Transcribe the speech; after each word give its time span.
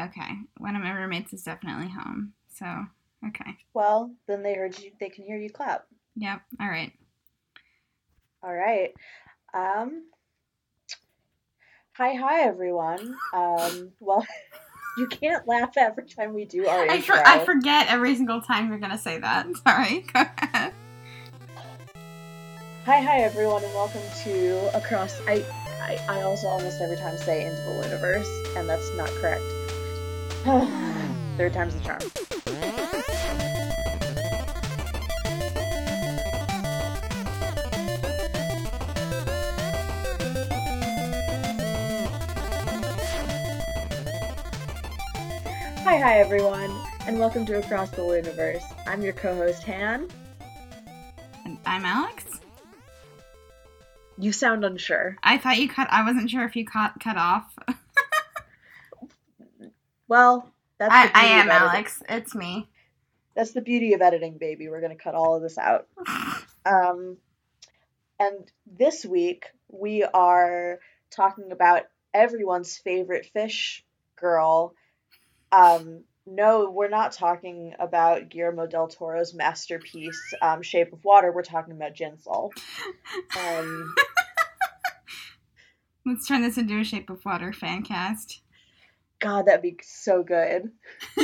Okay. 0.00 0.30
One 0.58 0.76
of 0.76 0.82
my 0.82 0.92
roommates 0.92 1.32
is 1.32 1.42
definitely 1.42 1.88
home. 1.88 2.32
So, 2.54 2.66
okay. 3.28 3.56
Well, 3.74 4.12
then 4.26 4.42
they 4.42 4.54
heard 4.54 4.78
you. 4.78 4.92
They 4.98 5.10
can 5.10 5.24
hear 5.24 5.36
you 5.36 5.50
clap. 5.50 5.86
Yep. 6.16 6.40
All 6.60 6.68
right. 6.68 6.92
All 8.42 8.52
right. 8.52 8.94
Um. 9.52 10.04
Hi, 11.96 12.14
hi, 12.14 12.42
everyone. 12.42 13.14
Um. 13.34 13.92
Well, 14.00 14.26
you 14.98 15.06
can't 15.08 15.46
laugh 15.46 15.76
every 15.76 16.06
time 16.06 16.32
we 16.32 16.46
do 16.46 16.66
our 16.66 16.88
I, 16.88 16.96
intro. 16.96 17.16
for, 17.16 17.26
I 17.26 17.44
forget 17.44 17.88
every 17.88 18.16
single 18.16 18.40
time 18.40 18.68
you're 18.68 18.78
going 18.78 18.92
to 18.92 18.98
say 18.98 19.18
that. 19.18 19.46
Sorry. 19.66 20.00
Go 20.12 20.20
ahead. 20.20 20.72
Hi, 22.86 23.00
hi, 23.00 23.18
everyone, 23.18 23.62
and 23.62 23.74
welcome 23.74 24.00
to 24.24 24.76
Across. 24.76 25.20
I, 25.28 25.44
I, 25.82 25.98
I 26.08 26.22
also 26.22 26.46
almost 26.48 26.80
every 26.80 26.96
time 26.96 27.16
say 27.18 27.44
into 27.44 27.60
the 27.60 27.88
universe, 27.88 28.28
and 28.56 28.66
that's 28.66 28.90
not 28.96 29.08
correct. 29.10 29.42
Third 30.40 31.52
time's 31.52 31.74
the 31.74 31.80
charm. 31.84 32.00
Hi, 45.84 45.98
hi, 45.98 46.18
everyone, 46.20 46.74
and 47.06 47.18
welcome 47.18 47.44
to 47.44 47.58
Across 47.58 47.90
the 47.90 48.02
Universe. 48.02 48.62
I'm 48.86 49.02
your 49.02 49.12
co-host 49.12 49.62
Han. 49.64 50.08
And 51.44 51.58
I'm 51.66 51.84
Alex. 51.84 52.40
You 54.16 54.32
sound 54.32 54.64
unsure. 54.64 55.18
I 55.22 55.36
thought 55.36 55.58
you 55.58 55.68
cut. 55.68 55.88
I 55.90 56.02
wasn't 56.02 56.30
sure 56.30 56.46
if 56.46 56.56
you 56.56 56.64
cut 56.64 56.94
cut 56.98 57.18
off. 57.18 57.58
Well, 60.10 60.52
that's 60.78 60.92
I, 60.92 61.06
the 61.06 61.16
I 61.16 61.20
beauty 61.20 61.34
am 61.34 61.46
of 61.46 61.52
editing. 61.52 61.68
Alex. 61.68 62.02
It's 62.08 62.34
me. 62.34 62.68
That's 63.36 63.52
the 63.52 63.60
beauty 63.60 63.94
of 63.94 64.02
editing, 64.02 64.38
baby. 64.38 64.68
We're 64.68 64.80
gonna 64.80 64.96
cut 64.96 65.14
all 65.14 65.36
of 65.36 65.42
this 65.42 65.56
out. 65.56 65.86
Um, 66.66 67.16
and 68.18 68.52
this 68.66 69.02
week 69.02 69.46
we 69.68 70.04
are 70.04 70.78
talking 71.10 71.52
about 71.52 71.84
everyone's 72.12 72.76
favorite 72.76 73.24
fish 73.32 73.82
girl. 74.16 74.74
Um, 75.50 76.04
no, 76.26 76.70
we're 76.70 76.90
not 76.90 77.12
talking 77.12 77.72
about 77.80 78.28
Guillermo 78.28 78.66
del 78.66 78.88
Toro's 78.88 79.32
masterpiece, 79.32 80.20
um, 80.42 80.60
Shape 80.60 80.92
of 80.92 81.02
Water. 81.02 81.32
We're 81.32 81.42
talking 81.42 81.72
about 81.72 81.94
JinSoul. 81.94 82.50
Um, 83.38 83.94
Let's 86.04 86.28
turn 86.28 86.42
this 86.42 86.58
into 86.58 86.78
a 86.78 86.84
Shape 86.84 87.08
of 87.08 87.24
Water 87.24 87.54
fan 87.54 87.82
cast. 87.82 88.42
God, 89.20 89.46
that'd 89.46 89.62
be 89.62 89.78
so 89.82 90.22
good. 90.22 90.70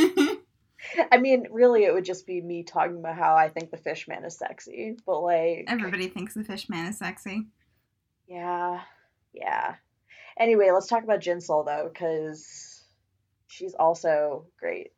I 1.10 1.18
mean, 1.18 1.46
really, 1.50 1.84
it 1.84 1.92
would 1.92 2.04
just 2.04 2.26
be 2.26 2.40
me 2.40 2.62
talking 2.62 2.98
about 2.98 3.16
how 3.16 3.34
I 3.34 3.48
think 3.48 3.70
the 3.70 3.76
fish 3.76 4.06
man 4.06 4.24
is 4.24 4.38
sexy, 4.38 4.96
but 5.04 5.20
like, 5.20 5.64
Everybody 5.68 6.08
thinks 6.08 6.34
the 6.34 6.44
fish 6.44 6.68
man 6.68 6.86
is 6.86 6.98
sexy. 6.98 7.46
Yeah, 8.28 8.80
yeah. 9.32 9.74
Anyway, 10.38 10.70
let's 10.72 10.86
talk 10.86 11.02
about 11.02 11.20
JinSoul 11.20 11.64
though, 11.64 11.90
because 11.92 12.84
she's 13.48 13.74
also 13.74 14.46
great. 14.60 14.92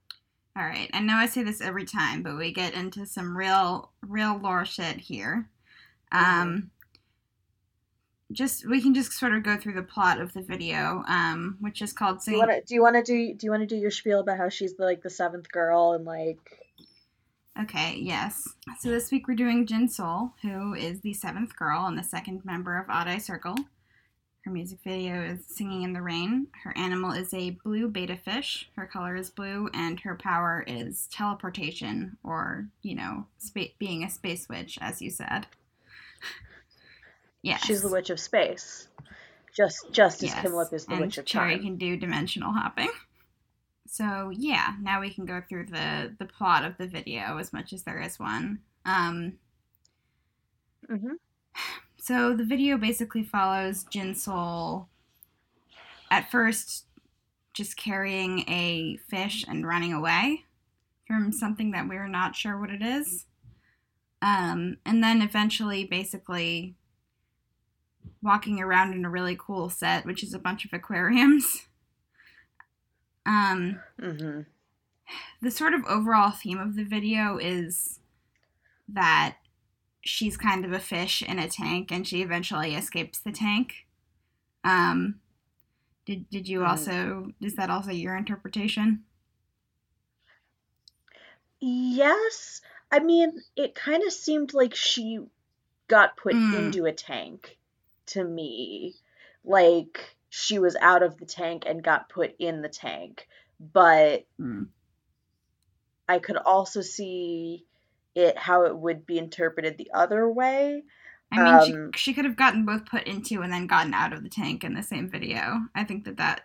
All 0.57 0.65
right. 0.65 0.91
I 0.93 1.01
know 1.01 1.15
I 1.15 1.27
say 1.27 1.45
this 1.45 1.61
every 1.61 1.85
time, 1.85 2.23
but 2.25 2.37
we 2.37 2.53
get 2.53 2.75
into 2.75 3.07
some 3.07 3.37
real, 3.37 3.93
real 4.03 4.39
lore 4.39 4.65
shit 4.65 4.97
here. 4.97 5.49
Um, 6.11 6.71
just 8.33 8.69
we 8.69 8.81
can 8.81 8.95
just 8.95 9.13
sort 9.13 9.33
of 9.33 9.43
go 9.43 9.57
through 9.57 9.75
the 9.75 9.83
plot 9.83 10.21
of 10.21 10.33
the 10.33 10.43
video, 10.43 11.03
um, 11.09 11.57
which 11.61 11.81
is 11.81 11.93
called 11.93 12.23
Do 12.25 12.33
you 12.33 12.39
want 12.39 12.51
to? 12.51 12.63
Do 12.63 12.75
you 12.75 12.83
want 12.83 12.97
to 12.97 13.03
do? 13.03 13.35
Do 13.35 13.47
you 13.47 13.51
want 13.51 13.63
to 13.63 13.67
do 13.67 13.77
your 13.77 13.91
spiel 13.91 14.21
about 14.21 14.39
how 14.39 14.49
she's 14.49 14.77
the, 14.77 14.85
like 14.85 15.03
the 15.03 15.11
seventh 15.11 15.51
girl 15.51 15.93
and 15.93 16.05
like? 16.05 16.39
Okay, 17.61 17.97
yes. 17.97 18.49
So 18.79 18.89
this 18.91 19.11
week 19.11 19.27
we're 19.27 19.35
doing 19.35 19.67
JinSoul, 19.67 20.33
who 20.43 20.75
is 20.75 21.01
the 21.01 21.13
seventh 21.13 21.57
girl 21.57 21.87
and 21.87 21.99
the 21.99 22.05
second 22.05 22.45
member 22.45 22.79
of 22.79 22.89
Odd 22.89 23.09
Eye 23.09 23.19
Circle. 23.19 23.57
Her 24.43 24.51
music 24.53 24.79
video 24.85 25.21
is 25.21 25.45
Singing 25.45 25.83
in 25.83 25.93
the 25.93 26.01
Rain. 26.01 26.47
Her 26.63 26.73
animal 26.79 27.11
is 27.11 27.35
a 27.35 27.59
blue 27.65 27.89
betta 27.89 28.17
fish. 28.17 28.71
Her 28.77 28.87
color 28.87 29.17
is 29.17 29.29
blue, 29.29 29.69
and 29.75 29.99
her 30.01 30.15
power 30.15 30.65
is 30.69 31.09
teleportation, 31.11 32.17
or, 32.23 32.69
you 32.81 32.95
know, 32.95 33.27
spa- 33.39 33.75
being 33.81 34.05
a 34.05 34.11
space 34.11 34.49
witch, 34.49 34.79
as 34.81 35.03
you 35.03 35.11
said. 35.11 35.49
Yes. 37.49 37.65
She's 37.65 37.83
the 37.83 37.89
witch 37.89 38.11
of 38.11 38.21
space. 38.21 38.89
Just 39.57 39.91
just 39.91 40.23
as 40.23 40.31
Yes, 40.31 40.43
Kim 40.43 40.53
Lip 40.55 40.69
is 40.73 40.85
the 40.85 40.93
and 40.93 41.01
witch 41.01 41.19
of 41.19 41.25
Cherry 41.25 41.55
time. 41.55 41.63
can 41.65 41.77
do 41.77 41.97
dimensional 41.97 42.53
hopping. 42.53 42.91
So 43.87 44.31
yeah, 44.35 44.75
now 44.83 45.01
we 45.01 45.11
can 45.11 45.25
go 45.25 45.43
through 45.49 45.67
the 45.67 46.15
the 46.19 46.27
plot 46.27 46.65
of 46.65 46.77
the 46.77 46.87
video 46.87 47.39
as 47.39 47.53
much 47.53 47.73
as 47.73 47.83
there 47.85 48.01
is 48.01 48.19
one. 48.19 48.61
Um, 48.85 49.35
hmm 50.87 51.15
so 51.97 52.35
the 52.35 52.45
video 52.45 52.77
basically 52.79 53.23
follows 53.25 53.85
JinSoul 53.93 54.87
at 56.11 56.31
first 56.31 56.87
just 57.53 57.77
carrying 57.77 58.41
a 58.49 58.99
fish 59.09 59.45
and 59.49 59.67
running 59.67 59.93
away 59.93 60.45
from 61.07 61.33
something 61.33 61.73
that 61.73 61.89
we're 61.89 62.09
not 62.09 62.37
sure 62.37 62.59
what 62.59 62.71
it 62.71 62.83
is. 62.83 63.27
Um, 64.23 64.79
and 64.87 65.03
then 65.03 65.21
eventually 65.23 65.85
basically 65.85 66.77
walking 68.23 68.61
around 68.61 68.93
in 68.95 69.05
a 69.05 69.11
really 69.11 69.37
cool 69.39 69.71
set, 69.71 70.05
which 70.07 70.23
is 70.23 70.35
a 70.35 70.39
bunch 70.39 70.65
of 70.65 70.73
aquariums. 70.73 71.69
Um, 73.27 73.81
hmm 74.01 74.41
the 75.41 75.51
sort 75.51 75.75
of 75.75 75.85
overall 75.87 76.31
theme 76.31 76.59
of 76.59 76.77
the 76.77 76.85
video 76.85 77.39
is 77.39 78.01
that 78.89 79.39
she's 80.05 80.37
kind 80.37 80.65
of 80.65 80.73
a 80.73 80.81
fish 80.81 81.23
in 81.23 81.39
a 81.39 81.49
tank 81.49 81.93
and 81.93 82.09
she 82.09 82.23
eventually 82.23 82.75
escapes 82.77 83.21
the 83.21 83.33
tank. 83.33 83.87
Um 84.65 85.21
did 86.07 86.29
did 86.31 86.49
you 86.49 86.65
Mhm. 86.65 86.65
also 86.65 87.33
is 87.41 87.57
that 87.57 87.71
also 87.71 87.93
your 87.93 88.17
interpretation? 88.17 89.05
Yes, 91.61 92.61
I 92.91 92.99
mean, 92.99 93.43
it 93.55 93.75
kind 93.77 94.03
of 94.03 94.13
seemed 94.13 94.55
like 94.55 94.75
she 94.75 95.21
got 95.89 96.17
put 96.17 96.43
Mm. 96.43 96.53
into 96.53 96.87
a 96.87 96.93
tank 96.95 97.58
to 98.09 98.25
me. 98.25 98.95
Like 99.45 100.17
she 100.31 100.59
was 100.59 100.77
out 100.77 101.03
of 101.03 101.17
the 101.19 101.27
tank 101.27 101.65
and 101.67 101.83
got 101.83 102.09
put 102.09 102.35
in 102.39 102.63
the 102.63 102.69
tank. 102.69 103.27
But 103.61 104.27
Mm. 104.41 104.69
I 106.09 106.19
could 106.19 106.37
also 106.37 106.81
see 106.81 107.67
it 108.15 108.37
how 108.37 108.65
it 108.65 108.77
would 108.77 109.07
be 109.07 109.19
interpreted 109.19 109.79
the 109.79 109.91
other 109.95 110.29
way. 110.29 110.85
I 111.31 111.39
mean 111.39 111.61
Um, 111.61 111.93
she 111.93 111.99
she 111.99 112.15
could 112.15 112.25
have 112.25 112.37
gotten 112.37 112.65
both 112.65 112.87
put 112.87 113.07
into 113.07 113.43
and 113.43 113.53
then 113.53 113.67
gotten 113.67 113.93
out 113.95 114.13
of 114.13 114.23
the 114.23 114.29
tank 114.31 114.65
in 114.65 114.75
the 114.75 114.83
same 114.83 115.11
video. 115.11 115.61
I 115.75 115.85
think 115.85 116.05
that 116.05 116.17
that 116.17 116.43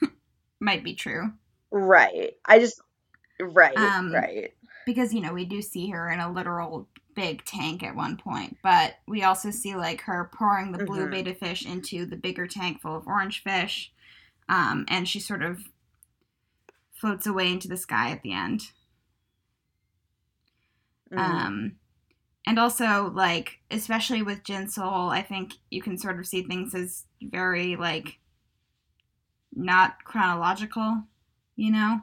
might 0.60 0.82
be 0.82 0.94
true. 0.94 1.32
Right. 1.70 2.34
I 2.46 2.58
just 2.58 2.80
right, 3.40 3.76
Um, 3.76 4.12
right. 4.12 4.54
because 4.86 5.12
you 5.12 5.20
know 5.20 5.32
we 5.32 5.44
do 5.44 5.60
see 5.62 5.90
her 5.90 6.10
in 6.10 6.20
a 6.20 6.30
literal 6.32 6.88
big 7.14 7.44
tank 7.44 7.82
at 7.82 7.94
one 7.96 8.16
point 8.16 8.56
but 8.62 8.96
we 9.06 9.22
also 9.22 9.50
see 9.50 9.74
like 9.76 10.00
her 10.02 10.30
pouring 10.32 10.72
the 10.72 10.78
blue 10.78 11.06
Mhm. 11.06 11.10
betta 11.10 11.34
fish 11.34 11.64
into 11.66 12.06
the 12.06 12.16
bigger 12.16 12.46
tank 12.46 12.80
full 12.80 12.96
of 12.96 13.06
orange 13.06 13.42
fish 13.42 13.92
um, 14.48 14.84
and 14.88 15.08
she 15.08 15.20
sort 15.20 15.42
of 15.42 15.64
floats 16.92 17.26
away 17.26 17.50
into 17.52 17.68
the 17.68 17.76
sky 17.76 18.10
at 18.10 18.22
the 18.22 18.32
end 18.32 18.70
Mhm. 21.10 21.20
um, 21.20 21.76
and 22.46 22.58
also 22.58 23.10
like 23.14 23.60
especially 23.70 24.22
with 24.22 24.42
JinSoul, 24.44 25.10
I 25.10 25.22
think 25.22 25.54
you 25.70 25.82
can 25.82 25.96
sort 25.98 26.18
of 26.18 26.26
see 26.26 26.42
things 26.42 26.74
as 26.74 27.06
very 27.22 27.76
like 27.76 28.18
not 29.52 30.04
chronological, 30.04 31.04
you 31.56 31.70
know. 31.72 32.00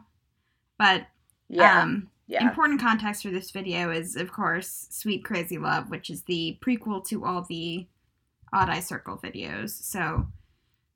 But 0.80 1.08
yeah. 1.50 1.84
um, 1.84 2.11
yeah. 2.32 2.48
important 2.48 2.80
context 2.82 3.24
for 3.24 3.30
this 3.30 3.52
video 3.52 3.92
is, 3.92 4.16
of 4.16 4.32
course, 4.32 4.88
Sweet 4.90 5.24
Crazy 5.26 5.58
Love, 5.58 5.90
which 5.90 6.10
is 6.10 6.24
the 6.24 6.58
prequel 6.62 7.06
to 7.08 7.26
all 7.26 7.44
the 7.44 7.88
Odd 8.54 8.70
Eye 8.70 8.80
Circle 8.80 9.18
videos. 9.24 9.70
So 9.72 10.28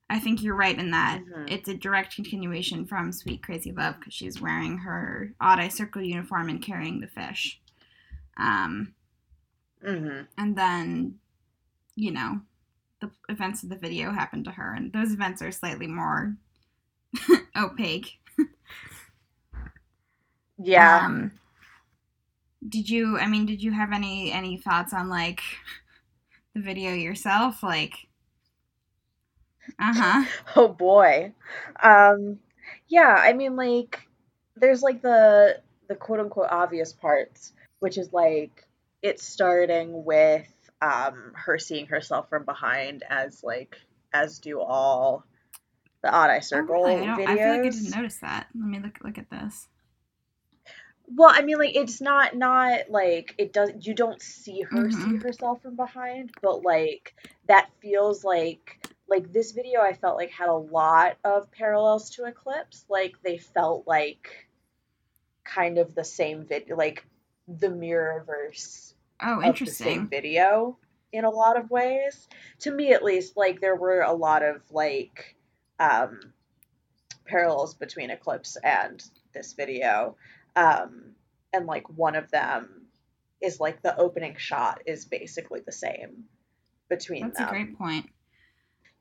I 0.09 0.19
think 0.19 0.41
you're 0.43 0.55
right 0.55 0.77
in 0.77 0.91
that 0.91 1.21
Mhm. 1.25 1.51
it's 1.51 1.67
a 1.69 1.73
direct 1.75 2.15
continuation 2.15 2.85
from 2.85 3.11
Sweet 3.11 3.41
Crazy 3.43 3.71
Love 3.71 3.97
because 3.99 4.13
she's 4.13 4.39
wearing 4.41 4.77
her 4.79 5.33
Odd 5.41 5.59
Eye 5.59 5.67
Circle 5.69 6.03
uniform 6.03 6.49
and 6.49 6.61
carrying 6.61 6.99
the 6.99 7.07
fish. 7.07 7.59
Um, 8.37 8.93
Mhm. 9.83 10.27
and 10.37 10.55
then, 10.57 11.19
you 11.95 12.11
know, 12.11 12.41
the 13.01 13.11
events 13.29 13.63
of 13.63 13.69
the 13.69 13.75
video 13.77 14.11
happen 14.11 14.43
to 14.45 14.51
her, 14.51 14.73
and 14.73 14.91
those 14.93 15.11
events 15.11 15.41
are 15.41 15.51
slightly 15.51 15.87
more 15.87 16.37
opaque. 17.55 18.19
Yeah. 20.57 21.05
Um, 21.05 21.31
did 22.67 22.89
you? 22.89 23.17
I 23.17 23.27
mean, 23.27 23.45
did 23.45 23.61
you 23.61 23.71
have 23.71 23.91
any 23.91 24.31
any 24.31 24.57
thoughts 24.57 24.93
on 24.93 25.09
like 25.09 25.41
the 26.53 26.61
video 26.61 26.93
yourself? 26.93 27.61
Like, 27.61 28.07
uh 29.79 29.93
huh. 29.93 30.25
Oh 30.55 30.67
boy. 30.67 31.33
Um 31.81 32.39
Yeah, 32.87 33.15
I 33.17 33.33
mean 33.33 33.55
like 33.55 34.07
there's 34.55 34.81
like 34.81 35.01
the 35.01 35.59
the 35.87 35.95
quote 35.95 36.19
unquote 36.19 36.49
obvious 36.49 36.93
parts, 36.93 37.53
which 37.79 37.97
is 37.97 38.13
like 38.13 38.65
it's 39.01 39.23
starting 39.23 40.05
with 40.05 40.47
um 40.81 41.33
her 41.35 41.57
seeing 41.57 41.87
herself 41.87 42.29
from 42.29 42.45
behind 42.45 43.03
as 43.09 43.43
like 43.43 43.77
as 44.13 44.39
do 44.39 44.61
all 44.61 45.25
the 46.01 46.09
odd 46.13 46.29
eye 46.29 46.39
circle 46.39 46.83
oh, 46.85 46.95
really? 46.95 47.07
I, 47.07 47.15
videos. 47.15 47.27
I 47.27 47.35
feel 47.35 47.49
like 47.49 47.59
I 47.59 47.69
didn't 47.69 47.95
notice 47.95 48.17
that. 48.19 48.47
Let 48.55 48.67
me 48.67 48.79
look 48.79 48.99
look 49.03 49.17
at 49.17 49.29
this. 49.29 49.67
Well, 51.07 51.31
I 51.33 51.41
mean, 51.41 51.57
like 51.57 51.75
it's 51.75 52.01
not 52.01 52.35
not 52.35 52.89
like 52.89 53.35
it 53.37 53.53
does. 53.53 53.71
You 53.81 53.93
don't 53.93 54.21
see 54.21 54.61
her 54.61 54.89
see 54.91 55.15
Mhm. 55.15 55.23
herself 55.23 55.61
from 55.61 55.75
behind, 55.75 56.31
but 56.41 56.63
like 56.63 57.13
that 57.47 57.69
feels 57.81 58.23
like 58.23 58.79
like 59.07 59.31
this 59.31 59.51
video. 59.51 59.81
I 59.81 59.93
felt 59.93 60.17
like 60.17 60.31
had 60.31 60.49
a 60.49 60.53
lot 60.53 61.17
of 61.23 61.51
parallels 61.51 62.09
to 62.11 62.25
Eclipse. 62.25 62.85
Like 62.89 63.21
they 63.23 63.37
felt 63.37 63.87
like 63.87 64.47
kind 65.43 65.77
of 65.77 65.95
the 65.95 66.03
same 66.03 66.45
video, 66.45 66.75
like 66.75 67.05
the 67.47 67.67
Mirrorverse 67.67 68.93
Oh, 69.21 69.37
the 69.37 69.43
same 69.43 69.47
interesting. 69.49 70.07
video 70.07 70.77
in 71.11 71.23
a 71.25 71.29
lot 71.29 71.57
of 71.57 71.69
ways. 71.71 72.27
To 72.59 72.71
me, 72.71 72.93
at 72.93 73.03
least, 73.03 73.37
like 73.37 73.61
there 73.61 73.75
were 73.75 74.01
a 74.01 74.13
lot 74.13 74.43
of 74.43 74.61
like 74.71 75.35
um, 75.79 76.33
parallels 77.25 77.73
between 77.75 78.09
Eclipse 78.09 78.57
and 78.63 79.03
this 79.33 79.53
video. 79.53 80.15
Um, 80.55 81.15
and 81.53 81.65
like 81.65 81.89
one 81.89 82.15
of 82.15 82.31
them 82.31 82.87
is 83.41 83.59
like 83.59 83.81
the 83.81 83.97
opening 83.97 84.35
shot 84.37 84.81
is 84.85 85.05
basically 85.05 85.61
the 85.65 85.71
same 85.71 86.25
between 86.89 87.23
That's 87.25 87.39
them. 87.39 87.47
a 87.47 87.51
great 87.51 87.77
point. 87.77 88.09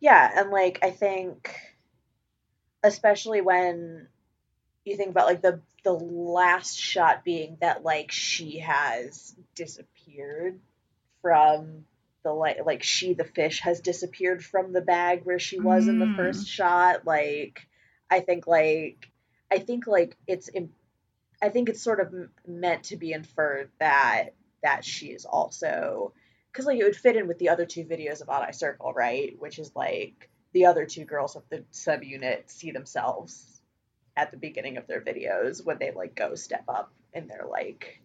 Yeah, 0.01 0.31
and 0.41 0.51
like 0.51 0.81
I 0.83 0.91
think 0.91 1.55
especially 2.83 3.41
when 3.41 4.09
you 4.85 4.97
think 4.97 5.11
about 5.11 5.27
like 5.27 5.43
the 5.43 5.61
the 5.85 5.93
last 5.93 6.79
shot 6.79 7.25
being 7.25 7.57
that 7.61 7.83
like 7.85 8.11
she 8.11 8.59
has 8.61 9.35
disappeared 9.55 10.61
from 11.23 11.85
the 12.23 12.33
like 12.33 12.59
like 12.65 12.83
she 12.83 13.15
the 13.15 13.25
fish 13.25 13.61
has 13.61 13.81
disappeared 13.81 14.45
from 14.45 14.73
the 14.73 14.81
bag 14.81 15.23
where 15.25 15.39
she 15.39 15.61
was 15.61 15.89
in 15.89 15.99
the 15.99 16.07
Mm. 16.07 16.17
first 16.17 16.49
shot 16.49 17.07
like 17.07 17.67
I 18.11 18.21
think 18.21 18.47
like 18.47 19.11
I 19.51 19.59
think 19.59 19.87
like 19.87 20.17
it's 20.27 20.51
im- 20.55 20.73
I 21.45 21.51
think 21.51 21.69
it's 21.69 21.83
sort 21.83 22.01
of 22.01 22.15
meant 22.47 22.85
to 22.85 22.97
be 22.97 23.13
inferred 23.13 23.71
that 23.81 24.31
that 24.63 24.85
she 24.85 25.09
is 25.09 25.27
also 25.27 26.15
because 26.53 26.67
like 26.67 26.79
it 26.79 26.85
would 26.85 26.97
fit 26.97 27.17
in 27.17 27.29
with 27.29 27.39
the 27.39 27.51
other 27.51 27.67
two 27.67 27.85
videos 27.85 28.23
of 28.23 28.29
Odd 28.31 28.43
Eye 28.49 28.53
Circle, 28.53 28.93
right? 28.95 29.37
Which 29.39 29.59
is 29.59 29.73
like 29.77 30.31
the 30.53 30.67
other 30.67 30.87
two 30.87 31.05
girls 31.05 31.37
of 31.37 31.43
the 31.51 31.65
subunit 31.73 32.51
see 32.51 32.71
themselves 32.73 33.61
at 34.17 34.31
the 34.31 34.37
beginning 34.39 34.77
of 34.79 34.87
their 34.87 35.01
videos 35.03 35.65
when 35.65 35.79
they 35.79 35.91
like 35.93 36.15
go 36.15 36.35
step 36.37 36.65
up 36.69 36.93
in 37.13 37.29
their 37.29 37.47
like, 37.51 38.01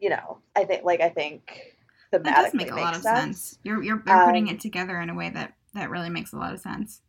you 0.00 0.10
know, 0.10 0.38
I 0.56 0.64
think 0.64 0.84
like 0.84 1.00
I 1.00 1.10
think 1.10 1.76
That 2.24 2.24
does 2.24 2.54
make 2.54 2.70
a 2.70 2.76
lot 2.76 2.94
of 2.94 3.02
sense. 3.02 3.02
sense. 3.02 3.58
You're 3.62 3.82
you're, 3.82 4.02
you're 4.06 4.18
putting 4.20 4.48
Um, 4.48 4.50
it 4.50 4.60
together 4.60 5.00
in 5.00 5.10
a 5.10 5.14
way 5.14 5.30
that 5.30 5.54
that 5.74 5.90
really 5.90 6.10
makes 6.10 6.32
a 6.32 6.36
lot 6.36 6.54
of 6.54 6.60
sense. 6.60 7.02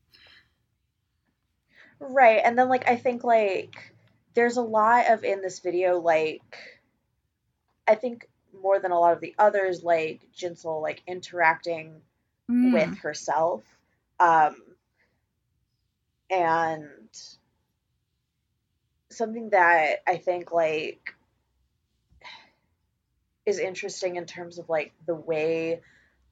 Right, 2.00 2.42
and 2.44 2.58
then 2.58 2.68
like 2.70 2.88
I 2.90 2.96
think 2.96 3.24
like 3.24 3.91
there's 4.34 4.58
a 4.58 4.62
lot 4.62 5.10
of 5.10 5.24
in 5.24 5.42
this 5.42 5.60
video 5.60 6.00
like 6.00 6.42
I 7.88 7.96
think 7.96 8.28
more 8.62 8.80
than 8.80 8.92
a 8.92 9.00
lot 9.00 9.14
of 9.14 9.22
the 9.22 9.36
others 9.38 9.84
like 9.84 10.22
JinSoul 10.36 10.82
like 10.82 11.02
interacting 11.08 12.02
Mm. 12.50 12.74
with 12.74 12.98
herself 12.98 13.64
um 14.20 14.56
and 16.30 16.90
something 19.10 19.52
that 19.52 19.98
I 20.08 20.18
think 20.18 20.52
like 20.52 21.14
is 23.46 23.60
interesting 23.60 24.16
in 24.16 24.26
terms 24.26 24.58
of 24.58 24.70
like 24.70 24.94
the 25.06 25.16
way 25.16 25.82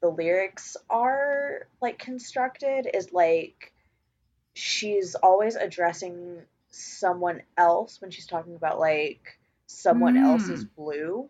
the 0.01 0.09
lyrics 0.09 0.77
are 0.89 1.67
like 1.81 1.99
constructed 1.99 2.87
is 2.93 3.11
like 3.11 3.71
she's 4.53 5.15
always 5.15 5.55
addressing 5.55 6.41
someone 6.69 7.41
else 7.57 8.01
when 8.01 8.11
she's 8.11 8.27
talking 8.27 8.55
about 8.55 8.79
like 8.79 9.39
someone 9.67 10.17
else's 10.17 10.63
blue. 10.63 11.29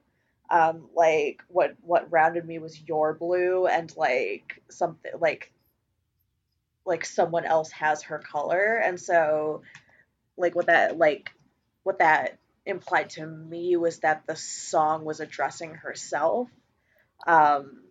Um 0.50 0.90
like 0.96 1.42
what 1.48 1.76
what 1.82 2.12
rounded 2.12 2.46
me 2.46 2.60
was 2.60 2.80
your 2.88 3.14
blue 3.14 3.68
and 3.68 3.96
like 3.96 4.62
something 4.70 5.12
like 5.20 5.52
like 6.86 7.06
someone 7.06 7.46
else 7.46 7.72
has 7.72 8.04
her 8.04 8.20
color. 8.20 8.76
And 8.76 9.00
so 9.00 9.62
like 10.38 10.56
what 10.56 10.68
that 10.68 10.98
like 10.98 11.32
what 11.84 12.00
that 12.00 12.40
implied 12.66 13.12
to 13.12 13.26
me 13.26 13.76
was 13.78 14.00
that 14.00 14.24
the 14.28 14.36
song 14.36 15.06
was 15.06 15.20
addressing 15.20 15.76
herself. 15.76 16.50
Um 17.28 17.84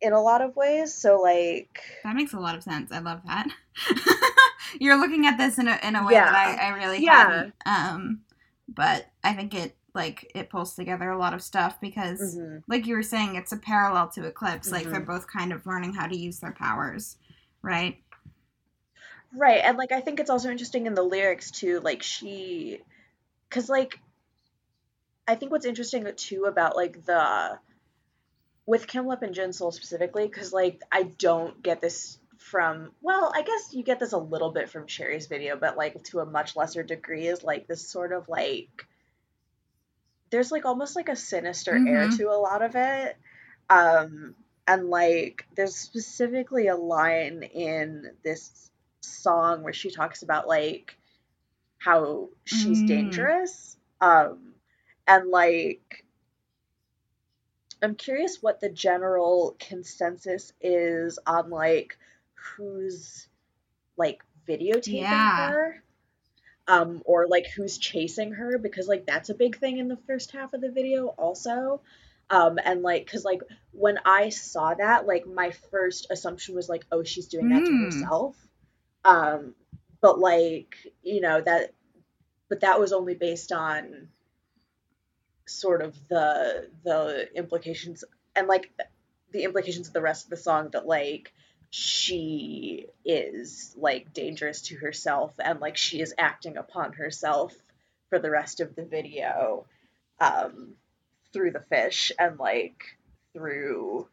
in 0.00 0.12
a 0.12 0.20
lot 0.20 0.40
of 0.42 0.56
ways 0.56 0.94
so 0.94 1.20
like 1.20 1.80
That 2.04 2.16
makes 2.16 2.32
a 2.32 2.38
lot 2.40 2.54
of 2.56 2.62
sense. 2.62 2.92
I 2.92 2.98
love 3.00 3.20
that. 3.26 3.48
You're 4.80 4.98
looking 4.98 5.26
at 5.26 5.36
this 5.36 5.58
in 5.58 5.68
a 5.68 5.78
in 5.82 5.96
a 5.96 6.04
way 6.06 6.12
Yeah. 6.12 6.24
that 6.24 6.34
I, 6.34 6.54
I 6.54 6.68
really 6.70 7.00
Yeah. 7.00 7.28
hadn't. 7.28 7.54
Um, 7.66 8.20
but 8.68 9.06
I 9.22 9.34
think 9.34 9.54
it 9.54 9.76
like 9.94 10.30
it 10.34 10.50
pulls 10.50 10.74
together 10.74 11.10
a 11.10 11.18
lot 11.18 11.34
of 11.34 11.42
stuff 11.42 11.80
because, 11.80 12.20
mhm, 12.34 12.62
like 12.68 12.86
you 12.86 12.94
were 12.94 13.02
saying, 13.02 13.34
it's 13.34 13.52
a 13.52 13.56
parallel 13.56 14.08
to 14.10 14.24
Eclipse. 14.24 14.72
Like 14.72 14.88
they're 14.90 15.00
Mhm. 15.00 15.06
both 15.06 15.26
kind 15.26 15.52
of 15.52 15.66
learning 15.66 15.94
how 15.94 16.06
to 16.06 16.16
use 16.16 16.38
their 16.40 16.52
powers, 16.52 17.16
right? 17.62 17.98
right 19.32 19.60
and 19.64 19.78
like 19.78 19.92
i 19.92 20.00
think 20.00 20.18
it's 20.20 20.30
also 20.30 20.50
interesting 20.50 20.86
in 20.86 20.94
the 20.94 21.02
lyrics 21.02 21.50
too 21.50 21.80
like 21.80 22.02
she 22.02 22.78
because 23.48 23.68
like 23.68 24.00
i 25.26 25.34
think 25.34 25.50
what's 25.52 25.66
interesting 25.66 26.06
too 26.16 26.44
about 26.44 26.76
like 26.76 27.04
the 27.04 27.58
with 28.66 28.86
kimlip 28.86 29.22
and 29.22 29.34
JinSoul 29.34 29.72
specifically 29.72 30.26
because 30.26 30.52
like 30.52 30.80
i 30.92 31.02
don't 31.02 31.62
get 31.62 31.80
this 31.80 32.18
from 32.38 32.90
well 33.02 33.32
i 33.34 33.42
guess 33.42 33.72
you 33.74 33.82
get 33.82 34.00
this 34.00 34.12
a 34.12 34.18
little 34.18 34.50
bit 34.50 34.70
from 34.70 34.86
Choerry's 34.86 35.26
video 35.26 35.56
but 35.56 35.76
like 35.76 36.02
to 36.04 36.20
a 36.20 36.26
much 36.26 36.56
lesser 36.56 36.82
degree 36.82 37.26
is 37.26 37.42
like 37.42 37.66
this 37.66 37.86
sort 37.88 38.12
of 38.12 38.28
like 38.28 38.86
there's 40.30 40.52
like 40.52 40.64
almost 40.64 40.96
like 40.96 41.08
a 41.08 41.16
sinister 41.16 41.76
air 41.86 42.08
Mhm. 42.08 42.16
to 42.16 42.24
a 42.30 42.38
lot 42.40 42.62
of 42.62 42.76
it 42.76 43.16
um 43.68 44.34
and 44.66 44.88
like 44.88 45.46
there's 45.56 45.74
specifically 45.76 46.68
a 46.68 46.76
line 46.76 47.42
in 47.42 48.10
this 48.22 48.70
song 49.00 49.62
where 49.62 49.72
she 49.72 49.90
talks 49.90 50.22
about 50.22 50.46
like 50.48 50.96
how 51.78 52.28
she's 52.44 52.82
Mm. 52.82 52.86
dangerous 52.86 53.76
um 54.00 54.54
and 55.06 55.28
like 55.30 56.04
i'm 57.82 57.94
curious 57.94 58.38
what 58.42 58.60
the 58.60 58.68
general 58.70 59.56
consensus 59.58 60.52
is 60.60 61.18
on 61.26 61.50
like 61.50 61.98
who's 62.34 63.28
like 63.96 64.22
videotaping 64.48 65.02
Yeah. 65.02 65.50
her 65.50 65.82
um 66.68 67.02
or 67.04 67.26
like 67.26 67.46
who's 67.46 67.78
chasing 67.78 68.32
her 68.32 68.58
because 68.58 68.88
like 68.88 69.06
that's 69.06 69.30
a 69.30 69.34
big 69.34 69.58
thing 69.58 69.78
in 69.78 69.88
the 69.88 69.98
first 70.06 70.32
half 70.32 70.52
of 70.54 70.60
the 70.60 70.70
video 70.70 71.06
also 71.08 71.80
um 72.30 72.58
and 72.64 72.82
like 72.82 73.04
because 73.04 73.24
like 73.24 73.40
when 73.72 73.98
i 74.04 74.28
saw 74.28 74.74
that 74.74 75.06
like 75.06 75.26
my 75.26 75.50
first 75.70 76.06
assumption 76.10 76.54
was 76.54 76.68
like 76.68 76.84
oh 76.92 77.02
she's 77.02 77.26
doing 77.28 77.48
that 77.48 77.64
to 77.64 77.72
Mm. 77.72 77.80
herself 77.84 78.36
um 79.04 79.54
but 80.00 80.18
like 80.18 80.76
you 81.02 81.20
know 81.20 81.40
that 81.40 81.72
but 82.48 82.60
that 82.60 82.80
was 82.80 82.92
only 82.92 83.14
based 83.14 83.52
on 83.52 84.08
sort 85.50 85.82
of 85.82 85.96
the 86.08 86.68
the 86.84 87.28
implications 87.34 88.04
and 88.36 88.48
like 88.48 88.70
the 89.32 89.44
implications 89.44 89.88
of 89.88 89.92
the 89.92 90.00
rest 90.00 90.24
of 90.24 90.30
the 90.30 90.36
song 90.36 90.70
that 90.72 90.86
like 90.86 91.32
she 91.70 92.86
is 93.04 93.74
like 93.78 94.12
dangerous 94.12 94.62
to 94.62 94.76
herself 94.76 95.32
and 95.38 95.60
like 95.60 95.76
she 95.76 96.00
is 96.00 96.14
acting 96.18 96.56
upon 96.56 96.92
herself 96.92 97.54
for 98.08 98.18
the 98.18 98.30
rest 98.30 98.60
of 98.60 98.74
the 98.74 98.84
video 98.84 99.64
um 100.20 100.74
through 101.32 101.52
the 101.52 101.60
fish 101.60 102.10
and 102.18 102.38
like 102.38 102.82
through 103.32 104.08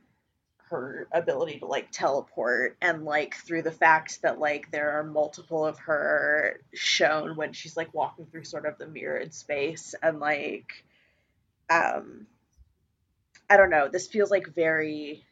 her 0.70 1.08
ability 1.12 1.60
to 1.60 1.66
like 1.66 1.90
teleport 1.92 2.76
and 2.82 3.06
like 3.06 3.36
through 3.36 3.62
the 3.62 3.72
fact 3.72 4.22
that 4.22 4.40
like 4.40 4.70
there 4.72 5.00
are 5.00 5.04
multiple 5.04 5.66
of 5.66 5.80
her 5.80 6.60
shown 6.74 7.36
when 7.36 7.54
she's 7.54 7.78
like 7.78 7.94
walking 7.94 8.26
through 8.26 8.44
sort 8.44 8.66
of 8.66 8.78
the 8.78 8.86
mirrored 8.88 9.34
space 9.34 9.96
and 10.04 10.20
like 10.20 10.84
um 11.70 12.28
I 13.50 13.58
don't 13.58 13.70
know 13.70 13.88
this 13.90 14.08
feels 14.08 14.32
like 14.32 14.48
very 14.48 15.24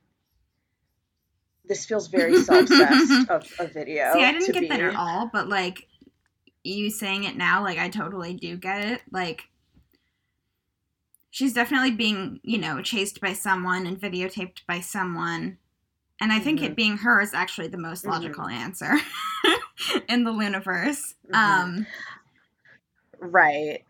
this 1.66 1.86
feels 1.86 2.08
very 2.08 2.34
self-obsessed 2.38 3.30
of 3.30 3.44
a 3.60 3.68
video 3.68 4.14
See, 4.14 4.24
I 4.24 4.32
didn't 4.32 4.54
get 4.54 4.62
me. 4.62 4.68
that 4.70 4.82
at 4.82 4.96
all, 4.96 5.30
but 5.34 5.50
like 5.50 5.88
you 6.64 6.90
saying 6.90 7.24
it 7.24 7.36
now, 7.36 7.64
like 7.64 7.78
I 7.78 7.90
totally 7.90 8.34
do 8.34 8.58
get 8.58 8.86
it. 8.86 9.02
Like 9.12 9.50
she's 11.32 11.54
definitely 11.54 11.92
being, 11.92 12.40
you 12.44 12.58
know, 12.58 12.82
chased 12.82 13.20
by 13.22 13.34
someone 13.34 13.86
and 13.86 14.00
videotaped 14.00 14.66
by 14.68 14.80
someone. 14.80 15.58
And 16.22 16.32
I 16.32 16.40
think 16.40 16.62
Mhm. 16.62 16.64
it 16.64 16.76
being 16.76 16.98
her 16.98 17.20
is 17.22 17.34
actually 17.34 17.68
the 17.68 17.78
most 17.78 18.06
Mhm. 18.06 18.10
logical 18.12 18.48
answer. 18.48 18.94
in 20.10 20.24
the 20.24 20.32
Loonaverse. 20.32 21.16
Mhm. 21.28 21.34
Um, 21.34 21.88
Right. 23.20 23.84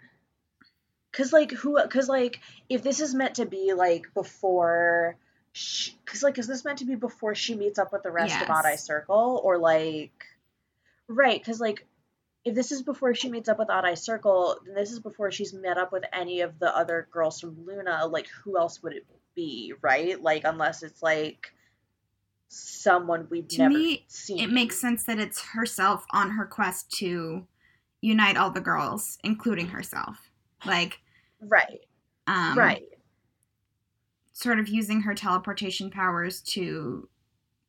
Cause 1.15 1.31
like 1.31 1.51
who? 1.51 1.79
Cause 1.87 2.09
like 2.09 2.41
if 2.67 2.83
this 2.83 2.99
is 2.99 3.15
meant 3.15 3.35
to 3.35 3.45
be 3.45 3.73
like 3.73 4.13
before, 4.13 5.15
sh 5.53 5.91
cause 6.05 6.21
like 6.21 6.37
is 6.37 6.47
this 6.47 6.65
meant 6.65 6.79
to 6.79 6.85
be 6.85 6.95
before 6.95 7.33
she 7.35 7.55
meets 7.55 7.79
up 7.79 7.93
with 7.93 8.03
the 8.03 8.11
rest 8.11 8.41
of 8.41 8.49
Odd 8.49 8.65
Eye 8.65 8.75
Circle 8.75 9.39
or 9.43 9.57
like, 9.57 10.11
right? 11.07 11.41
Cause 11.43 11.61
like 11.61 11.87
if 12.43 12.53
this 12.53 12.71
is 12.73 12.81
before 12.81 13.15
she 13.15 13.29
meets 13.29 13.47
up 13.47 13.57
with 13.59 13.69
Odd 13.69 13.85
Eye 13.85 13.93
Circle, 13.93 14.57
then 14.65 14.75
this 14.75 14.91
is 14.91 14.99
before 14.99 15.31
she's 15.31 15.53
met 15.53 15.77
up 15.77 15.93
with 15.93 16.03
any 16.11 16.41
of 16.41 16.59
the 16.59 16.75
other 16.75 17.07
girls 17.11 17.39
from 17.39 17.65
LOONA. 17.65 18.07
Like 18.07 18.27
who 18.43 18.57
else 18.57 18.83
would 18.83 18.93
it 18.93 19.05
be? 19.35 19.73
Right? 19.81 20.21
Like 20.21 20.41
unless 20.43 20.83
it's 20.83 21.01
like 21.01 21.53
someone 22.49 23.27
we've 23.29 23.47
To 23.47 23.57
never 23.59 23.73
me, 23.73 24.05
seen. 24.07 24.39
it 24.39 24.49
makes 24.51 24.79
sense 24.79 25.05
that 25.05 25.19
it's 25.19 25.41
herself 25.41 26.05
on 26.11 26.31
her 26.31 26.45
quest 26.45 26.91
to 26.99 27.47
unite 28.01 28.37
all 28.37 28.51
the 28.51 28.61
girls, 28.61 29.17
including 29.23 29.67
herself. 29.69 30.29
Like, 30.65 30.99
right. 31.47 31.79
um, 32.27 32.57
right. 32.57 32.83
sort 34.33 34.59
of 34.59 34.67
using 34.67 35.01
her 35.01 35.13
teleportation 35.15 35.89
powers 35.89 36.41
to 36.41 37.07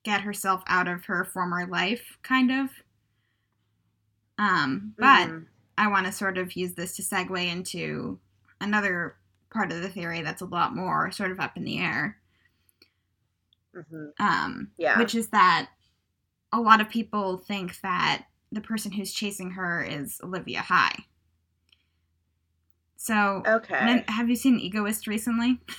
get 0.03 0.21
herself 0.21 0.63
out 0.67 0.89
of 0.89 1.05
her 1.05 1.25
former 1.25 1.67
life, 1.67 2.19
kind 2.23 2.51
of. 2.51 2.71
Um, 4.39 4.95
but 4.99 5.29
Mhm. 5.29 5.47
I 5.79 5.89
want 5.89 6.07
to 6.07 6.13
sort 6.13 6.39
of 6.39 6.55
use 6.57 6.75
this 6.75 6.97
to 6.97 7.03
segue 7.03 7.47
into 7.51 8.21
another 8.61 9.17
part 9.51 9.73
of 9.73 9.81
the 9.83 9.89
theory 9.89 10.23
that's 10.23 10.43
a 10.43 10.47
lot 10.47 10.75
more 10.75 11.11
sort 11.11 11.31
of 11.31 11.41
up 11.41 11.57
in 11.57 11.65
the 11.65 11.79
air. 11.79 12.21
Mhm. 13.75 14.13
Um, 14.19 14.73
Yeah. 14.77 14.99
which 14.99 15.15
is 15.15 15.29
that 15.31 15.71
a 16.53 16.61
lot 16.61 16.81
of 16.81 16.89
people 16.89 17.39
think 17.39 17.81
that 17.83 18.27
the 18.53 18.61
person 18.61 18.93
who's 18.93 19.13
chasing 19.13 19.51
her 19.53 19.83
is 19.83 20.21
Olivia 20.23 20.63
Hye. 20.63 21.07
So, 22.97 23.43
Okay. 23.47 24.05
have 24.09 24.29
you 24.29 24.37
seen 24.37 24.59
Egoist 24.59 25.07
recently? 25.07 25.61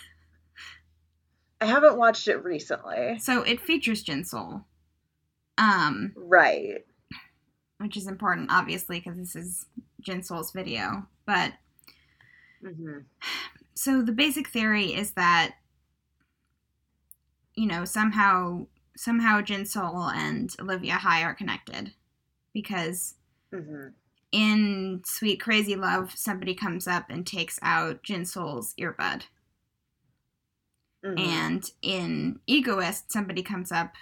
I 1.61 1.65
haven't 1.65 1.97
watched 1.97 2.27
it 2.27 2.43
recently. 2.43 3.17
So 3.19 3.41
it 3.41 3.59
features 3.59 4.03
JinSoul, 4.03 4.63
um, 5.57 6.13
Right. 6.15 6.85
which 7.79 7.97
is 7.97 8.07
important, 8.07 8.51
obviously, 8.51 8.99
because 8.99 9.17
this 9.17 9.35
is 9.35 9.65
JinSoul's 10.07 10.51
video. 10.51 11.07
But 11.25 11.53
hmm 12.61 12.99
so 13.73 14.01
the 14.01 14.11
basic 14.11 14.47
theory 14.49 14.93
is 14.93 15.11
that 15.13 15.55
you 17.55 17.65
know 17.67 17.85
somehow 17.85 18.65
somehow 18.95 19.41
JinSoul 19.41 20.13
and 20.13 20.55
Olivia 20.59 20.93
Hye 20.95 21.23
are 21.23 21.33
connected 21.35 21.93
because 22.53 23.15
hmm 23.51 23.87
in 24.31 25.01
Sweet 25.05 25.37
Crazy 25.41 25.75
Love 25.75 26.11
somebody 26.15 26.53
comes 26.53 26.87
up 26.87 27.05
and 27.09 27.25
takes 27.25 27.59
out 27.61 28.03
JinSoul's 28.03 28.73
earbud. 28.79 29.23
Hmm 31.03 31.13
and 31.17 31.63
in 31.81 32.39
Egoist 32.47 33.11
somebody 33.11 33.43
comes 33.43 33.71
up 33.71 33.93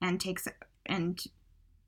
and 0.00 0.20
takes 0.20 0.46
and 0.86 1.18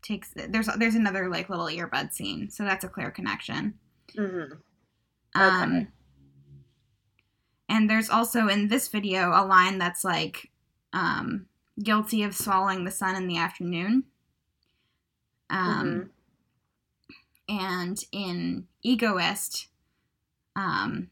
takes 0.03 0.33
there's 0.35 0.67
there's 0.79 0.95
another 0.95 1.29
like 1.29 1.49
little 1.51 1.67
earbud 1.67 2.13
scene 2.13 2.51
so 2.51 2.65
that's 2.65 2.85
a 2.85 2.89
clear 2.89 3.11
connection. 3.11 3.75
Hmm 4.17 4.43
Um, 5.35 5.73
Okay. 5.77 5.87
and 7.69 7.89
there's 7.89 8.11
also 8.11 8.49
in 8.49 8.67
this 8.69 8.89
video 8.89 9.31
a 9.31 9.47
line 9.47 9.79
that's 9.79 10.03
like, 10.03 10.51
um, 10.93 11.47
guilty 11.81 12.25
of 12.25 12.35
swallowing 12.35 12.85
the 12.85 12.91
sun 12.91 13.15
in 13.15 13.29
the 13.29 13.37
afternoon. 13.37 14.05
Um, 15.51 16.11
And 17.51 18.03
in 18.13 18.69
Egoist, 18.83 19.67
um, 20.55 21.11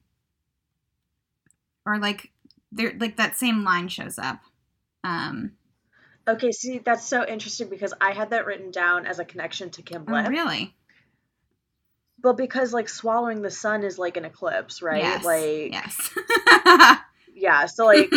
or 1.84 1.98
like, 1.98 2.30
there 2.70 2.94
like 2.98 3.16
that 3.16 3.36
same 3.36 3.64
line 3.64 3.88
shows 3.88 4.18
up. 4.18 4.40
Um, 5.02 5.52
Okay, 6.28 6.52
see, 6.52 6.78
that's 6.78 7.06
so 7.06 7.26
interesting 7.26 7.70
because 7.70 7.94
I 8.00 8.12
had 8.12 8.30
that 8.30 8.44
written 8.44 8.70
down 8.70 9.06
as 9.06 9.18
a 9.18 9.24
connection 9.24 9.70
to 9.70 9.82
Kim 9.82 10.04
oh, 10.06 10.28
really? 10.28 10.74
But 12.20 12.36
because 12.36 12.72
like 12.74 12.88
swallowing 12.88 13.40
the 13.40 13.50
sun 13.50 13.82
is 13.82 13.98
like 13.98 14.18
an 14.18 14.26
eclipse, 14.26 14.82
right? 14.82 15.02
Yes. 15.02 15.24
Like 15.24 15.72
yes. 15.72 16.98
yeah, 17.34 17.64
so 17.66 17.86
like 17.86 18.12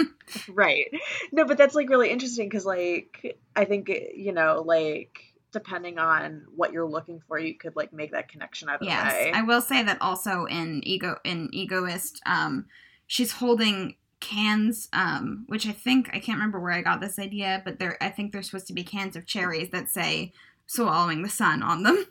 right. 0.48 0.86
No, 1.32 1.44
but 1.44 1.58
that's 1.58 1.74
like 1.74 1.88
really 1.88 2.10
interesting 2.10 2.48
because 2.48 2.64
like 2.64 3.36
I 3.56 3.64
think 3.64 3.88
you 3.88 4.32
know 4.32 4.62
like 4.64 5.18
depending 5.52 5.98
on 5.98 6.42
what 6.54 6.72
you're 6.72 6.88
looking 6.88 7.20
for, 7.26 7.38
you 7.38 7.54
could 7.54 7.76
like 7.76 7.92
make 7.92 8.12
that 8.12 8.28
connection 8.28 8.68
either 8.68 8.84
Yes, 8.84 9.12
way. 9.12 9.32
I 9.34 9.42
will 9.42 9.62
say 9.62 9.82
that 9.82 10.00
also 10.00 10.44
in 10.46 10.82
ego 10.84 11.16
in 11.24 11.48
egoist, 11.52 12.20
um, 12.26 12.66
she's 13.06 13.32
holding 13.32 13.96
cans, 14.20 14.88
um, 14.92 15.44
which 15.48 15.66
I 15.66 15.72
think 15.72 16.08
I 16.08 16.18
can't 16.18 16.38
remember 16.38 16.60
where 16.60 16.72
I 16.72 16.82
got 16.82 17.00
this 17.00 17.18
idea, 17.18 17.62
but 17.64 17.78
there 17.78 17.96
I 18.00 18.10
think 18.10 18.32
they're 18.32 18.42
supposed 18.42 18.66
to 18.68 18.72
be 18.72 18.84
cans 18.84 19.16
of 19.16 19.26
cherries 19.26 19.70
that 19.70 19.90
say 19.90 20.32
"swallowing 20.66 21.22
the 21.22 21.28
sun" 21.28 21.62
on 21.62 21.82
them. 21.82 22.06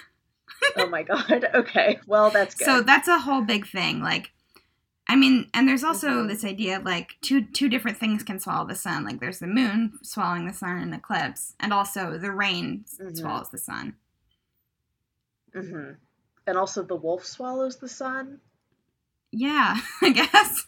oh 0.76 0.86
my 0.86 1.02
god. 1.02 1.46
Okay. 1.54 1.98
Well, 2.06 2.30
that's 2.30 2.54
good. 2.54 2.64
So 2.64 2.82
that's 2.82 3.08
a 3.08 3.18
whole 3.18 3.42
big 3.42 3.66
thing. 3.66 4.00
Like, 4.00 4.30
I 5.08 5.16
mean, 5.16 5.50
and 5.52 5.68
there's 5.68 5.84
also 5.84 6.08
Mhm. 6.24 6.28
this 6.28 6.44
idea 6.44 6.76
of 6.78 6.84
like 6.84 7.16
two 7.20 7.42
two 7.44 7.68
different 7.68 7.98
things 7.98 8.22
can 8.22 8.38
swallow 8.38 8.66
the 8.66 8.74
sun. 8.74 9.04
Like 9.04 9.20
there's 9.20 9.40
the 9.40 9.46
moon 9.46 9.98
swallowing 10.02 10.46
the 10.46 10.54
sun 10.54 10.76
in 10.78 10.82
an 10.88 10.94
eclipse, 10.94 11.54
and 11.60 11.72
also 11.72 12.16
the 12.18 12.30
rain 12.30 12.84
Mhm. 13.00 13.16
swallows 13.18 13.50
the 13.50 13.58
sun. 13.58 13.96
hmm 15.52 15.92
And 16.46 16.56
also, 16.56 16.82
the 16.82 16.96
wolf 16.96 17.24
swallows 17.26 17.76
the 17.78 17.88
sun. 17.88 18.40
Yeah, 19.32 19.76
I 20.02 20.10
guess. 20.10 20.66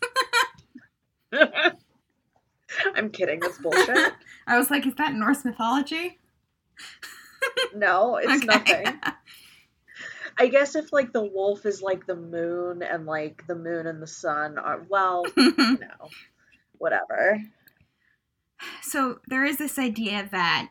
I'm 2.94 3.10
kidding. 3.10 3.40
That's 3.40 3.58
bullshit. 3.58 4.14
I 4.46 4.58
was 4.58 4.70
like, 4.70 4.86
is 4.86 4.94
that 4.96 5.14
Norse 5.14 5.44
mythology? 5.44 6.18
No, 7.74 8.16
it's 8.16 8.44
Okay. 8.44 8.46
nothing. 8.46 9.00
I 10.38 10.48
guess 10.48 10.74
if 10.74 10.92
like 10.92 11.12
the 11.12 11.24
wolf 11.24 11.66
is 11.66 11.82
like 11.82 12.06
the 12.06 12.16
moon 12.16 12.82
and 12.82 13.06
like 13.06 13.46
the 13.46 13.54
moon 13.54 13.86
and 13.86 14.02
the 14.02 14.06
sun 14.06 14.58
are 14.58 14.84
well, 14.88 15.24
no, 15.36 16.08
whatever. 16.78 17.40
so 18.82 19.20
there 19.28 19.44
is 19.44 19.58
this 19.58 19.78
idea 19.78 20.28
that 20.32 20.70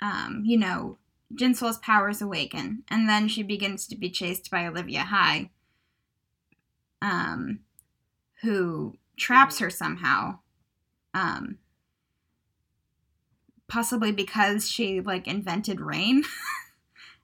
um, 0.00 0.42
you 0.44 0.56
know, 0.58 0.98
JinSoul's 1.34 1.78
powers 1.78 2.22
awaken, 2.22 2.82
and 2.88 3.08
then 3.08 3.28
she 3.28 3.42
begins 3.42 3.86
to 3.86 3.96
be 3.96 4.10
chased 4.10 4.50
by 4.50 4.66
Olivia 4.66 5.02
Hye, 5.02 5.50
um, 7.02 7.60
who 8.42 8.98
traps 9.16 9.58
her 9.58 9.70
somehow, 9.70 10.38
um, 11.14 11.58
possibly 13.68 14.10
because 14.10 14.68
she 14.68 15.00
like 15.00 15.28
invented 15.28 15.80
rain, 15.80 16.24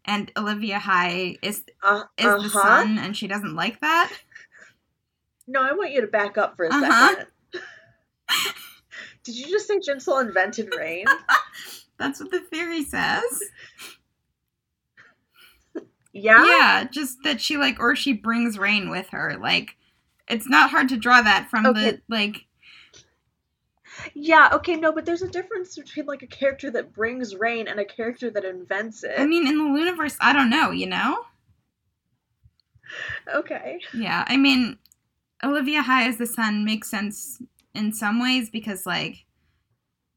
and 0.07 0.31
Olivia 0.37 0.79
Hye 0.79 1.37
is 1.43 1.65
Uh 1.83 2.05
is 2.19 2.25
huh. 2.27 2.39
the 2.43 2.49
sun, 2.51 2.99
and 2.99 3.17
she 3.17 3.27
doesn't 3.27 3.55
like 3.55 3.81
that. 3.81 4.13
No, 5.47 5.63
I 5.63 5.73
want 5.73 5.93
you 5.93 6.01
to 6.01 6.07
back 6.07 6.39
up 6.39 6.57
for 6.57 6.65
a 6.67 6.71
Uh-huh. 6.71 7.09
second. 7.15 7.27
Did 9.25 9.37
you 9.37 9.47
just 9.47 9.67
say 9.69 9.79
JinSoul 9.79 10.25
invented 10.25 10.75
rain? 10.77 11.05
That's 11.99 12.21
what 12.21 12.31
the 12.31 12.41
theory 12.41 12.85
says. 12.85 13.23
Yeah. 16.13 16.45
Yeah, 16.47 16.85
just 16.91 17.19
that 17.25 17.41
she 17.41 17.57
like 17.57 17.79
or 17.79 17.95
she 17.95 18.13
brings 18.13 18.59
rain 18.59 18.89
with 18.89 19.09
her. 19.11 19.37
Like 19.41 19.77
it's 20.29 20.49
not 20.49 20.71
hard 20.71 20.89
to 20.89 20.97
draw 20.97 21.21
that 21.23 21.49
from 21.51 21.67
Okay. 21.67 21.91
the 21.93 22.01
like 22.09 22.46
Yeah, 24.15 24.51
okay, 24.55 24.77
no, 24.77 24.93
but 24.93 25.05
there's 25.07 25.23
a 25.23 25.29
difference 25.29 25.77
between 25.77 26.07
like 26.07 26.23
a 26.23 26.27
character 26.27 26.71
that 26.73 26.93
brings 26.93 27.35
rain 27.37 27.69
and 27.69 27.79
a 27.81 27.85
character 27.85 28.31
that 28.31 28.45
invents 28.45 29.05
it. 29.05 29.19
I 29.19 29.27
mean 29.27 29.47
in 29.47 29.59
the 29.59 29.79
universe, 29.79 30.17
I 30.21 30.33
don't 30.33 30.49
know, 30.51 30.71
you 30.71 30.87
know? 30.87 31.27
okay. 33.35 33.81
Yeah. 33.93 34.25
I 34.29 34.37
mean 34.37 34.79
Olivia 35.45 35.83
Hye 35.83 36.09
as 36.09 36.19
the 36.19 36.27
sun 36.27 36.65
makes 36.65 36.91
sense 36.91 37.43
in 37.75 37.93
some 37.93 38.21
ways 38.21 38.51
because 38.51 38.87
like 38.87 39.27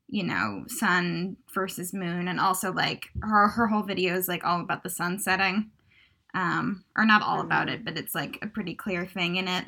you 0.07 0.23
know, 0.23 0.63
sun 0.67 1.37
versus 1.53 1.93
moon 1.93 2.27
and 2.27 2.39
also 2.39 2.71
like 2.71 3.09
her 3.21 3.47
her 3.49 3.67
whole 3.67 3.83
video 3.83 4.15
is 4.15 4.27
like 4.27 4.43
all 4.43 4.59
about 4.61 4.83
the 4.83 4.89
sun 4.89 5.19
setting. 5.19 5.69
Um 6.33 6.85
or 6.97 7.05
not 7.05 7.23
all 7.23 7.41
about 7.41 7.69
Mhm. 7.69 7.73
it, 7.75 7.85
but 7.85 7.97
it's 7.97 8.15
like 8.15 8.39
a 8.41 8.47
pretty 8.47 8.75
clear 8.75 9.05
thing 9.05 9.37
in 9.37 9.47
it. 9.47 9.65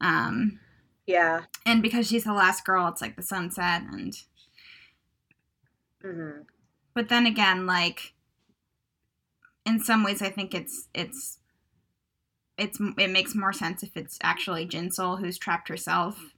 Um 0.00 0.60
Yeah. 1.06 1.42
and 1.66 1.82
because 1.82 2.08
she's 2.08 2.24
the 2.24 2.32
last 2.32 2.64
girl, 2.64 2.88
it's 2.88 3.02
like 3.02 3.16
the 3.16 3.22
sunset 3.22 3.82
and 3.90 4.14
hmm 6.02 6.42
but 6.94 7.08
then 7.08 7.26
again 7.26 7.66
like 7.66 8.12
in 9.64 9.80
some 9.82 10.04
ways 10.04 10.20
i 10.22 10.28
think 10.28 10.54
it's 10.54 10.88
it's 10.94 11.38
it's 12.58 12.78
it 12.98 13.10
makes 13.10 13.34
more 13.34 13.52
sense 13.52 13.82
if 13.82 13.96
it's 13.96 14.18
actually 14.22 14.66
JinSoul 14.66 15.18
who's 15.18 15.38
trapped 15.38 15.68
herself 15.68 16.34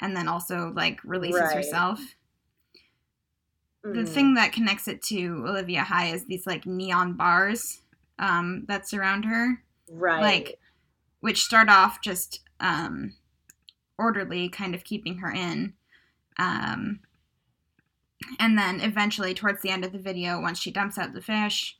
and 0.00 0.16
then 0.16 0.28
also 0.28 0.72
like 0.74 0.98
releases 1.04 1.40
Right. 1.40 1.56
herself 1.56 2.00
the 3.84 4.06
thing 4.06 4.34
that 4.34 4.52
connects 4.52 4.86
it 4.88 5.02
to 5.02 5.44
Olivia 5.46 5.82
Hye 5.82 6.08
is 6.14 6.24
these 6.26 6.46
like 6.46 6.66
neon 6.66 7.14
bars 7.14 7.80
um, 8.18 8.64
that 8.68 8.88
surround 8.88 9.24
her, 9.24 9.62
right. 9.90 10.22
like 10.22 10.58
which 11.20 11.42
start 11.42 11.68
off 11.68 12.00
just 12.00 12.40
um, 12.60 13.14
orderly, 14.02 14.48
kind 14.48 14.74
of 14.74 14.84
keeping 14.84 15.18
her 15.18 15.30
in. 15.30 15.74
Um, 16.38 17.00
and 18.38 18.58
then 18.58 18.80
eventually, 18.80 19.34
towards 19.34 19.62
the 19.62 19.70
end 19.70 19.84
of 19.84 19.92
the 19.92 19.98
video, 19.98 20.40
once 20.40 20.58
she 20.60 20.70
dumps 20.70 20.98
out 20.98 21.14
the 21.14 21.20
fish, 21.20 21.76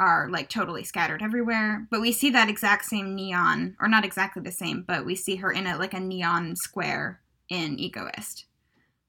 are 0.00 0.28
like 0.30 0.48
totally 0.48 0.84
scattered 0.84 1.22
everywhere. 1.22 1.86
But 1.90 2.00
we 2.00 2.12
see 2.12 2.30
that 2.30 2.48
exact 2.48 2.84
same 2.84 3.14
neon, 3.14 3.76
or 3.80 3.88
not 3.88 4.04
exactly 4.04 4.42
the 4.42 4.52
same, 4.52 4.84
but 4.86 5.06
we 5.06 5.14
see 5.14 5.36
her 5.36 5.50
in 5.50 5.66
a 5.66 5.76
like 5.76 5.94
a 5.94 6.00
neon 6.00 6.56
square 6.56 7.20
in 7.48 7.78
Egoist. 7.78 8.46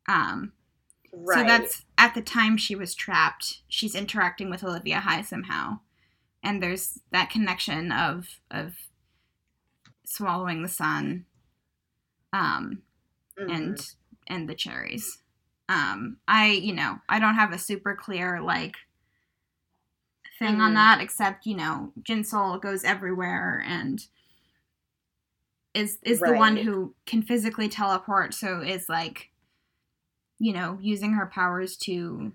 Um, 0.07 0.53
right. 1.11 1.39
so 1.39 1.43
that's 1.43 1.85
at 1.97 2.13
the 2.13 2.21
time 2.21 2.57
she 2.57 2.75
was 2.75 2.93
trapped. 2.93 3.61
She's 3.67 3.95
interacting 3.95 4.49
with 4.49 4.63
Olivia 4.63 4.99
Hye 4.99 5.21
somehow, 5.21 5.79
and 6.43 6.61
there's 6.61 6.99
that 7.11 7.29
connection 7.29 7.91
of 7.91 8.39
of 8.51 8.75
swallowing 10.05 10.61
the 10.61 10.69
sun, 10.69 11.25
um, 12.35 12.81
Mhm. 13.39 13.49
and 13.49 13.95
and 14.27 14.49
the 14.49 14.55
cherries. 14.55 15.19
Um, 15.69 16.17
I 16.27 16.51
you 16.51 16.73
know 16.73 16.99
I 17.09 17.19
don't 17.19 17.35
have 17.35 17.53
a 17.53 17.57
super 17.57 17.95
clear 17.95 18.41
like 18.41 18.75
thing 20.37 20.59
on 20.59 20.71
Mhm. 20.71 20.75
that 20.75 21.01
except 21.01 21.45
you 21.45 21.55
know 21.55 21.93
JinSoul 22.01 22.61
goes 22.61 22.83
everywhere 22.83 23.63
and 23.65 24.07
is 25.73 25.97
is 26.03 26.19
the 26.19 26.33
one 26.33 26.57
who 26.57 26.93
can 27.05 27.21
physically 27.21 27.69
teleport 27.69 28.33
so 28.33 28.61
is 28.61 28.89
like 28.89 29.31
you 30.39 30.51
know 30.53 30.77
using 30.81 31.13
her 31.13 31.25
powers 31.25 31.77
to 31.77 32.33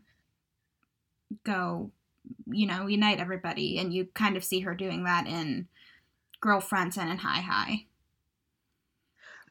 go 1.44 1.90
you 2.46 2.66
know 2.66 2.86
unite 2.86 3.20
everybody 3.20 3.78
and 3.78 3.92
you 3.92 4.06
kind 4.14 4.36
of 4.36 4.44
see 4.44 4.60
her 4.60 4.74
doing 4.74 5.04
that 5.04 5.26
in 5.26 5.68
girlfriends 6.40 6.96
and 6.96 7.10
in 7.10 7.18
Hi 7.18 7.40
High 7.40 7.86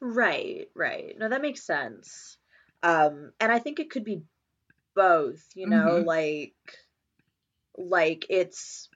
Right, 0.00 0.68
right. 0.74 1.16
No, 1.18 1.28
that 1.28 1.42
makes 1.42 1.62
sense. 1.64 2.38
Um, 2.82 3.32
and 3.40 3.52
I 3.52 3.58
think 3.58 3.80
it 3.80 3.90
could 3.90 4.04
be 4.04 4.22
both, 4.94 5.44
you 5.54 5.68
know, 5.68 5.98
Mhm. 5.98 6.04
like 6.04 6.54
like 7.76 8.26
it's 8.30 8.88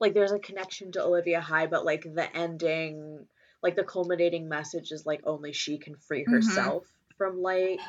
like 0.00 0.14
there's 0.14 0.32
a 0.32 0.38
connection 0.38 0.92
to 0.92 1.02
Olivia 1.02 1.40
Hye, 1.40 1.66
but 1.66 1.84
like 1.84 2.02
the 2.02 2.28
ending, 2.36 3.26
like 3.62 3.76
the 3.76 3.84
culminating 3.84 4.48
message 4.48 4.92
is 4.92 5.06
like 5.06 5.22
only 5.24 5.52
she 5.52 5.78
can 5.78 5.96
free 5.96 6.24
Mhm. 6.26 6.30
herself 6.30 6.86
from 7.16 7.40
like 7.40 7.80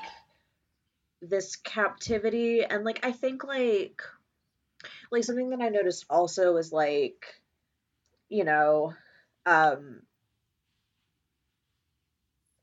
this 1.21 1.55
captivity. 1.57 2.63
And 2.63 2.83
like 2.83 3.05
I 3.05 3.11
think 3.11 3.43
like 3.43 4.01
like 5.11 5.23
something 5.23 5.49
that 5.49 5.61
I 5.61 5.69
noticed 5.69 6.05
also 6.09 6.57
is 6.57 6.71
like, 6.71 7.25
you 8.29 8.43
know, 8.43 8.93
um 9.45 10.01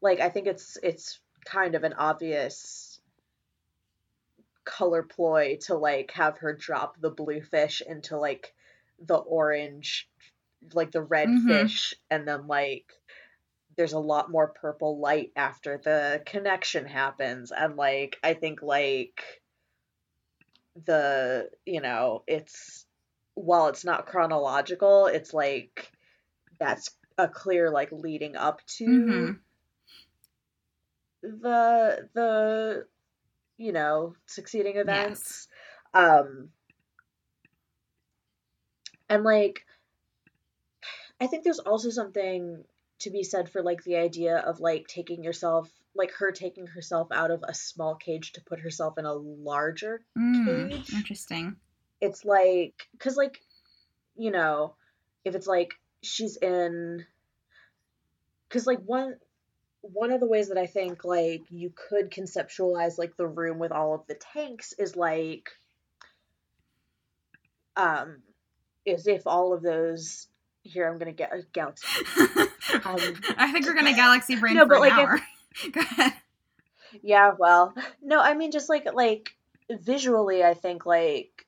like 0.03 0.21
I 0.21 0.29
think 0.29 0.47
it's 0.47 0.77
it's 0.83 1.21
kind 1.45 1.75
of 1.75 1.85
an 1.85 1.95
obvious 1.95 3.01
color 4.65 5.03
ploy 5.03 5.59
to 5.63 5.75
like 5.77 6.11
have 6.13 6.39
her 6.39 6.55
drop 6.55 7.01
the 7.01 7.11
blue 7.11 7.43
fish 7.43 7.83
into 7.87 8.17
like 8.19 8.55
the 9.01 9.17
orange 9.17 10.09
like 10.75 10.93
the 10.93 11.03
red 11.03 11.29
Mhm. 11.29 11.49
fish 11.49 11.95
and 12.11 12.27
then 12.29 12.47
like 12.47 12.93
there's 13.77 13.95
a 13.95 13.99
lot 13.99 14.31
more 14.31 14.49
purple 14.49 14.99
light 15.01 15.33
after 15.37 15.79
the 15.79 16.23
connection 16.27 16.87
happens 16.87 17.53
and 17.53 17.77
like 17.77 18.19
I 18.23 18.35
think 18.35 18.63
like 18.63 19.43
the 20.87 21.51
you 21.67 21.81
know 21.81 22.23
it's 22.27 22.87
while 23.35 23.69
it's 23.69 23.85
not 23.85 24.07
chronological 24.07 25.07
it's 25.07 25.35
like 25.35 25.91
that's 26.59 26.91
a 27.19 27.29
clear 27.29 27.71
like 27.71 27.93
leading 27.93 28.37
up 28.37 28.65
to 28.67 28.87
Mhm. 28.89 29.41
The 31.23 32.09
the 32.15 32.87
you 33.57 33.73
know 33.73 34.15
succeeding 34.27 34.77
events. 34.77 35.49
Um 35.95 36.49
and 39.09 39.25
like 39.25 39.67
i 41.21 41.27
think 41.27 41.45
there's 41.45 41.59
also 41.59 41.91
something 41.91 42.65
to 42.99 43.11
be 43.11 43.23
said 43.23 43.51
for 43.51 43.63
like 43.63 43.83
the 43.85 43.97
idea 43.97 44.39
of 44.39 44.59
like 44.61 44.87
taking 44.87 45.23
yourself 45.23 45.69
like 45.95 46.13
her 46.13 46.33
taking 46.33 46.67
herself 46.67 47.09
out 47.13 47.31
of 47.31 47.45
a 47.47 47.53
small 47.53 47.95
cage 47.95 48.33
to 48.33 48.41
put 48.41 48.61
herself 48.61 48.97
in 48.99 49.05
a 49.05 49.13
larger 49.13 50.01
Mm, 50.17 50.71
Cage. 50.71 50.93
interesting. 50.95 51.57
It's 52.01 52.25
like 52.25 52.89
because 52.93 53.17
like 53.17 53.41
you 54.17 54.31
know 54.31 54.75
if 55.25 55.35
it's 55.35 55.47
like 55.47 55.75
she's 56.03 56.37
in 56.37 57.05
because 58.49 58.67
like 58.67 58.81
one 58.81 59.17
one 59.83 60.11
of 60.13 60.21
the 60.21 60.27
ways 60.27 60.49
that 60.49 60.59
i 60.59 60.67
think 60.67 61.05
like 61.05 61.43
you 61.51 61.73
could 61.89 62.11
conceptualize 62.11 62.99
like 62.99 63.17
the 63.17 63.27
room 63.27 63.59
with 63.59 63.73
all 63.73 63.95
of 63.95 64.07
the 64.07 64.15
tanks 64.15 64.73
is 64.79 64.97
like 64.97 65.51
um 67.77 68.19
is 68.85 69.07
if 69.07 69.27
all 69.27 69.53
of 69.53 69.63
those 69.63 70.29
here 70.63 70.89
i'm 70.91 70.99
gonna 70.99 71.13
get 71.13 71.33
a 71.33 71.43
galaxy 71.53 71.87
Um, 72.85 72.97
i 73.37 73.51
think 73.53 73.67
we're 73.67 73.75
gonna 73.75 73.95
galaxy 73.95 74.37
brain 74.37 74.55
No, 74.55 74.65
for 74.65 74.69
but, 74.69 74.81
like, 74.81 75.21
if- 75.65 75.73
go 75.73 75.81
ahead. 75.81 76.13
Yeah 77.03 77.33
well 77.39 77.75
no 78.03 78.21
i 78.21 78.35
mean 78.35 78.53
just 78.53 78.69
like 78.69 78.87
like 78.95 79.35
visually 79.71 80.45
i 80.45 80.55
think 80.55 80.85
like 80.87 81.47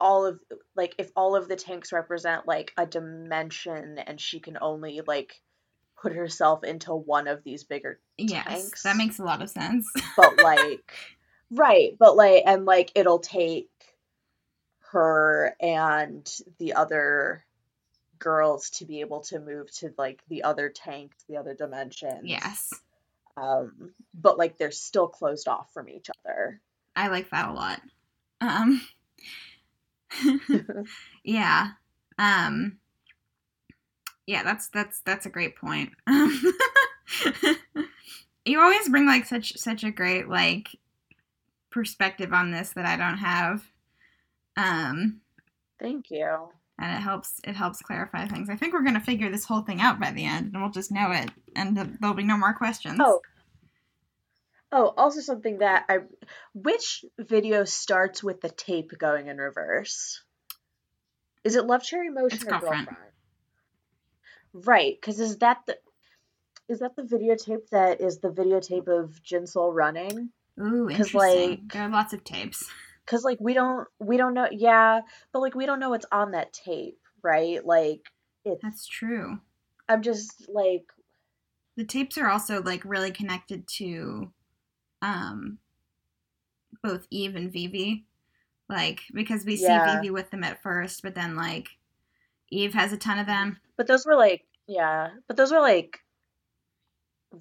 all 0.00 0.26
of 0.26 0.40
like 0.74 0.94
if 0.98 1.10
all 1.14 1.36
of 1.36 1.48
the 1.48 1.54
tanks 1.56 1.92
represent 1.92 2.46
like 2.46 2.72
a 2.76 2.84
dimension 2.84 3.98
and 4.04 4.20
she 4.20 4.40
can 4.40 4.58
only 4.60 5.00
like 5.06 5.40
put 6.02 6.12
herself 6.12 6.64
into 6.64 6.92
one 6.92 7.28
of 7.28 7.44
these 7.44 7.64
bigger 7.64 8.00
yes 8.18 8.44
tanks. 8.46 8.82
that 8.82 8.96
makes 8.96 9.18
a 9.18 9.22
lot 9.22 9.40
of 9.40 9.48
sense 9.48 9.88
but 10.16 10.36
like 10.42 10.92
right 11.52 11.96
but 11.98 12.16
like 12.16 12.42
and 12.44 12.64
like 12.64 12.90
it'll 12.94 13.20
take 13.20 13.70
her 14.90 15.54
and 15.60 16.30
the 16.58 16.74
other 16.74 17.44
girls 18.18 18.70
to 18.70 18.84
be 18.84 19.00
able 19.00 19.20
to 19.20 19.38
move 19.38 19.70
to 19.70 19.94
like 19.96 20.20
the 20.28 20.42
other 20.42 20.68
tanks 20.68 21.16
the 21.28 21.36
other 21.36 21.54
dimensions 21.54 22.24
yes 22.24 22.70
um 23.36 23.92
but 24.12 24.36
like 24.36 24.58
they're 24.58 24.70
still 24.70 25.08
closed 25.08 25.48
off 25.48 25.72
from 25.72 25.88
each 25.88 26.10
other 26.24 26.60
I 26.94 27.08
like 27.08 27.30
that 27.30 27.48
a 27.48 27.52
lot. 27.52 27.80
Um 28.40 28.80
Yeah. 31.24 31.68
Um 32.18 32.78
Yeah, 34.26 34.42
that's 34.44 34.68
that's 34.68 35.00
that's 35.00 35.26
a 35.26 35.30
great 35.30 35.56
point. 35.56 35.90
you 38.44 38.60
always 38.60 38.88
bring 38.88 39.06
like 39.06 39.26
such 39.26 39.56
such 39.56 39.84
a 39.84 39.90
great 39.90 40.28
like 40.28 40.68
perspective 41.70 42.32
on 42.32 42.50
this 42.50 42.70
that 42.70 42.86
I 42.86 42.96
don't 42.96 43.18
have. 43.18 43.64
Um 44.56 45.20
thank 45.80 46.10
you 46.10 46.48
and 46.78 46.96
it 46.96 47.00
helps 47.00 47.40
it 47.44 47.56
helps 47.56 47.80
clarify 47.82 48.26
things. 48.26 48.48
I 48.50 48.56
think 48.56 48.72
we're 48.72 48.82
going 48.82 48.94
to 48.94 49.00
figure 49.00 49.30
this 49.30 49.44
whole 49.44 49.62
thing 49.62 49.80
out 49.80 49.98
by 50.00 50.10
the 50.10 50.24
end 50.24 50.52
and 50.52 50.62
we'll 50.62 50.70
just 50.70 50.92
know 50.92 51.10
it 51.12 51.30
and 51.56 51.76
th- 51.76 51.88
there'll 52.00 52.14
be 52.16 52.22
no 52.24 52.36
more 52.38 52.54
questions. 52.54 52.98
oh 53.00 53.20
oh 54.72 54.92
also 54.96 55.20
something 55.20 55.58
that 55.58 55.84
i 55.90 55.98
which 56.54 57.04
video 57.18 57.64
starts 57.64 58.22
with 58.24 58.40
the 58.40 58.48
tape 58.48 58.90
going 58.98 59.26
in 59.28 59.36
reverse 59.36 60.22
is 61.44 61.56
it 61.56 61.66
love 61.66 61.82
cherry 61.82 62.08
motion 62.08 62.38
It's 62.38 62.44
or 62.44 62.50
Girl 62.50 62.60
Front. 62.60 62.86
girlfriend 62.88 63.11
right 64.52 64.96
because 65.00 65.20
is 65.20 65.38
that 65.38 65.58
the 65.66 65.76
is 66.68 66.78
that 66.80 66.96
the 66.96 67.02
videotape 67.02 67.68
that 67.70 68.00
is 68.00 68.18
the 68.18 68.30
videotape 68.30 68.88
of 68.88 69.20
JinSoul 69.22 69.74
running? 69.74 70.30
Ooh, 70.60 70.88
interesting. 70.88 71.50
like- 71.50 71.72
there 71.72 71.82
are 71.82 71.90
lots 71.90 72.12
of 72.12 72.24
tapes. 72.24 72.68
Because 73.04 73.24
like 73.24 73.38
we 73.40 73.52
don't 73.52 73.86
we 73.98 74.16
don't 74.16 74.34
know 74.34 74.48
yeah, 74.50 75.00
but 75.32 75.40
like 75.40 75.54
we 75.54 75.66
don't 75.66 75.80
know 75.80 75.90
what's 75.90 76.06
on 76.12 76.32
that 76.32 76.52
tape, 76.52 76.98
right? 77.22 77.64
Like 77.64 78.00
it's 78.44 78.62
That's 78.62 78.86
true. 78.86 79.40
I'm 79.88 80.02
just 80.02 80.48
like 80.48 80.84
the 81.76 81.84
tapes 81.84 82.16
are 82.16 82.28
also 82.30 82.62
like 82.62 82.84
really 82.84 83.10
connected 83.10 83.66
to 83.78 84.32
um 85.00 85.58
both 86.82 87.06
Yves 87.10 87.34
and 87.34 87.52
Vivi. 87.52 88.06
Like 88.68 89.00
because 89.12 89.44
we 89.44 89.56
see 89.56 89.64
Yeah. 89.64 89.96
Vivi 89.96 90.10
with 90.10 90.30
them 90.30 90.44
at 90.44 90.62
first, 90.62 91.02
but 91.02 91.14
then 91.14 91.34
like 91.34 91.68
Yves 92.52 92.74
has 92.74 92.92
a 92.92 92.96
ton 92.96 93.18
of 93.18 93.26
them. 93.26 93.58
but 93.76 93.86
those 93.86 94.04
were 94.06 94.16
like 94.16 94.44
yeah, 94.68 95.10
but 95.26 95.36
those 95.36 95.50
were 95.50 95.60
like 95.60 95.98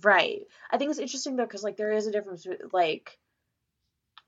right. 0.04 0.41
I 0.71 0.78
think 0.78 0.89
it's 0.89 1.00
interesting 1.00 1.36
though 1.36 1.45
because 1.45 1.63
like 1.63 1.78
there 1.78 1.91
is 1.91 2.08
a 2.08 2.12
difference 2.12 2.47
like 2.71 3.17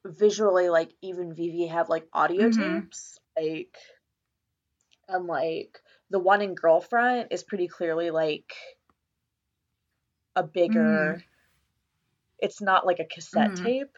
visually 0.05 0.69
like 0.69 0.91
even 1.01 1.33
Vivi 1.33 1.67
have 1.67 1.89
like 1.89 2.07
audio 2.13 2.49
Mhm. 2.49 2.57
tapes 2.83 3.17
like 3.37 3.75
and 5.07 5.25
like 5.27 5.81
the 6.09 6.19
one 6.19 6.41
in 6.41 6.55
Girl 6.55 6.81
Front 6.81 7.29
is 7.31 7.43
pretty 7.43 7.67
clearly 7.67 8.11
like 8.11 8.53
a 10.35 10.43
bigger 10.43 11.23
it's 12.39 12.61
not 12.61 12.85
like 12.85 12.99
a 12.99 13.05
cassette 13.05 13.51
Mhm. 13.51 13.63
tape 13.63 13.97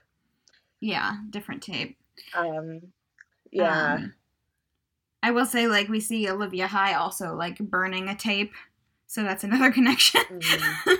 Yeah, 0.79 1.13
different 1.31 1.63
tape. 1.63 1.97
Um, 2.35 2.93
yeah. 3.51 3.93
Um, 3.95 4.13
I 5.25 5.31
will 5.31 5.47
say, 5.47 5.65
like, 5.65 5.89
we 5.89 5.99
see 5.99 6.29
Olivia 6.29 6.67
Hye 6.67 6.93
also 6.93 7.33
like 7.35 7.57
burning 7.57 8.07
a 8.09 8.15
tape, 8.15 8.53
so 9.07 9.23
that's 9.23 9.43
another 9.43 9.71
connection. 9.77 10.21
Mhm. 10.29 10.97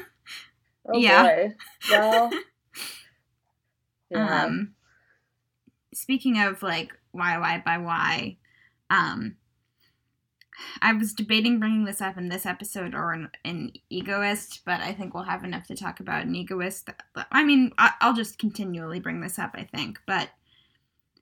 Oh 0.88 0.98
Yeah. 0.98 1.50
Well. 1.92 2.32
Yeah. 4.10 4.44
Um, 4.46 4.76
speaking 5.94 6.40
of 6.40 6.62
like 6.62 6.94
why 7.12 7.38
why 7.40 7.62
by 7.66 7.80
why, 7.80 8.38
um, 8.92 9.38
I 10.82 10.94
was 10.94 11.14
debating 11.14 11.60
bringing 11.60 11.86
this 11.86 12.02
up 12.02 12.18
in 12.18 12.30
this 12.30 12.46
episode 12.46 12.94
or 12.94 13.14
in, 13.14 13.30
in 13.44 13.72
Egoist, 13.90 14.62
but 14.66 14.80
I 14.82 14.94
think 14.94 15.14
we'll 15.14 15.24
have 15.24 15.44
enough 15.44 15.66
to 15.68 15.76
talk 15.76 16.00
about 16.00 16.24
in 16.24 16.36
Egoist. 16.36 16.90
I 17.32 17.44
mean, 17.44 17.72
I'll 17.78 18.14
just 18.14 18.38
continually 18.38 19.00
bring 19.00 19.22
this 19.22 19.40
up. 19.40 19.52
I 19.56 19.64
think, 19.64 20.00
but 20.06 20.30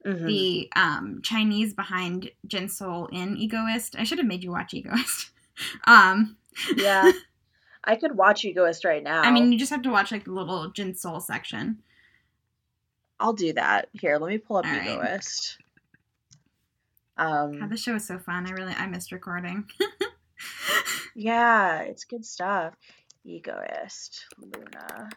Mhm. 0.06 0.28
the 0.28 0.70
um, 0.76 1.22
Chinese 1.24 1.74
behind 1.74 2.32
JinSoul 2.48 3.10
in 3.12 3.38
Egoist. 3.38 3.96
I 3.98 4.04
should 4.04 4.18
have 4.18 4.28
made 4.28 4.44
you 4.44 4.52
watch 4.52 4.74
Egoist. 4.74 5.32
um, 5.86 6.38
yeah. 6.76 7.12
I 7.84 7.96
could 7.98 8.16
watch 8.16 8.46
Egoist 8.46 8.86
right 8.86 9.04
now. 9.04 9.22
I 9.22 9.32
mean, 9.32 9.52
you 9.52 9.60
just 9.60 9.72
have 9.72 9.82
to 9.82 9.90
watch 9.90 10.12
like 10.12 10.26
the 10.26 10.32
little 10.32 10.72
JinSoul 10.72 11.22
section. 11.22 11.80
I'll 13.20 13.34
do 13.34 13.54
that. 13.54 13.90
Here, 13.94 14.18
let 14.18 14.30
me 14.30 14.38
pull 14.38 14.58
up 14.58 14.66
All 14.66 14.72
right. 14.72 14.88
Egoist. 14.88 15.58
God, 17.18 17.26
Um, 17.26 17.70
the 17.70 17.78
show 17.78 17.96
is 17.96 18.08
so 18.08 18.20
fun. 18.20 18.48
I 18.48 18.52
really 18.52 18.74
I 18.74 18.88
missed 18.88 19.12
recording. 19.12 19.66
yeah, 21.16 21.82
it's 21.82 22.06
good 22.06 22.26
stuff. 22.26 22.74
Egoist, 23.26 24.26
LOONA. 24.40 25.10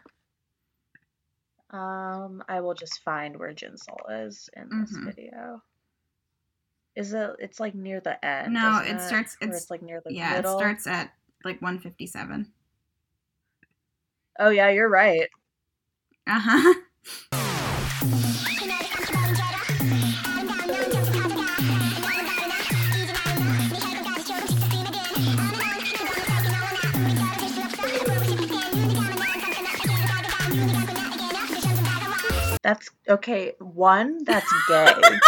Um, 1.71 2.43
I 2.47 2.61
will 2.61 2.73
just 2.73 3.03
find 3.03 3.37
where 3.37 3.53
JinSoul 3.53 4.25
is 4.27 4.49
in 4.55 4.69
this 4.81 4.97
Mhm. 4.97 5.05
video. 5.05 5.61
Is 6.95 7.13
it? 7.13 7.35
It's 7.39 7.59
like 7.59 7.75
near 7.75 7.99
the 7.99 8.23
end. 8.25 8.53
No, 8.53 8.81
isn't 8.81 8.97
it 8.97 9.01
starts- 9.01 9.37
it's- 9.41 9.61
it's 9.63 9.69
like 9.71 9.81
near 9.81 10.01
the 10.01 10.13
yeah, 10.13 10.37
middle. 10.37 10.55
it 10.55 10.59
starts 10.59 10.87
at 10.87 11.11
like 11.43 11.61
157. 11.61 12.51
Oh 14.39 14.49
yeah, 14.49 14.69
you're 14.69 14.89
right. 14.89 15.29
Uh 16.25 16.39
huh. 16.39 16.73
That's 32.67 32.89
okay. 33.07 33.53
One, 33.59 34.25
that's 34.25 34.51
gay. 34.67 34.91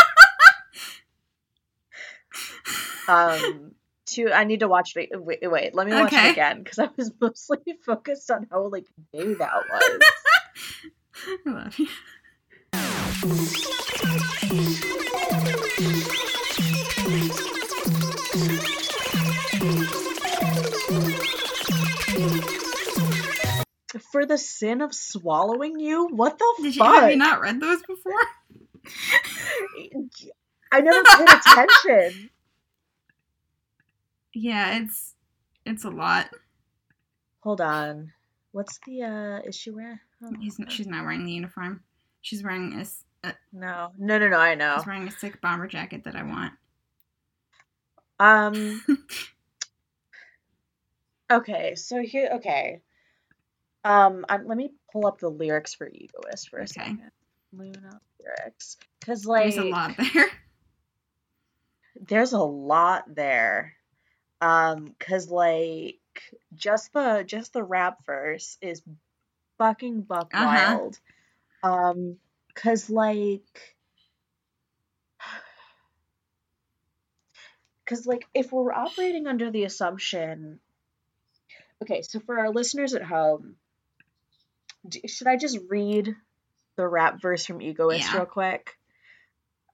um, 3.07 3.71
two, 4.05 4.29
I 4.29 4.43
need 4.43 4.59
to 4.59 4.67
watch 4.67 4.91
it. 4.97 5.07
Wait, 5.13 5.39
wait 5.43 5.73
let 5.73 5.87
me 5.87 5.93
watch 5.93 6.11
Okay. 6.11 6.27
it 6.27 6.31
again 6.33 6.63
because 6.63 6.79
I 6.79 6.89
was 6.97 7.13
mostly 7.21 7.59
focused 7.85 8.29
on 8.29 8.47
how 8.51 8.67
like 8.67 8.87
gay 9.13 9.35
that 9.35 9.53
was. 9.71 10.01
I 11.45 11.49
love 11.49 11.79
you. 11.79 11.87
For 24.19 24.25
the 24.25 24.37
sin 24.37 24.81
of 24.81 24.93
swallowing 24.93 25.79
you? 25.79 26.09
What 26.09 26.37
the 26.37 26.55
Did 26.61 26.75
you 26.75 26.83
fuck? 26.83 27.03
have 27.03 27.09
you 27.09 27.15
not 27.15 27.39
read 27.39 27.61
those 27.61 27.81
before? 27.83 28.11
I 30.73 30.81
never 30.81 31.01
paid 31.05 31.29
attention. 31.29 32.29
Yeah, 34.33 34.79
it's 34.79 35.15
it's 35.65 35.85
a 35.85 35.89
lot. 35.89 36.31
Hold 37.43 37.61
on. 37.61 38.11
What's 38.51 38.77
the 38.85 39.03
uh 39.03 39.39
is 39.47 39.55
she 39.55 39.71
wearing? 39.71 40.01
oh, 40.21 40.33
He's 40.41 40.59
she's 40.67 40.87
not 40.87 41.05
wearing 41.05 41.25
the 41.25 41.31
uniform. 41.31 41.81
She's 42.19 42.43
wearing 42.43 42.73
a 42.73 42.85
uh, 43.25 43.31
No. 43.53 43.93
No 43.97 44.19
no 44.19 44.27
no, 44.27 44.37
I 44.37 44.55
know. 44.55 44.75
she's 44.79 44.85
wearing 44.85 45.07
a 45.07 45.11
sick 45.11 45.39
bomber 45.39 45.67
jacket 45.67 46.03
that 46.03 46.17
I 46.17 46.23
want. 46.23 46.51
Um 48.19 48.83
Okay, 51.31 51.75
so 51.75 52.01
here 52.01 52.31
okay. 52.33 52.81
Um 53.83 54.25
I'm, 54.27 54.47
let 54.47 54.57
me 54.57 54.71
pull 54.91 55.07
up 55.07 55.19
the 55.19 55.29
lyrics 55.29 55.73
for 55.73 55.87
Egoist 55.87 56.49
for 56.49 56.59
a 56.59 56.63
Okay. 56.63 56.73
second. 56.73 57.11
LOONA 57.53 58.01
lyrics. 58.19 58.77
Cuz 59.05 59.25
like 59.25 59.55
There's 59.55 59.57
a 59.57 59.63
lot 59.63 59.95
there. 59.97 60.27
there's 62.07 62.33
a 62.33 62.39
lot 62.39 63.15
there. 63.15 63.75
Um 64.41 64.95
cuz 64.99 65.29
like 65.29 65.99
just 66.55 66.91
the 66.93 67.23
just 67.25 67.53
the 67.53 67.63
rap 67.63 68.05
verse 68.05 68.57
is 68.61 68.81
fucking 69.57 70.01
buck 70.01 70.31
Uh-huh. 70.33 70.45
wild. 70.45 70.99
Um 71.63 72.17
cuz 72.55 72.89
like 72.89 73.77
cuz 77.85 78.05
like 78.05 78.27
if 78.33 78.51
we're 78.51 78.73
operating 78.73 79.27
under 79.27 79.51
the 79.51 79.63
assumption 79.63 80.59
Okay, 81.81 82.01
so 82.01 82.19
for 82.19 82.39
our 82.39 82.49
listeners 82.49 82.93
at 82.93 83.03
home, 83.03 83.55
should 85.07 85.27
I 85.27 85.37
just 85.37 85.59
read 85.69 86.15
the 86.75 86.87
rap 86.87 87.21
verse 87.21 87.45
from 87.45 87.61
Egoist 87.61 88.11
Yeah. 88.11 88.17
real 88.17 88.25
quick? 88.25 88.77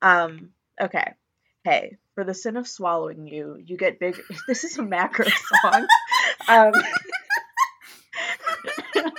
Um, 0.01 0.49
okay. 0.81 1.13
Hey, 1.63 1.97
for 2.15 2.23
the 2.23 2.33
sin 2.33 2.57
of 2.57 2.67
swallowing 2.67 3.27
you, 3.27 3.57
you 3.63 3.77
get 3.77 3.99
big. 3.99 4.21
This 4.47 4.63
is 4.63 4.77
a 4.77 4.83
macro 4.83 5.25
song. 5.27 5.87
um, 6.47 6.71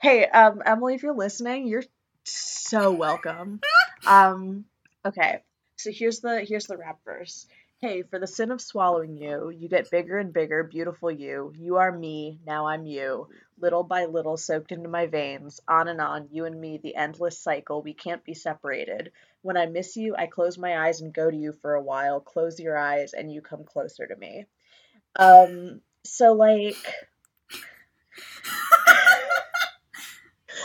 hey, 0.00 0.24
um, 0.26 0.62
Emily, 0.64 0.94
if 0.94 1.02
you're 1.02 1.14
listening, 1.14 1.66
you're 1.66 1.84
so 2.24 2.92
welcome. 2.92 3.60
Um, 4.06 4.66
okay, 5.04 5.42
so 5.74 5.90
here's 5.90 6.20
the 6.20 6.40
here's 6.46 6.66
the 6.66 6.76
rap 6.76 6.98
verse. 7.04 7.46
Hey, 7.86 8.02
for 8.02 8.18
the 8.18 8.26
sin 8.26 8.50
of 8.50 8.60
swallowing 8.60 9.16
you, 9.16 9.48
you 9.48 9.68
get 9.68 9.92
bigger 9.92 10.18
and 10.18 10.32
bigger, 10.32 10.64
beautiful 10.64 11.08
you. 11.08 11.52
You 11.54 11.76
are 11.76 11.96
me, 11.96 12.40
now 12.44 12.66
I'm 12.66 12.84
you. 12.84 13.28
Little 13.60 13.84
by 13.84 14.06
little, 14.06 14.36
soaked 14.36 14.72
into 14.72 14.88
my 14.88 15.06
veins. 15.06 15.60
On 15.68 15.86
and 15.86 16.00
on, 16.00 16.26
you 16.32 16.46
and 16.46 16.60
me, 16.60 16.80
the 16.82 16.96
endless 16.96 17.38
cycle. 17.38 17.82
We 17.82 17.94
can't 17.94 18.24
be 18.24 18.34
separated. 18.34 19.12
When 19.42 19.56
I 19.56 19.66
miss 19.66 19.96
you, 19.96 20.16
I 20.16 20.26
close 20.26 20.58
my 20.58 20.84
eyes 20.84 21.00
and 21.00 21.14
go 21.14 21.30
to 21.30 21.36
you 21.36 21.52
for 21.62 21.74
a 21.74 21.80
while. 21.80 22.18
Close 22.18 22.58
your 22.58 22.76
eyes, 22.76 23.12
and 23.12 23.32
you 23.32 23.40
come 23.40 23.62
closer 23.62 24.04
to 24.04 24.16
me. 24.16 24.46
Um, 25.14 25.80
so 26.02 26.32
like. 26.32 26.76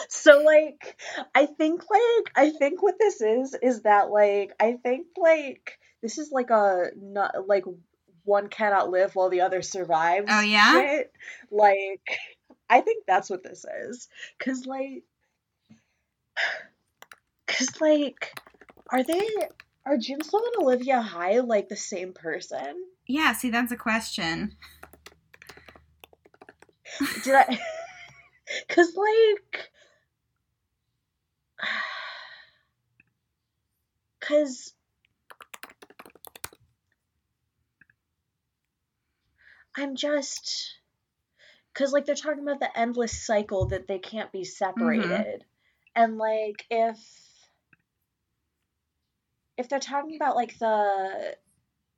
So 0.09 0.41
like 0.41 0.99
I 1.35 1.45
think 1.45 1.83
like 1.89 2.31
I 2.35 2.49
think 2.49 2.81
what 2.81 2.95
this 2.99 3.21
is 3.21 3.55
is 3.61 3.81
that 3.83 4.09
like 4.09 4.53
I 4.59 4.73
think 4.73 5.07
like 5.17 5.77
this 6.01 6.17
is 6.17 6.31
like 6.31 6.49
a 6.49 6.91
not 6.95 7.47
like 7.47 7.65
one 8.23 8.47
cannot 8.47 8.89
live 8.89 9.15
while 9.15 9.29
the 9.29 9.41
other 9.41 9.61
survives. 9.61 10.27
Oh, 10.29 10.41
yeah? 10.41 10.71
shit. 10.73 11.13
Like 11.49 12.01
I 12.69 12.81
think 12.81 13.05
that's 13.07 13.29
what 13.29 13.43
this 13.43 13.65
is. 13.87 14.07
Cause 14.39 14.65
like 14.65 15.03
cause 17.47 17.81
like 17.81 18.33
are 18.89 19.03
they 19.03 19.27
are 19.85 19.97
JinSoul 19.97 20.41
and 20.55 20.63
Olivia 20.63 21.01
Hye 21.01 21.39
like 21.39 21.69
the 21.69 21.75
same 21.75 22.13
person? 22.13 22.83
Yeah, 23.07 23.33
see 23.33 23.49
that's 23.49 23.71
a 23.71 23.77
question. 23.77 24.55
Did 27.23 27.35
I 27.35 27.59
cause 28.69 28.95
like 28.95 29.69
cause 34.19 34.73
I'm 39.75 39.95
just 39.97 40.79
because 41.73 41.91
like 41.93 42.05
they're 42.05 42.15
talking 42.15 42.43
about 42.43 42.59
the 42.59 42.77
endless 42.77 43.25
cycle 43.25 43.67
that 43.67 43.87
they 43.87 43.99
can't 43.99 44.31
be 44.31 44.43
separated, 44.45 45.45
and 45.95 46.17
like 46.17 46.65
if 46.69 46.99
if 49.57 49.69
they're 49.69 49.79
talking 49.79 50.15
about 50.15 50.35
like 50.35 50.57
the 50.59 51.37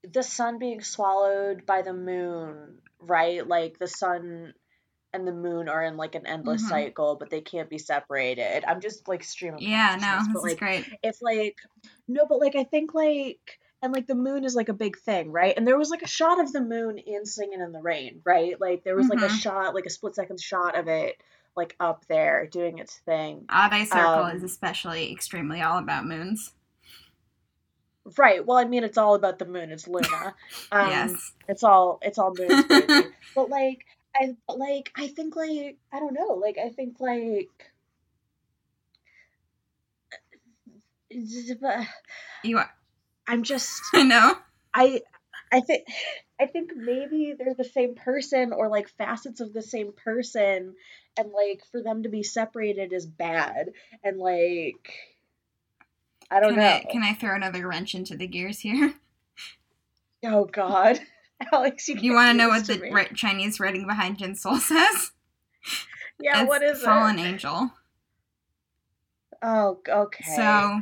the 0.03 0.23
sun 0.23 0.59
being 0.59 0.81
swallowed 0.81 1.65
by 1.65 1.81
the 1.81 1.93
moon, 1.93 2.81
right? 2.99 3.47
Like 3.47 3.79
the 3.79 3.87
sun 3.87 4.53
and 5.13 5.27
the 5.27 5.33
moon 5.33 5.69
are 5.69 5.83
in 5.83 5.97
like 5.97 6.15
an 6.15 6.27
endless 6.27 6.63
Mhm. 6.63 6.67
cycle, 6.67 7.17
but 7.17 7.29
they 7.31 7.41
can't 7.41 7.69
be 7.69 7.79
separated. 7.79 8.65
I'm 8.65 8.81
just 8.81 9.07
like 9.07 9.23
streaming 9.23 9.59
Yeah, 9.59 9.95
no, 9.95 10.17
this 10.33 10.33
but 10.33 10.43
is 10.43 10.53
like 10.53 10.59
great. 10.59 10.85
if 11.03 11.17
like 11.21 11.57
no 12.07 12.25
but 12.27 12.39
like 12.39 12.55
i 12.55 12.63
think 12.63 12.93
like 12.93 13.59
and 13.83 13.93
like 13.93 14.07
the 14.07 14.15
moon 14.15 14.43
is 14.45 14.55
like 14.55 14.69
a 14.69 14.73
big 14.73 14.97
thing 14.97 15.31
right 15.31 15.53
and 15.55 15.67
there 15.67 15.77
was 15.77 15.89
like 15.91 16.01
a 16.01 16.07
shot 16.07 16.39
of 16.39 16.51
the 16.51 16.61
moon 16.61 16.97
in 16.97 17.25
singing 17.25 17.61
in 17.61 17.71
the 17.71 17.81
rain 17.81 18.21
right 18.25 18.59
like 18.59 18.83
there 18.83 18.95
was 18.95 19.09
like 19.09 19.21
a 19.21 19.25
Mhm. 19.27 19.39
shot 19.41 19.75
like 19.75 19.85
a 19.85 19.89
split 19.91 20.15
second 20.15 20.39
shot 20.39 20.75
of 20.77 20.87
it 20.87 21.21
like 21.55 21.75
up 21.79 22.03
there 22.07 22.47
doing 22.47 22.79
its 22.79 22.97
thing. 22.99 23.45
Odd 23.47 23.73
Eye 23.73 23.83
Circle 23.85 24.23
Um, 24.23 24.35
is 24.35 24.41
especially 24.43 25.11
extremely 25.11 25.61
all 25.61 25.77
about 25.77 26.03
moons. 26.07 26.51
Right. 28.17 28.43
Well, 28.43 28.57
I 28.57 28.65
mean, 28.65 28.83
it's 28.83 28.97
all 28.97 29.13
about 29.13 29.37
the 29.37 29.45
moon. 29.45 29.71
It's 29.71 29.87
LOONA. 29.87 30.33
Um, 30.71 30.89
yes. 30.89 31.31
It's 31.47 31.63
all 31.63 31.99
it's 32.01 32.17
all 32.17 32.33
moon's 32.35 32.65
but 33.35 33.49
like 33.49 33.85
I 34.15 34.35
like 34.49 34.91
I 34.95 35.07
think 35.09 35.35
like 35.35 35.77
I 35.91 35.99
don't 35.99 36.13
know. 36.15 36.39
Like 36.41 36.57
I 36.57 36.69
think 36.69 36.99
like 36.99 37.49
You 42.43 42.57
are, 42.57 42.69
I'm 43.27 43.43
just 43.43 43.81
I 43.93 44.03
know. 44.03 44.35
I 44.73 45.01
I 45.51 45.61
think 45.61 45.85
I 46.39 46.45
think 46.47 46.71
maybe 46.75 47.35
they're 47.37 47.53
the 47.53 47.63
same 47.63 47.95
person 47.95 48.53
or 48.53 48.69
like 48.69 48.89
facets 48.89 49.39
of 49.39 49.53
the 49.53 49.61
same 49.61 49.93
person 49.93 50.75
and 51.17 51.31
like 51.31 51.61
for 51.71 51.81
them 51.81 52.03
to 52.03 52.09
be 52.09 52.23
separated 52.23 52.91
is 52.91 53.05
bad 53.05 53.69
and 54.03 54.17
like 54.17 54.93
I 56.31 56.39
don't 56.39 56.55
Can 56.55 56.59
know. 56.59 56.65
I, 56.67 56.85
can 56.89 57.03
I 57.03 57.13
throw 57.13 57.35
another 57.35 57.67
wrench 57.67 57.93
into 57.93 58.17
the 58.17 58.27
gears 58.27 58.59
here? 58.59 58.93
Oh 60.25 60.45
god. 60.45 60.99
Alex, 61.51 61.89
you, 61.89 61.95
You 61.95 62.13
want 62.13 62.31
to 62.31 62.37
know 62.37 62.47
what 62.47 62.65
to 62.65 62.75
the 62.75 62.79
me. 62.79 62.91
Chinese 63.13 63.59
writing 63.59 63.85
behind 63.85 64.17
JinSoul 64.17 64.57
says? 64.59 65.11
Yeah, 66.19 66.41
It's 66.41 66.49
what 66.49 66.63
is 66.63 66.81
Fallen 66.81 67.19
it? 67.19 67.27
Angel. 67.27 67.71
Oh, 69.41 69.79
okay. 69.87 70.23
So 70.35 70.81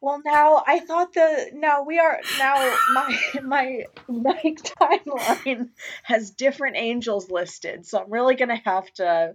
Well, 0.00 0.22
now 0.24 0.62
I 0.64 0.78
thought 0.80 1.12
the 1.12 1.50
now 1.54 1.82
we 1.82 1.98
are 1.98 2.20
now 2.38 2.76
my 2.92 3.18
my 3.42 3.84
my 4.08 4.54
timeline 4.80 5.70
has 6.04 6.30
different 6.30 6.76
angels 6.76 7.30
listed, 7.30 7.86
so 7.86 8.00
I'm 8.02 8.10
really 8.10 8.36
gonna 8.36 8.60
have 8.64 8.92
to. 8.94 9.34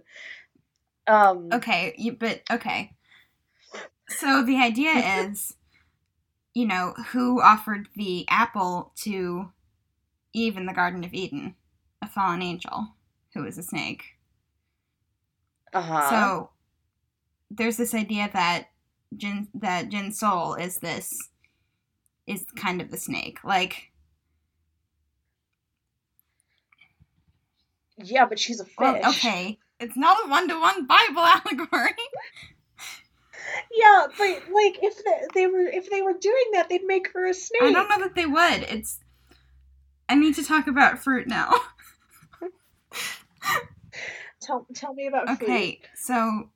Um. 1.06 1.50
okay, 1.52 1.94
you, 1.98 2.12
but 2.12 2.42
okay. 2.50 2.92
So 4.08 4.42
the 4.42 4.56
idea 4.56 4.92
is, 5.26 5.54
you 6.54 6.66
know, 6.66 6.94
who 7.08 7.42
offered 7.42 7.88
the 7.94 8.24
apple 8.28 8.92
to 9.02 9.50
Eve 10.32 10.56
in 10.56 10.66
the 10.66 10.72
Garden 10.72 11.04
of 11.04 11.12
Eden? 11.12 11.56
A 12.00 12.08
fallen 12.08 12.42
angel 12.42 12.88
who 13.34 13.44
is 13.44 13.58
a 13.58 13.62
snake. 13.62 14.04
Uh 15.74 15.80
huh. 15.82 16.10
So 16.10 16.50
there's 17.50 17.76
this 17.76 17.94
idea 17.94 18.30
that 18.32 18.68
Jin 19.16 19.48
that 19.54 19.90
JinSoul 19.90 20.60
is 20.60 20.78
this 20.78 21.12
is 22.26 22.44
kind 22.56 22.80
of 22.80 22.90
the 22.90 22.96
snake. 22.96 23.38
Like 23.44 23.90
yeah, 27.96 28.26
but 28.26 28.38
she's 28.38 28.60
a 28.60 28.64
fish. 28.64 28.74
well, 28.78 29.10
okay. 29.10 29.58
It's 29.80 29.96
not 29.96 30.16
a 30.24 30.28
one 30.28 30.48
to 30.48 30.58
one 30.58 30.86
Bible 30.86 31.20
allegory. 31.20 31.94
Yeah, 33.72 34.06
but 34.16 34.28
like 34.52 34.78
if 34.82 35.04
they, 35.04 35.20
they 35.34 35.46
were 35.46 35.66
if 35.66 35.90
they 35.90 36.02
were 36.02 36.14
doing 36.14 36.44
that, 36.54 36.68
they'd 36.68 36.84
make 36.84 37.12
her 37.12 37.26
a 37.26 37.34
snake. 37.34 37.62
I 37.62 37.72
don't 37.72 37.88
know 37.88 37.98
that 37.98 38.14
they 38.14 38.26
would. 38.26 38.62
It's 38.68 38.98
I 40.08 40.14
need 40.14 40.34
to 40.36 40.44
talk 40.44 40.66
about 40.66 41.02
fruit 41.02 41.26
now. 41.26 41.52
Tell 44.40 44.66
tell 44.74 44.92
me 44.92 45.06
about 45.06 45.30
Okay, 45.30 45.80
so 45.94 46.50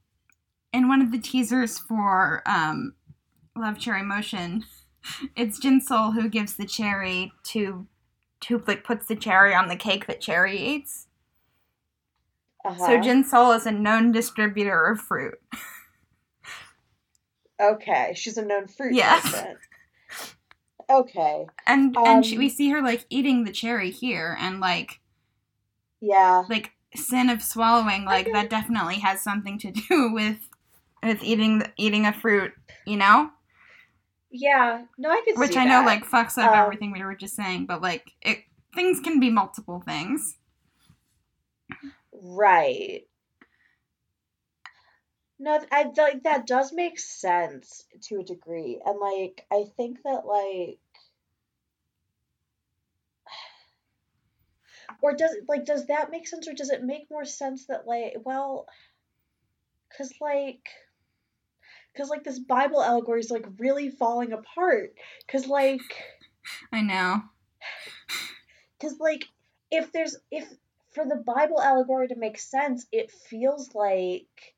in 0.72 0.88
one 0.88 1.02
of 1.02 1.12
the 1.12 1.18
teasers 1.18 1.78
for 1.78 2.42
um, 2.46 2.94
Love 3.56 3.78
Choerry 3.78 4.02
Motion, 4.02 4.64
it's 5.36 5.60
JinSoul 5.60 6.14
who 6.14 6.28
gives 6.28 6.54
the 6.54 6.66
cherry 6.66 7.32
to 7.44 7.86
who 8.48 8.62
like 8.66 8.84
puts 8.84 9.06
the 9.06 9.16
cherry 9.16 9.54
on 9.54 9.68
the 9.68 9.76
cake 9.76 10.06
that 10.06 10.20
Cherry 10.20 10.56
eats. 10.58 11.06
Uh-huh. 12.64 12.86
So 12.86 12.98
JinSoul 12.98 13.56
is 13.56 13.66
a 13.66 13.72
known 13.72 14.12
distributor 14.12 14.86
of 14.86 15.00
fruit. 15.00 15.38
Okay, 17.60 18.12
she's 18.14 18.36
a 18.38 18.44
known 18.44 18.68
fruit 18.68 18.94
Yes. 18.94 19.34
Okay. 20.90 21.46
And 21.66 21.94
and 21.98 22.24
she, 22.24 22.36
Um, 22.36 22.38
we 22.38 22.48
see 22.48 22.70
her 22.70 22.80
like 22.80 23.04
eating 23.10 23.44
the 23.44 23.52
cherry 23.52 23.90
here 23.90 24.34
and 24.40 24.58
like 24.58 25.00
Yeah. 26.00 26.44
like 26.48 26.72
sin 26.94 27.28
of 27.28 27.42
swallowing 27.42 28.06
like 28.06 28.32
that 28.32 28.48
definitely 28.48 29.00
has 29.00 29.20
something 29.20 29.58
to 29.58 29.70
do 29.90 30.10
with 30.12 30.47
with 31.02 31.22
eating 31.22 31.62
eating 31.76 32.06
a 32.06 32.12
fruit, 32.12 32.52
you 32.86 32.96
know? 32.96 33.30
Yeah. 34.30 34.84
No, 34.98 35.10
I 35.10 35.22
could 35.24 35.38
Which 35.38 35.56
I 35.56 35.64
know 35.64 35.82
that. 35.82 35.86
like 35.86 36.04
fucks 36.06 36.38
up 36.38 36.52
Um, 36.52 36.58
everything 36.58 36.92
we 36.92 37.02
were 37.04 37.14
just 37.16 37.34
saying, 37.36 37.66
but 37.66 37.82
like 37.82 38.12
it 38.22 38.38
things 38.74 39.00
can 39.00 39.20
be 39.20 39.30
multiple 39.30 39.82
things. 39.86 40.36
Right. 42.12 43.06
No, 45.40 45.60
I 45.70 45.84
like 45.96 46.24
that 46.24 46.46
does 46.46 46.72
make 46.72 46.98
sense 46.98 47.84
to 48.02 48.20
a 48.20 48.24
degree. 48.24 48.80
And 48.84 48.98
like 49.00 49.46
I 49.52 49.64
think 49.76 50.02
that 50.04 50.26
like 50.26 50.78
or 55.02 55.14
does 55.14 55.36
like 55.48 55.64
does 55.64 55.86
that 55.86 56.10
make 56.10 56.26
sense 56.26 56.48
or 56.48 56.54
does 56.54 56.70
it 56.70 56.82
make 56.82 57.10
more 57.10 57.24
sense 57.24 57.66
that 57.66 57.86
like 57.86 58.14
well 58.24 58.66
cuz 59.96 60.12
like 60.20 60.68
cuz 61.98 62.08
like 62.08 62.24
this 62.24 62.38
Bible 62.38 62.82
allegory 62.82 63.20
is 63.20 63.30
like 63.30 63.46
really 63.58 63.90
falling 63.90 64.32
apart 64.32 64.94
cuz 65.26 65.46
like 65.46 65.82
I 66.72 66.82
know. 66.82 67.22
Because, 68.78 69.00
like, 69.00 69.24
if 69.72 69.90
there's, 69.90 70.16
if 70.30 70.48
for 70.92 71.04
the 71.04 71.16
Bible 71.16 71.60
allegory 71.60 72.06
to 72.08 72.14
make 72.14 72.38
sense, 72.38 72.86
it 72.92 73.10
feels 73.10 73.74
like 73.74 74.54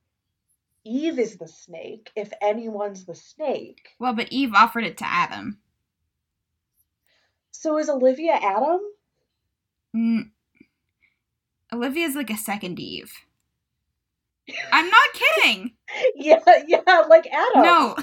Eve 0.84 1.18
is 1.18 1.36
the 1.36 1.48
snake, 1.48 2.10
if 2.14 2.30
anyone's 2.42 3.06
the 3.06 3.14
snake. 3.14 3.88
Well, 3.98 4.12
but 4.12 4.30
Eve 4.30 4.52
offered 4.54 4.84
it 4.84 4.98
to 4.98 5.06
Adam. 5.06 5.58
So 7.50 7.78
is 7.78 7.88
Olivia 7.88 8.34
Adam? 8.34 8.80
Mm. 9.96 10.30
Olivia's 11.72 12.14
like 12.14 12.30
a 12.30 12.36
second 12.36 12.78
Eve. 12.78 13.12
I'm 14.72 14.90
not 14.90 15.08
kidding. 15.14 15.72
Yeah, 16.14 16.38
yeah, 16.66 17.02
like 17.08 17.26
Adam. 17.26 17.62
No. 17.62 17.96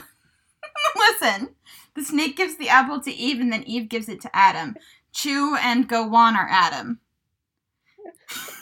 Listen. 0.95 1.56
The 1.95 2.04
snake 2.04 2.36
gives 2.38 2.58
the 2.58 2.69
apple 2.69 3.00
to 3.02 3.12
Eve 3.12 3.39
and 3.39 3.52
then 3.52 3.63
Eve 3.63 3.89
gives 3.89 4.08
it 4.10 4.21
to 4.21 4.36
Adam. 4.36 4.76
Chuu 5.13 5.58
and 5.58 5.88
Go 5.88 6.06
Won 6.06 6.36
are 6.36 6.47
Adam. 6.50 7.00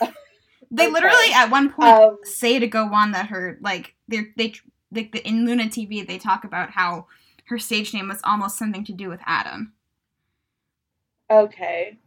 they 0.70 0.86
Okay. 0.86 0.92
literally 0.92 1.32
at 1.34 1.50
one 1.50 1.70
point 1.70 1.88
Um, 1.88 2.18
say 2.24 2.58
to 2.58 2.66
Go 2.66 2.86
Won 2.86 3.12
that 3.12 3.26
her 3.26 3.58
like 3.60 3.94
they 4.08 4.26
they 4.36 4.54
like 4.92 5.12
the, 5.12 5.26
in 5.26 5.44
LOONA 5.46 5.64
TV 5.64 6.06
they 6.06 6.18
talk 6.18 6.44
about 6.44 6.70
how 6.70 7.06
her 7.48 7.58
stage 7.58 7.92
name 7.92 8.08
was 8.08 8.20
almost 8.24 8.58
something 8.58 8.84
to 8.84 8.92
do 8.92 9.08
with 9.08 9.20
Adam. 9.26 9.72
okay. 11.30 11.98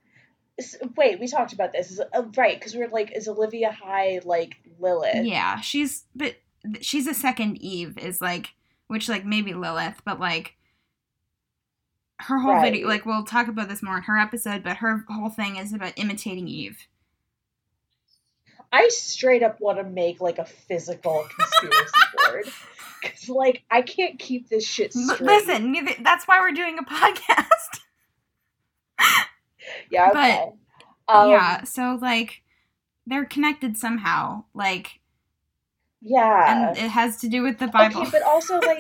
S- 0.59 0.75
Wait, 0.97 1.19
we 1.19 1.27
talked 1.27 1.53
about 1.53 1.71
this. 1.71 1.91
Is, 1.91 1.99
uh, 2.01 2.23
right, 2.35 2.59
because 2.59 2.75
we 2.75 2.81
are 2.83 2.89
like, 2.89 3.11
is 3.15 3.27
Olivia 3.27 3.71
Hye 3.71 4.19
like 4.25 4.55
Lilith? 4.79 5.25
Yeah, 5.25 5.59
she's 5.61 6.05
but 6.15 6.35
she's 6.81 7.07
a 7.07 7.13
second 7.13 7.57
Eve 7.61 7.97
is 7.97 8.21
like 8.21 8.49
which 8.87 9.07
like 9.09 9.25
maybe 9.25 9.53
Lilith, 9.53 10.01
but 10.05 10.19
like 10.19 10.55
her 12.21 12.39
whole 12.39 12.59
video 12.61 12.87
like 12.87 13.05
we'll 13.05 13.23
talk 13.23 13.47
about 13.47 13.69
this 13.69 13.81
more 13.83 13.97
in 13.97 14.03
her 14.03 14.17
episode, 14.17 14.63
but 14.63 14.77
her 14.77 15.05
whole 15.09 15.29
thing 15.29 15.55
is 15.55 15.73
about 15.73 15.93
imitating 15.97 16.47
Eve. 16.47 16.87
I 18.71 18.87
straight 18.89 19.41
up 19.41 19.59
want 19.59 19.77
to 19.79 19.83
make 19.83 20.21
like 20.21 20.37
a 20.37 20.45
physical 20.45 21.25
conspiracy 21.37 21.91
board. 22.17 22.45
Because, 23.01 23.29
like, 23.29 23.63
I 23.71 23.81
can't 23.81 24.19
keep 24.19 24.49
this 24.49 24.67
shit 24.67 24.91
straight. 24.93 25.21
Listen, 25.21 25.71
neither- 25.71 25.95
that's 26.03 26.27
why 26.27 26.41
we're 26.41 26.51
doing 26.51 26.77
a 26.77 26.83
podcast. 26.89 27.79
Yeah, 29.89 30.09
But- 30.11 30.19
okay. 30.31 30.51
Um, 31.07 31.29
yeah, 31.31 31.63
so 31.63 31.97
like 31.99 32.43
they're 33.07 33.25
connected 33.25 33.77
somehow, 33.77 34.43
like 34.53 34.98
Yeah. 36.01 36.69
and 36.69 36.77
it 36.77 36.89
has 36.89 37.17
to 37.17 37.27
do 37.27 37.41
with 37.43 37.59
the 37.59 37.67
Bible. 37.67 38.01
Okay, 38.01 38.09
but 38.11 38.23
also 38.23 38.59
like 38.59 38.77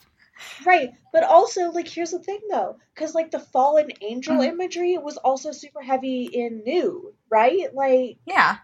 right, 0.66 0.90
but 1.12 1.22
also 1.24 1.70
like 1.70 1.86
here's 1.88 2.12
the 2.12 2.18
thing 2.18 2.40
though, 2.50 2.78
because 2.94 3.14
like 3.14 3.30
the 3.30 3.40
fallen 3.40 3.88
angel 4.00 4.36
Mhm. 4.36 4.46
imagery 4.48 4.96
was 4.98 5.16
also 5.18 5.52
super 5.52 5.82
heavy 5.82 6.24
in 6.32 6.62
new, 6.64 7.14
right? 7.30 7.74
Like, 7.74 8.18
yeah. 8.26 8.58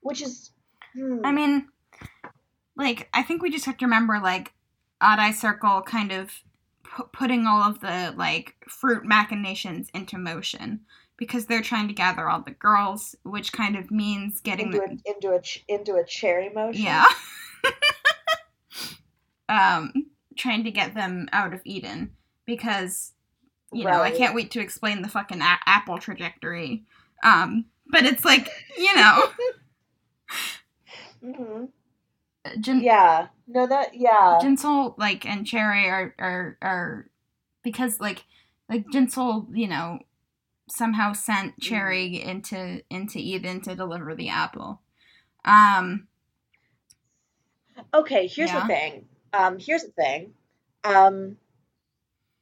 which 0.00 0.22
is, 0.22 0.50
hmm, 0.94 1.20
I 1.24 1.32
mean, 1.32 1.68
like, 2.76 3.08
I 3.12 3.22
think 3.22 3.42
we 3.42 3.50
just 3.50 3.66
have 3.66 3.76
to 3.78 3.84
remember, 3.86 4.18
like, 4.22 4.54
Odd 5.00 5.18
Eye 5.18 5.32
Circle 5.32 5.82
kind 5.82 6.12
of 6.12 6.30
pu- 6.84 7.08
putting 7.12 7.46
all 7.46 7.62
of 7.62 7.80
the, 7.80 8.14
like, 8.16 8.54
fruit 8.68 9.04
machinations 9.04 9.88
into 9.92 10.16
motion 10.16 10.80
because 11.18 11.46
they're 11.46 11.62
trying 11.62 11.88
to 11.88 11.94
gather 11.94 12.28
all 12.28 12.40
the 12.40 12.52
girls, 12.52 13.14
which 13.24 13.52
kind 13.52 13.76
of 13.76 13.90
means 13.90 14.40
getting 14.40 14.66
into 14.66 14.78
them. 14.78 15.00
a 15.06 15.10
into 15.10 15.32
a 15.32 15.42
ch- 15.42 15.64
into 15.68 15.96
a 15.96 16.04
cherry 16.04 16.48
motion. 16.48 16.84
Yeah. 16.84 17.04
um, 19.48 19.92
trying 20.36 20.64
to 20.64 20.70
get 20.70 20.94
them 20.94 21.28
out 21.32 21.52
of 21.52 21.60
Eden 21.64 22.12
because, 22.46 23.12
you 23.72 23.84
know, 23.84 24.00
I 24.00 24.12
can't 24.12 24.34
wait 24.34 24.52
to 24.52 24.60
explain 24.60 25.02
the 25.02 25.08
fucking 25.08 25.42
a- 25.42 25.58
apple 25.66 25.98
trajectory. 25.98 26.84
Um, 27.24 27.66
but 27.90 28.04
it's 28.04 28.24
like, 28.24 28.48
you 28.78 28.94
know. 28.94 29.28
hmm 31.24 31.64
Jin, 32.60 32.80
Yeah. 32.80 33.26
No, 33.46 33.66
that 33.66 33.94
yeah. 33.94 34.38
JinSoul 34.40 34.94
like 34.98 35.26
and 35.26 35.44
Choerry 35.44 35.88
are 35.88 36.14
are 36.18 36.58
are 36.62 37.10
because 37.62 38.00
like 38.00 38.24
like 38.68 38.86
JinSoul, 38.92 39.48
you 39.52 39.66
know, 39.66 39.98
somehow 40.70 41.12
sent 41.12 41.60
Choerry 41.60 42.22
into 42.22 42.82
into 42.90 43.18
Eden 43.18 43.60
to 43.62 43.74
deliver 43.74 44.14
the 44.14 44.28
apple. 44.28 44.82
Um 45.44 46.08
Okay, 47.94 48.26
here's 48.26 48.50
Yeah. 48.50 48.62
the 48.62 48.66
thing. 48.66 49.08
Um, 49.32 49.58
here's 49.58 49.84
the 49.84 49.92
thing. 49.92 50.34
Um, 50.84 51.36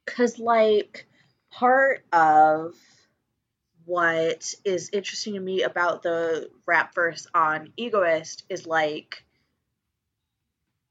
cause 0.05 0.39
like 0.39 1.05
part 1.51 2.03
of 2.11 2.75
what 3.85 4.53
is 4.65 4.89
interesting 4.91 5.33
to 5.33 5.39
me 5.39 5.63
about 5.63 6.03
the 6.03 6.49
rap 6.65 6.93
verse 6.93 7.27
on 7.33 7.71
Egoist 7.77 8.43
is 8.49 8.67
like 8.67 9.23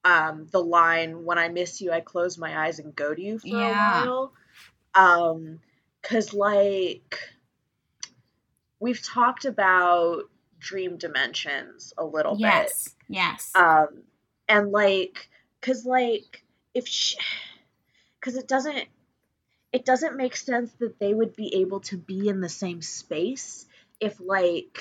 um 0.04 0.46
the 0.50 0.62
line 0.62 1.24
when 1.24 1.38
I 1.38 1.48
miss 1.48 1.80
you 1.80 1.92
I 1.92 2.00
close 2.00 2.38
my 2.38 2.66
eyes 2.66 2.78
and 2.78 2.94
go 2.94 3.14
to 3.14 3.20
you 3.20 3.38
for 3.38 3.48
Yeah. 3.48 3.66
a 3.66 3.74
while. 3.74 4.32
Um 4.94 5.60
cuz 6.08 6.32
like 6.32 7.18
we've 8.80 9.02
talked 9.02 9.44
about 9.44 10.24
dream 10.58 10.96
dimensions 10.96 11.92
a 11.98 12.04
little 12.04 12.34
bit 12.34 12.40
yes. 12.40 12.96
Yes. 13.08 13.52
um 13.54 14.02
and 14.48 14.72
like 14.72 15.28
because 15.60 15.84
like 15.84 16.44
if 16.74 16.86
she 16.86 17.16
because 18.20 18.36
it 18.36 18.48
doesn't 18.48 18.86
it 19.72 19.84
doesn't 19.84 20.16
make 20.16 20.36
sense 20.36 20.72
that 20.78 20.98
they 20.98 21.12
would 21.12 21.36
be 21.36 21.56
able 21.56 21.80
to 21.80 21.96
be 21.96 22.28
in 22.28 22.40
the 22.40 22.48
same 22.48 22.80
space 22.82 23.66
if 24.00 24.20
like 24.20 24.78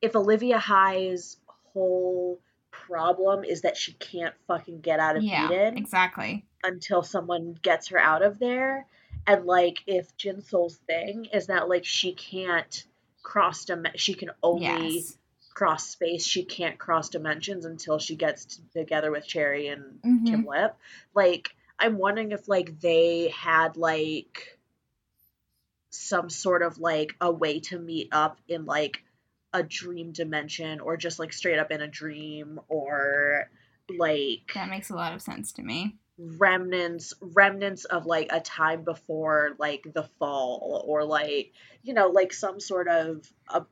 if 0.00 0.16
Olivia 0.16 0.58
Hye's 0.58 1.36
whole 1.72 2.40
problem 2.70 3.44
is 3.44 3.62
that 3.62 3.76
she 3.76 3.92
can't 3.92 4.34
fucking 4.46 4.80
get 4.80 5.00
out 5.00 5.16
of 5.16 5.22
yeah. 5.22 5.46
eden 5.46 5.76
Exactly. 5.76 6.44
until 6.64 7.02
someone 7.02 7.56
gets 7.62 7.88
her 7.88 7.98
out 7.98 8.22
of 8.22 8.38
there 8.38 8.86
and 9.26 9.44
like 9.46 9.78
if 9.86 10.16
JinSoul's 10.16 10.76
thing 10.86 11.26
is 11.32 11.46
that 11.46 11.68
like 11.68 11.84
she 11.84 12.12
can't 12.12 12.84
cross 13.22 13.64
dim- 13.64 13.86
she 13.96 14.14
can 14.14 14.30
only 14.42 14.64
Yes. 14.96 15.18
cross 15.54 15.88
space. 15.88 16.24
She 16.26 16.44
can't 16.44 16.78
cross 16.78 17.08
dimensions 17.08 17.64
until 17.64 17.98
she 17.98 18.16
gets 18.16 18.44
t- 18.46 18.62
together 18.72 19.10
with 19.10 19.26
Choerry 19.26 19.68
and 19.68 20.00
Mhm. 20.02 20.26
Kim 20.26 20.46
Lip. 20.46 20.74
Like, 21.14 21.54
I'm 21.78 21.98
wondering 21.98 22.32
if 22.32 22.48
like 22.48 22.80
they 22.80 23.28
had 23.28 23.76
like 23.76 24.58
some 25.90 26.30
sort 26.30 26.62
of 26.62 26.78
like 26.78 27.14
a 27.20 27.30
way 27.30 27.60
to 27.60 27.78
meet 27.78 28.08
up 28.12 28.38
in 28.48 28.64
like 28.64 29.04
a 29.52 29.62
dream 29.62 30.12
dimension 30.12 30.80
or 30.80 30.96
just 30.96 31.18
like 31.18 31.32
straight 31.32 31.58
up 31.58 31.70
in 31.70 31.82
a 31.82 31.86
dream 31.88 32.58
or 32.68 33.50
like 33.98 34.50
That 34.54 34.70
makes 34.70 34.88
a 34.90 34.94
lot 34.94 35.12
of 35.12 35.20
sense 35.20 35.52
to 35.52 35.62
me. 35.62 35.96
Remnants 36.18 37.14
remnants 37.20 37.84
of 37.84 38.06
like 38.06 38.28
a 38.30 38.40
time 38.40 38.84
before 38.84 39.50
like 39.58 39.82
the 39.94 40.04
fall 40.18 40.84
or 40.86 41.04
like 41.04 41.52
you 41.82 41.94
know 41.94 42.08
like 42.08 42.32
some 42.32 42.60
sort 42.60 42.86
of 42.86 43.26
a, 43.48 43.64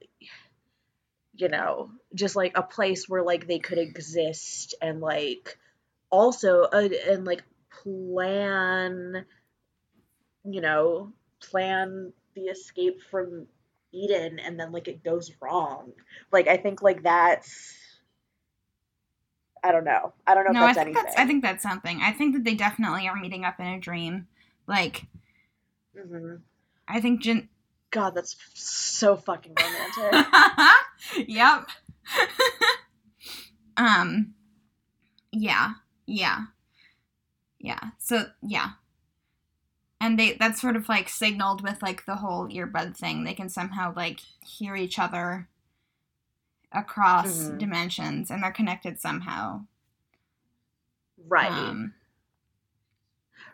you 1.34 1.48
know 1.48 1.90
just 2.14 2.36
like 2.36 2.52
a 2.56 2.62
place 2.62 3.08
where 3.08 3.22
like 3.22 3.46
they 3.46 3.58
could 3.58 3.78
exist 3.78 4.74
and 4.80 5.00
like 5.00 5.58
also 6.10 6.62
uh, 6.62 6.88
and 7.08 7.24
like 7.24 7.42
plan 7.82 9.24
you 10.44 10.60
know 10.60 11.12
plan 11.40 12.12
the 12.34 12.42
escape 12.42 13.02
from 13.10 13.46
eden 13.92 14.38
and 14.38 14.58
then 14.58 14.72
like 14.72 14.88
it 14.88 15.02
goes 15.02 15.32
wrong. 15.40 15.92
Like 16.32 16.48
i 16.48 16.56
think 16.56 16.82
like 16.82 17.02
that's 17.02 17.74
i 19.62 19.72
don't 19.72 19.84
know 19.84 20.12
i 20.26 20.34
don't 20.34 20.44
know 20.44 20.52
No, 20.52 20.66
if 20.66 20.70
I 20.76 20.84
think 20.84 20.86
anything 20.86 21.04
that's 21.04 21.16
I 21.16 21.26
think 21.26 21.42
that's 21.42 21.62
something. 21.62 22.00
I 22.02 22.12
think 22.12 22.34
that 22.34 22.44
they 22.44 22.54
definitely 22.54 23.08
are 23.08 23.16
meeting 23.16 23.44
up 23.44 23.60
in 23.60 23.66
a 23.66 23.78
dream. 23.78 24.26
Like 24.66 25.06
hmm 25.96 26.36
I 26.88 27.00
think 27.00 27.22
Jin 27.22 27.48
God, 27.90 28.14
that's 28.14 28.36
so 28.54 29.16
fucking 29.16 29.54
romantic. 29.54 30.26
yep. 31.28 31.66
um 33.76 34.34
yeah. 35.32 35.74
Yeah. 36.06 36.38
Yeah. 37.58 37.80
So 37.98 38.26
yeah. 38.46 38.70
And 40.00 40.18
they 40.18 40.36
that's 40.38 40.60
sort 40.60 40.76
of 40.76 40.88
like 40.88 41.08
signaled 41.08 41.62
with 41.62 41.82
like 41.82 42.06
the 42.06 42.16
whole 42.16 42.48
earbud 42.48 42.96
thing. 42.96 43.24
They 43.24 43.34
can 43.34 43.48
somehow 43.48 43.92
like 43.94 44.20
hear 44.44 44.74
each 44.76 44.98
other 44.98 45.48
across 46.72 47.26
Mhm. 47.26 47.58
dimensions 47.58 48.30
and 48.30 48.42
they're 48.42 48.52
connected 48.52 49.00
somehow. 49.00 49.64
right. 51.28 51.50
Um 51.50 51.94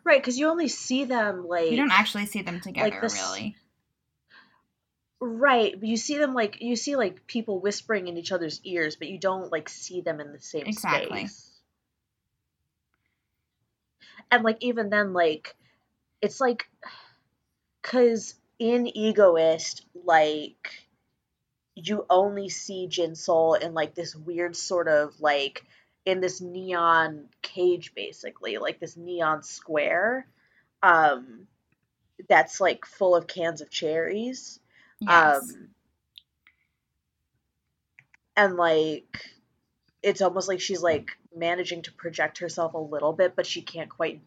right, 0.05 0.21
because 0.21 0.39
you 0.39 0.49
only 0.49 0.69
see 0.69 1.05
them 1.05 1.47
like 1.49 1.71
you 1.71 1.77
don't 1.77 1.91
actually 1.91 2.27
see 2.27 2.43
them 2.43 2.61
together 2.61 2.99
this- 3.01 3.15
really. 3.15 3.57
right, 5.21 5.79
but 5.79 5.89
you 5.89 5.97
see 5.97 6.19
them 6.19 6.35
like 6.35 6.61
you 6.61 6.77
see 6.77 6.95
like 6.97 7.27
people 7.27 7.59
whispering 7.61 8.07
in 8.09 8.17
each 8.17 8.33
other's 8.33 8.61
ears, 8.65 8.97
but 8.97 9.09
you 9.09 9.19
don't 9.19 9.51
like 9.51 9.69
see 9.69 10.01
them 10.01 10.21
in 10.21 10.33
the 10.33 10.41
same 10.41 10.67
Exactly. 10.67 11.27
space. 11.27 11.51
And 14.31 14.45
like 14.45 14.59
even 14.61 14.91
then, 14.91 15.13
like 15.13 15.57
it's 16.21 16.41
like 16.41 16.69
because 17.83 18.35
in 18.59 18.87
Egoist, 18.87 19.85
like 20.05 20.86
you 21.77 22.07
only 22.09 22.49
see 22.49 22.89
JinSoul 22.91 23.61
in 23.61 23.75
like 23.75 23.95
this 23.95 24.17
weird 24.17 24.57
sort 24.57 24.89
of 24.89 25.21
like 25.21 25.65
in 26.07 26.21
this 26.21 26.41
neon 26.41 27.27
cage 27.43 27.95
basically, 27.95 28.57
like 28.57 28.81
this 28.81 28.97
neon 28.97 29.43
square. 29.43 30.27
Um 30.83 31.47
that's 32.29 32.61
like 32.61 32.87
full 32.87 33.15
of 33.15 33.27
cans 33.27 33.61
of 33.61 33.71
cherries. 33.71 34.59
Yes. 35.01 35.53
Um 35.55 35.69
and 38.37 38.57
like 38.57 39.21
it's 40.03 40.23
almost 40.23 40.49
like 40.49 40.61
she's 40.61 40.83
like 40.83 41.11
managing 41.35 41.83
to 41.83 41.93
project 41.93 42.39
herself 42.39 42.73
a 42.73 42.79
little 42.79 43.13
bit, 43.13 43.37
but 43.37 43.47
she 43.47 43.61
can't 43.61 43.91
quite 43.91 44.23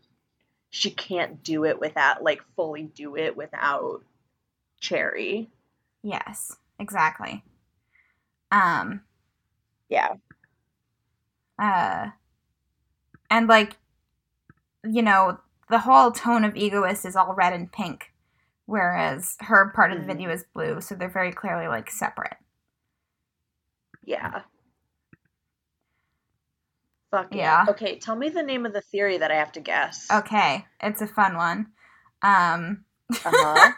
she 0.69 0.91
can't 0.91 1.43
do 1.43 1.65
it 1.65 1.79
without 1.79 2.21
like 2.23 2.43
fully 2.55 2.83
do 2.83 3.17
it 3.17 3.35
without 3.35 4.03
Choerry. 4.81 5.49
yes. 6.03 6.55
Exactly. 6.79 7.43
Um 8.51 9.01
Yeah. 9.89 10.15
uh 11.59 12.09
and 13.29 13.47
like 13.47 13.77
you 14.83 15.01
know 15.01 15.39
the 15.69 15.79
whole 15.79 16.11
tone 16.11 16.43
of 16.45 16.55
egoist 16.55 17.05
is 17.05 17.15
all 17.15 17.33
red 17.35 17.53
and 17.53 17.71
pink 17.71 18.11
whereas 18.65 19.35
her 19.41 19.71
part 19.75 19.91
of 19.91 19.97
the 19.99 20.03
Mhm. 20.03 20.07
video 20.07 20.29
is 20.31 20.45
blue 20.53 20.79
so 20.81 20.95
they're 20.95 21.09
very 21.09 21.31
clearly 21.33 21.67
like 21.67 21.91
separate 21.91 22.37
Yeah. 24.03 24.43
Fuck 27.11 27.33
yeah. 27.35 27.65
Yeah. 27.65 27.71
Okay, 27.71 27.99
tell 27.99 28.15
me 28.15 28.29
the 28.29 28.43
name 28.43 28.65
of 28.65 28.73
the 28.73 28.81
theory 28.81 29.17
that 29.17 29.31
I 29.31 29.35
have 29.35 29.51
to 29.53 29.59
guess. 29.59 30.09
okay 30.11 30.65
it's 30.81 31.01
a 31.01 31.07
fun 31.07 31.35
one 31.35 31.67
um 32.21 32.85
Uh-huh. 33.25 33.71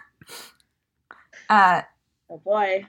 uh 1.50 1.82
oh 2.32 2.38
boy. 2.38 2.86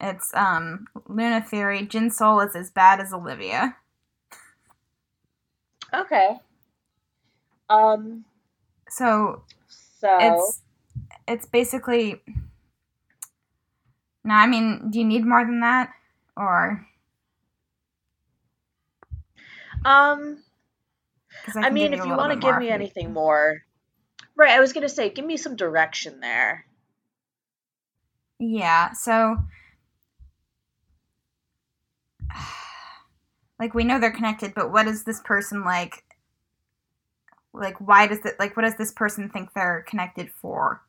it's 0.00 0.32
um 0.34 0.86
LOONA 1.08 1.42
theory 1.42 1.86
jin 1.86 2.10
soul 2.10 2.40
is 2.40 2.54
as 2.54 2.70
bad 2.70 3.00
as 3.00 3.12
olivia 3.12 3.76
Okay. 5.94 6.36
Um 7.68 8.24
so 8.88 9.42
so 9.68 10.18
it's 10.20 10.62
it's 11.26 11.46
basically 11.46 12.20
Now, 14.24 14.38
i 14.40 14.46
mean 14.46 14.90
do 14.90 14.98
you 14.98 15.04
need 15.04 15.24
more 15.24 15.44
than 15.44 15.60
that 15.60 15.92
or 16.36 16.86
um 19.84 20.42
because 21.40 21.56
I, 21.56 21.70
mean, 21.70 21.92
if 21.92 22.04
you 22.04 22.16
want 22.16 22.32
to 22.32 22.46
give 22.46 22.58
me 22.58 22.68
anything 22.68 23.12
more, 23.12 23.62
right? 24.36 24.50
I 24.50 24.60
was 24.60 24.72
gonna 24.72 24.88
say, 24.88 25.10
give 25.10 25.24
me 25.24 25.36
some 25.36 25.56
direction 25.56 26.20
there. 26.20 26.66
Yeah, 28.42 28.92
so 28.94 29.36
like 33.60 33.74
we 33.74 33.84
know 33.84 34.00
they're 34.00 34.10
connected, 34.12 34.52
but 34.54 34.72
what 34.72 34.88
is 34.88 35.04
this 35.04 35.20
person 35.24 35.64
like 35.64 36.04
like 37.54 37.76
why 37.80 38.06
does 38.08 38.18
it 38.24 38.36
like 38.40 38.56
what 38.56 38.64
does 38.64 38.76
this 38.76 38.92
person 38.92 39.28
think 39.30 39.50
they're 39.54 39.84
connected 39.88 40.30
for? 40.40 40.82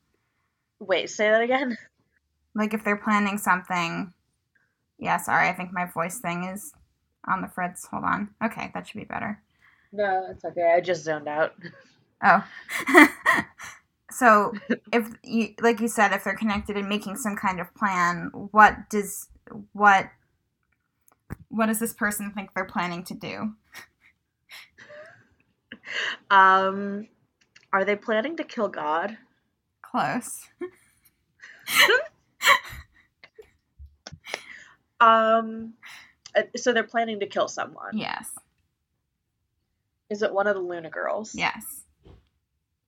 Wait, 0.79 1.09
say 1.09 1.29
that 1.29 1.41
again. 1.41 1.77
Like 2.55 2.73
if 2.73 2.83
they're 2.83 2.97
planning 2.97 3.37
something 3.37 4.13
Yeah, 4.99 5.17
sorry, 5.17 5.49
I 5.49 5.53
think 5.53 5.73
my 5.73 5.85
voice 5.85 6.19
thing 6.19 6.45
is 6.45 6.73
on 7.27 7.41
the 7.41 7.47
fritz. 7.49 7.85
Hold 7.87 8.05
on. 8.05 8.29
Okay, 8.43 8.71
that 8.73 8.87
should 8.87 8.99
be 8.99 9.05
better. 9.05 9.41
No, 9.91 10.27
it's 10.31 10.45
okay. 10.45 10.73
I 10.75 10.81
just 10.81 11.03
zoned 11.03 11.27
out. 11.27 11.53
Oh. 12.23 12.45
so 14.13 14.53
if 14.93 15.09
you 15.23 15.53
like 15.61 15.79
you 15.79 15.87
said 15.87 16.13
if 16.13 16.23
they're 16.23 16.35
connected 16.35 16.77
and 16.77 16.87
making 16.87 17.15
some 17.17 17.35
kind 17.35 17.59
of 17.59 17.73
plan, 17.75 18.31
what 18.51 18.89
does 18.89 19.27
what 19.73 20.09
what 21.49 21.67
does 21.67 21.79
this 21.79 21.93
person 21.93 22.31
think 22.31 22.53
they're 22.53 22.65
planning 22.65 23.03
to 23.05 23.13
do? 23.13 23.53
Um, 26.31 27.09
are 27.73 27.83
they 27.83 27.97
planning 27.97 28.37
to 28.37 28.43
kill 28.43 28.69
God? 28.69 29.17
Close. 29.81 30.47
Um, 35.03 35.73
uh, 36.35 36.43
so 36.55 36.71
they're 36.71 36.83
planning 36.83 37.19
to 37.19 37.27
kill 37.27 37.47
someone. 37.47 37.97
Yes. 37.97 38.29
Is 40.09 40.21
it 40.21 40.33
one 40.33 40.47
of 40.47 40.55
the 40.55 40.61
LOONA 40.61 40.89
girls? 40.89 41.35
Yes. 41.35 41.82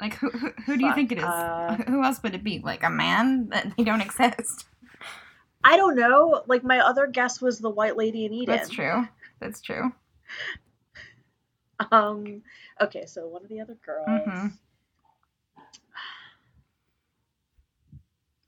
Like 0.01 0.15
who 0.15 0.29
who, 0.29 0.51
who 0.65 0.77
do 0.77 0.85
you 0.85 0.93
think 0.93 1.11
it 1.11 1.19
is? 1.19 1.23
uh, 1.23 1.77
who 1.87 2.03
else 2.03 2.21
would 2.23 2.35
it 2.35 2.43
be? 2.43 2.59
Like 2.59 2.83
a 2.83 2.89
man 2.89 3.49
that 3.49 3.73
they 3.77 3.83
don't 3.83 4.01
exist. 4.01 4.65
I 5.63 5.77
don't 5.77 5.95
know. 5.95 6.43
Like 6.47 6.63
my 6.63 6.79
other 6.79 7.07
guess 7.07 7.41
was 7.41 7.59
the 7.59 7.69
White 7.69 7.97
Lady 7.97 8.25
in 8.25 8.33
Eden. 8.33 8.55
That's 8.55 8.69
true. 8.69 9.07
That's 9.39 9.61
true. 9.61 9.91
Um. 11.91 12.41
Okay, 12.81 13.05
so 13.05 13.27
one 13.27 13.43
of 13.43 13.49
the 13.49 13.61
other 13.61 13.77
girls. 13.85 14.07
Mhm. 14.07 14.51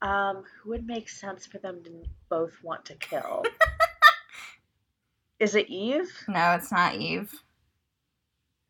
Um, 0.00 0.44
who 0.62 0.70
would 0.70 0.86
make 0.86 1.08
sense 1.08 1.44
for 1.44 1.58
them 1.58 1.82
to 1.84 1.90
both 2.28 2.52
want 2.62 2.84
to 2.84 2.94
kill? 2.94 3.42
Is 5.40 5.54
it 5.56 5.66
Yves? 5.68 6.10
No, 6.28 6.52
it's 6.52 6.70
not 6.70 6.94
Yves. 6.94 7.34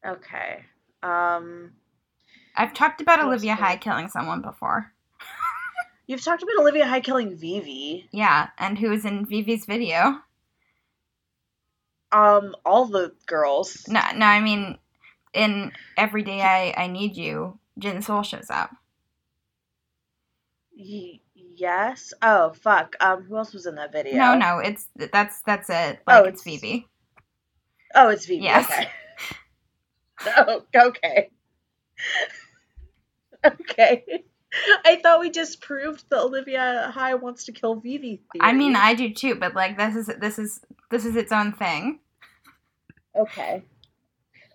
Okay. 0.06 0.64
Um, 1.02 1.72
I've 2.58 2.74
talked 2.74 3.00
about 3.00 3.18
What's 3.20 3.28
Olivia 3.28 3.54
Hye 3.54 3.76
killing 3.76 4.08
someone 4.08 4.42
before. 4.42 4.92
you've 6.08 6.22
talked 6.24 6.42
about 6.42 6.60
Olivia 6.60 6.86
Hye 6.86 7.00
killing 7.00 7.36
Vivi. 7.36 8.08
Yeah, 8.10 8.48
and 8.58 8.76
who 8.76 8.90
was 8.90 9.04
in 9.04 9.24
Vivi's 9.26 9.64
video? 9.64 10.20
Um, 12.10 12.56
all 12.64 12.86
the 12.86 13.12
girls. 13.26 13.84
No, 13.86 14.00
no, 14.16 14.26
I 14.26 14.40
mean, 14.40 14.76
in 15.34 15.70
Every 15.96 16.22
Day 16.22 16.40
I, 16.42 16.74
I 16.76 16.86
Need 16.88 17.16
You, 17.16 17.58
Jin 17.78 18.02
Soul 18.02 18.22
shows 18.22 18.50
up. 18.50 18.70
Y- 20.76 21.20
yes. 21.34 22.12
Oh 22.22 22.52
fuck. 22.54 22.96
Um, 23.00 23.22
who 23.24 23.36
else 23.36 23.52
was 23.52 23.66
in 23.66 23.74
that 23.76 23.92
video? 23.92 24.16
No, 24.16 24.36
no, 24.36 24.58
it's 24.58 24.88
that's 24.96 25.42
that's 25.46 25.68
it. 25.70 26.00
Like 26.06 26.22
Oh, 26.22 26.24
it's, 26.24 26.44
it's- 26.46 26.60
Vivi. 26.60 26.88
Oh, 27.94 28.08
it's 28.08 28.26
Vivi. 28.26 28.44
Yes. 28.44 28.66
Okay. 28.70 28.88
oh, 30.36 30.62
okay. 30.74 31.30
okay. 33.46 34.24
I 34.84 34.96
thought 35.02 35.20
we 35.20 35.30
just 35.30 35.60
proved 35.60 36.04
that 36.10 36.20
Olivia 36.20 36.90
Hye 36.94 37.14
wants 37.14 37.44
to 37.44 37.52
kill 37.52 37.76
Vivi. 37.76 38.22
I 38.40 38.52
mean. 38.52 38.76
I 38.76 38.94
do 38.94 39.12
too, 39.12 39.34
but 39.34 39.54
like 39.54 39.76
this 39.76 39.94
is 39.94 40.10
this 40.20 40.38
is 40.38 40.60
this 40.90 41.04
is 41.04 41.16
its 41.16 41.32
own 41.32 41.52
thing. 41.52 42.00
Okay. 43.14 43.62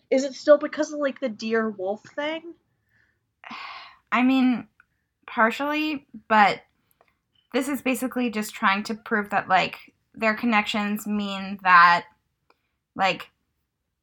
Is 0.10 0.24
it 0.24 0.34
still 0.34 0.58
because 0.58 0.92
of 0.92 1.00
like 1.00 1.20
the 1.20 1.30
deer 1.30 1.70
wolf 1.70 2.02
thing? 2.16 2.54
I 4.12 4.22
mean, 4.22 4.68
partially, 5.26 6.06
but 6.28 6.62
this 7.54 7.68
is 7.68 7.82
basically 7.82 8.30
just 8.30 8.54
trying 8.54 8.84
to 8.84 8.96
prove 8.96 9.30
that 9.30 9.48
like 9.48 9.94
their 10.14 10.34
connections 10.36 11.08
mean 11.08 11.60
that 11.64 12.06
like 12.96 13.30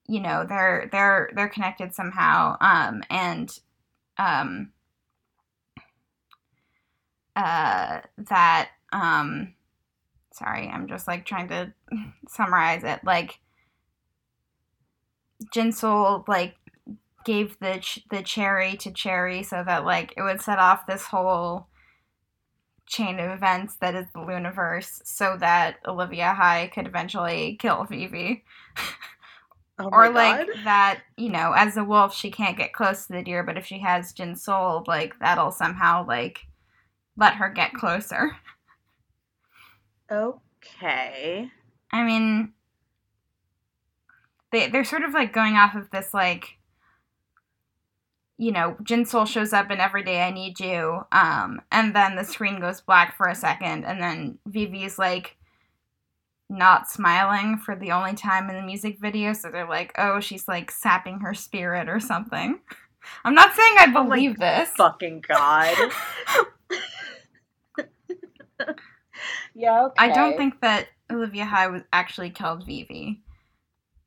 you 0.09 0.21
know 0.21 0.45
they're 0.49 0.89
they're 0.91 1.31
they're 1.35 1.49
connected 1.49 1.95
somehow 1.95 2.57
um 2.61 3.03
and 3.11 3.61
um 4.21 4.71
uh 7.37 8.01
that 8.19 8.71
um 8.93 9.55
sorry 10.33 10.69
i'm 10.69 10.87
just 10.87 11.09
like 11.09 11.25
trying 11.25 11.49
to 11.49 11.73
summarize 12.29 12.85
it 12.85 13.01
like 13.05 13.39
Jinsoul 15.55 16.29
like 16.29 16.55
gave 17.25 17.59
the 17.61 17.79
ch- 17.81 18.05
the 18.11 18.23
cherry 18.23 18.77
to 18.77 18.91
Choerry 18.91 19.43
so 19.43 19.63
that 19.65 19.85
like 19.85 20.13
it 20.17 20.23
would 20.23 20.41
set 20.41 20.59
off 20.59 20.87
this 20.87 21.05
whole 21.05 21.69
chain 22.87 23.21
of 23.21 23.31
events 23.31 23.77
that 23.77 23.95
is 23.95 24.07
the 24.13 24.21
Luniverse 24.21 25.01
so 25.05 25.37
that 25.39 25.77
Olivia 25.87 26.35
Hye 26.35 26.71
could 26.75 26.87
eventually 26.87 27.57
kill 27.61 27.85
Vivi. 27.85 28.45
Oh 29.81 29.89
or 29.93 30.11
like 30.11 30.47
God. 30.47 30.65
that, 30.65 31.01
you 31.17 31.31
know, 31.31 31.53
as 31.53 31.77
a 31.77 31.85
wolf 31.85 32.15
she 32.15 32.31
can't 32.31 32.57
get 32.57 32.73
close 32.73 33.07
to 33.07 33.13
the 33.13 33.23
deer, 33.23 33.43
but 33.43 33.57
if 33.57 33.67
she 33.67 33.79
has 33.81 34.13
Jin 34.13 34.37
Soul, 34.37 34.85
like 34.87 35.19
that'll 35.21 35.51
somehow 35.51 36.07
like 36.07 36.47
let 37.17 37.35
her 37.35 37.49
get 37.49 37.75
closer. 37.75 38.37
Okay. 40.11 41.51
I 41.93 42.05
mean 42.05 42.53
they 44.53 44.69
they're 44.69 44.85
sort 44.85 45.03
of 45.03 45.15
like 45.15 45.33
going 45.33 45.55
off 45.55 45.75
of 45.75 45.91
this 45.91 46.13
like 46.13 46.59
you 48.41 48.53
know, 48.53 48.75
Jin 48.83 49.05
Soul 49.05 49.27
shows 49.27 49.53
up 49.53 49.69
and 49.69 49.83
Every 49.83 50.03
Day 50.03 50.23
I 50.23 50.31
Need 50.31 50.61
You, 50.61 51.03
um, 51.13 51.61
and 51.71 51.95
then 51.95 52.17
the 52.17 52.25
screen 52.25 52.59
goes 52.59 52.81
black 52.81 53.15
for 53.15 53.29
a 53.29 53.35
second, 53.35 53.85
and 53.85 54.03
then 54.03 54.39
Vivi's 54.47 54.99
like 54.99 55.37
not 56.51 56.91
smiling 56.91 57.57
for 57.59 57.75
the 57.77 57.93
only 57.93 58.15
time 58.15 58.51
in 58.51 58.57
the 58.57 58.63
music 58.63 58.99
video, 59.01 59.33
so 59.33 59.51
they're 59.51 59.69
like, 59.69 59.93
oh, 59.97 60.21
she's 60.21 60.47
like 60.49 60.71
sapping 60.71 61.21
her 61.21 61.33
spirit 61.33 61.89
or 61.89 62.01
something. 62.01 62.61
I'm 63.25 63.35
not 63.35 63.55
saying 63.55 63.77
I 63.79 63.93
Oh 63.97 64.05
believe 64.05 64.39
this. 64.39 64.69
Fucking 64.77 65.25
God. 65.27 65.75
yeah, 69.55 69.85
okay. 69.87 69.95
I 69.99 70.09
don't 70.11 70.37
think 70.37 70.61
that 70.61 70.89
Olivia 71.11 71.45
Hye 71.47 71.69
was 71.69 71.83
actually 71.93 72.31
killed 72.31 72.67
Vivi. 72.67 73.23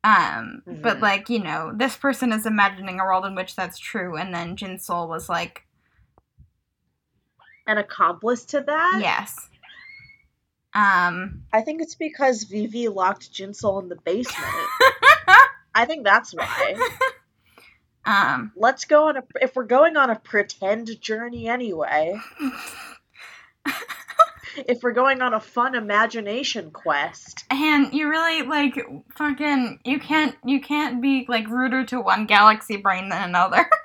Um, 0.03 0.61
but 0.67 0.97
Mhm. 0.97 1.01
like, 1.01 1.29
you 1.29 1.39
know, 1.39 1.71
this 1.73 1.95
person 1.95 2.31
is 2.33 2.45
imagining 2.45 2.99
a 2.99 3.03
world 3.05 3.25
in 3.25 3.35
which 3.35 3.55
that's 3.55 3.79
true, 3.79 4.15
and 4.17 4.33
then 4.33 4.55
Jin 4.57 4.77
Soul 4.77 5.07
was 5.07 5.29
like, 5.29 5.65
an 7.65 7.77
accomplice 7.77 8.43
to 8.45 8.59
that. 8.61 8.99
yes. 9.01 9.49
Um, 10.76 11.43
I 11.53 11.61
think 11.61 11.82
it's 11.82 11.95
because 11.95 12.43
Vivi 12.43 12.88
locked 12.88 13.32
JinSoul 13.32 13.84
in 13.84 13.89
the 13.89 13.95
basement. 13.95 14.51
I 15.76 15.86
think 15.86 16.03
that's 16.03 16.34
why. 16.34 16.76
um, 18.05 18.51
Let's 18.55 18.86
go 18.86 19.09
on 19.09 19.17
a 19.17 19.24
if 19.41 19.55
we're 19.55 19.65
going 19.65 19.97
on 19.97 20.09
a 20.09 20.15
pretend 20.15 20.89
journey 20.99 21.47
anyway. 21.47 22.19
if 24.67 24.84
we're 24.84 24.91
going 24.93 25.21
on 25.21 25.34
a 25.34 25.39
fun 25.39 25.76
imagination 25.76 26.71
quest. 26.71 27.43
and 27.49 27.93
you 27.93 28.09
really 28.09 28.41
like 28.47 28.80
fucking 29.15 29.80
you 29.84 29.99
can't 29.99 30.36
you 30.45 30.59
can't 30.61 31.01
be 31.01 31.26
like 31.28 31.47
ruder 31.47 31.86
to 31.86 31.99
one 32.01 32.26
galaxy 32.26 32.78
brain 32.78 33.09
than 33.09 33.30
another. 33.30 33.69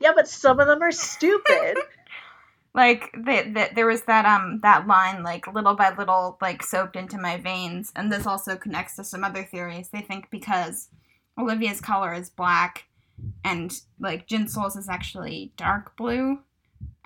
Yeah, 0.00 0.10
but 0.14 0.28
some 0.28 0.58
of 0.58 0.66
them 0.66 0.82
are 0.82 0.90
stupid. 0.92 1.76
Like 2.74 3.10
that 3.24 3.54
the, 3.54 3.68
there 3.74 3.86
was 3.86 4.02
that 4.02 4.24
um 4.24 4.60
that 4.62 4.86
line 4.86 5.22
like 5.22 5.52
little 5.52 5.74
by 5.74 5.94
little 5.96 6.36
like 6.40 6.62
soaked 6.62 6.96
into 6.96 7.18
my 7.18 7.36
veins 7.36 7.92
and 7.96 8.12
this 8.12 8.26
also 8.26 8.56
connects 8.56 8.96
to 8.96 9.04
some 9.04 9.24
other 9.24 9.42
theories 9.42 9.88
they 9.88 10.00
think 10.00 10.30
because 10.30 10.88
olivia's 11.38 11.80
color 11.80 12.12
is 12.12 12.30
black 12.30 12.84
and 13.44 13.80
like 13.98 14.26
jin 14.26 14.48
soul's 14.48 14.76
is 14.76 14.88
actually 14.88 15.52
dark 15.56 15.96
blue 15.96 16.38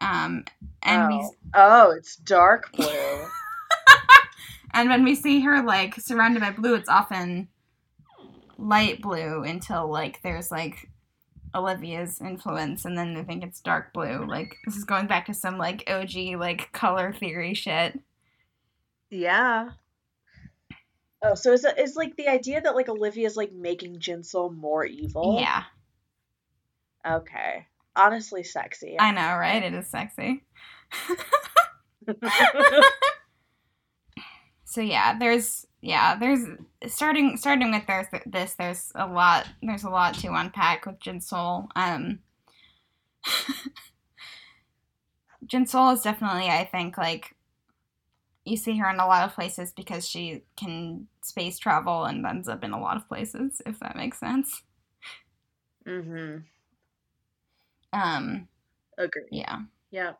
um 0.01 0.45
and 0.83 1.09
we 1.09 1.15
oh. 1.15 1.31
oh, 1.55 1.91
it's 1.93 2.17
dark 2.17 2.71
blue. 2.77 3.27
and 4.75 4.89
when 4.89 5.05
we 5.05 5.15
see 5.15 5.41
her 5.41 5.63
like 5.63 5.95
surrounded 5.95 6.41
by 6.41 6.51
blue 6.51 6.75
it's 6.75 6.89
often 6.89 7.49
light 8.59 9.01
blue 9.01 9.43
until 9.43 9.91
like 9.91 10.21
there's 10.23 10.51
like 10.51 10.89
Olivia's 11.55 12.21
influence 12.21 12.85
and 12.85 12.97
then 12.97 13.15
they 13.15 13.23
think 13.23 13.45
it's 13.45 13.61
dark 13.61 13.93
blue. 13.93 14.25
Like 14.27 14.57
this 14.65 14.77
is 14.77 14.85
going 14.85 15.07
back 15.07 15.27
to 15.27 15.35
some 15.35 15.59
like 15.59 15.89
OG 15.89 16.39
like 16.39 16.73
color 16.73 17.13
theory 17.13 17.55
shit. 17.55 17.99
yeah. 19.11 19.71
Oh, 21.25 21.35
so 21.35 21.53
is 21.53 21.65
it 21.65 21.79
is 21.79 21.95
like 21.95 22.17
the 22.17 22.29
idea 22.29 22.61
that 22.61 22.75
like 22.75 22.89
Olivia's 22.89 23.37
like 23.37 23.53
making 23.53 24.01
JinSoul 24.01 24.57
more 24.57 24.85
evil? 24.85 25.39
Yeah. 25.41 25.63
Okay. 27.07 27.67
Honestly 27.95 28.43
sexy. 28.43 28.97
I 28.99 29.13
know, 29.13 29.39
right? 29.39 29.63
It 29.63 29.75
is 29.75 29.87
sexy. 29.87 30.43
So 34.73 34.81
yeah, 34.81 35.19
there's 35.19 35.67
yeah, 35.83 36.17
there's 36.17 36.47
starting 36.87 37.37
starting 37.37 37.73
with 37.73 37.87
there's 37.87 38.07
this 38.25 38.55
there's 38.55 38.91
a 38.95 39.07
lot 39.07 39.47
there's 39.63 39.85
a 39.85 39.91
lot 39.91 40.15
to 40.15 40.33
unpack 40.33 40.87
with 40.87 40.99
Jin 40.99 41.21
Soul. 41.21 41.69
Um 41.77 42.21
Jin 45.47 45.67
Soul 45.67 45.91
is 45.91 46.01
definitely 46.01 46.49
I 46.49 46.65
think 46.65 46.97
like 46.97 47.37
you 48.47 48.57
see 48.57 48.79
her 48.79 48.89
in 48.89 48.99
a 48.99 49.07
lot 49.07 49.29
of 49.29 49.35
places 49.35 49.73
because 49.75 50.09
she 50.09 50.43
can 50.57 51.07
space 51.23 51.59
travel 51.59 52.05
and 52.05 52.25
ends 52.25 52.49
up 52.49 52.65
in 52.65 52.73
a 52.73 52.81
lot 52.81 52.97
of 52.97 53.07
places, 53.07 53.61
if 53.67 53.79
that 53.81 53.95
makes 53.95 54.19
sense. 54.19 54.63
mm-hmm. 55.87 56.39
Um 57.93 58.49
Agree. 58.97 59.25
yeah. 59.31 59.61
Yeah. 59.91 60.13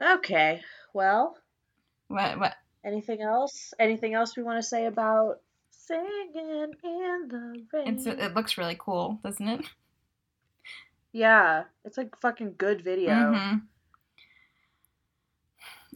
Okay. 0.00 0.62
Well, 0.94 1.36
What 2.08 2.38
what 2.38 2.54
Anything 2.84 3.22
else? 3.22 3.72
Anything 3.78 4.14
else 4.14 4.36
we 4.36 4.42
want 4.42 4.58
to 4.58 4.66
say 4.66 4.86
about 4.86 5.40
singing 5.70 6.32
in 6.82 7.28
the 7.28 7.66
rain? 7.72 7.94
It's 7.94 8.06
it 8.06 8.34
looks 8.34 8.58
really 8.58 8.76
cool, 8.78 9.20
doesn't 9.22 9.46
it? 9.46 9.64
Yeah, 11.12 11.64
it's 11.84 11.98
like 11.98 12.18
fucking 12.20 12.54
good 12.58 12.82
video. 12.82 13.12
Mhm. 13.12 13.62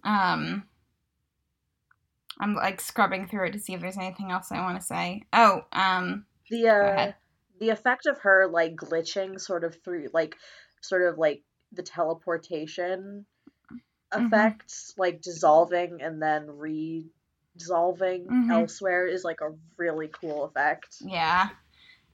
Um, 0.05 0.69
I'm 2.39 2.55
like 2.55 2.81
scrubbing 2.81 3.27
through 3.27 3.47
it 3.47 3.53
to 3.53 3.59
see 3.59 3.75
if 3.75 3.81
there's 3.81 3.97
anything 3.97 4.31
else 4.31 4.53
I 4.53 4.61
want 4.61 4.79
to 4.79 4.87
say. 4.87 5.23
Oh, 5.33 5.65
um, 5.73 6.27
The 6.51 6.69
uh, 6.69 7.13
the 7.59 7.71
effect 7.71 8.07
of 8.07 8.19
her 8.21 8.47
like 8.47 8.77
glitching 8.77 9.41
sort 9.41 9.65
of 9.65 9.77
through 9.83 10.11
like 10.13 10.37
sort 10.83 11.03
of 11.03 11.19
like 11.19 11.43
the 11.73 11.83
teleportation 11.83 13.27
Mhm. 14.19 14.27
effects, 14.27 14.95
like 14.97 15.21
dissolving 15.23 16.01
and 16.03 16.21
then 16.23 16.47
re-dissolving 16.59 18.27
Mhm. 18.27 18.51
elsewhere 18.51 19.07
is 19.07 19.25
like 19.25 19.41
a 19.41 19.55
really 19.77 20.09
cool 20.09 20.45
effect. 20.45 20.97
yeah, 21.01 21.49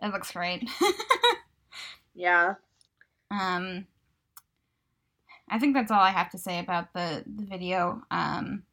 it 0.01 0.13
looks 0.13 0.33
great. 0.33 0.69
Yeah. 2.15 2.57
um, 3.31 3.87
I 5.49 5.59
think 5.59 5.75
that's 5.75 5.91
all 5.91 6.01
I 6.01 6.11
have 6.11 6.31
to 6.31 6.39
say 6.39 6.59
about 6.59 6.93
the 6.93 7.25
the 7.27 7.45
video. 7.45 8.03
Um, 8.11 8.65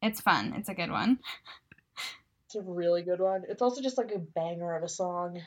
it's 0.00 0.20
fun. 0.22 0.54
It's 0.56 0.68
a 0.70 0.74
good 0.74 0.90
one. 0.90 1.18
It's 2.46 2.54
a 2.54 2.62
really 2.62 3.02
good 3.02 3.20
one. 3.20 3.44
It's 3.48 3.62
also 3.62 3.80
just 3.82 3.98
like 3.98 4.10
a 4.12 4.18
banger 4.18 4.74
of 4.76 4.82
a 4.82 4.88
song. 4.88 5.40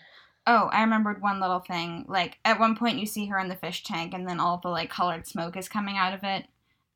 Oh, 0.48 0.70
I 0.72 0.82
remembered 0.82 1.22
one 1.22 1.40
little 1.40 1.60
thing. 1.60 2.06
Like 2.08 2.38
at 2.46 2.60
one 2.60 2.76
point 2.76 3.00
you 3.00 3.06
see 3.08 3.26
her 3.28 3.40
in 3.40 3.48
the 3.50 3.56
fish 3.56 3.84
tank 3.84 4.14
and 4.14 4.28
then 4.28 4.40
all 4.40 4.58
the 4.58 4.70
like 4.70 4.90
colored 4.90 5.28
smoke 5.28 5.58
is 5.58 5.68
coming 5.68 5.98
out 5.98 6.14
of 6.14 6.24
it. 6.24 6.46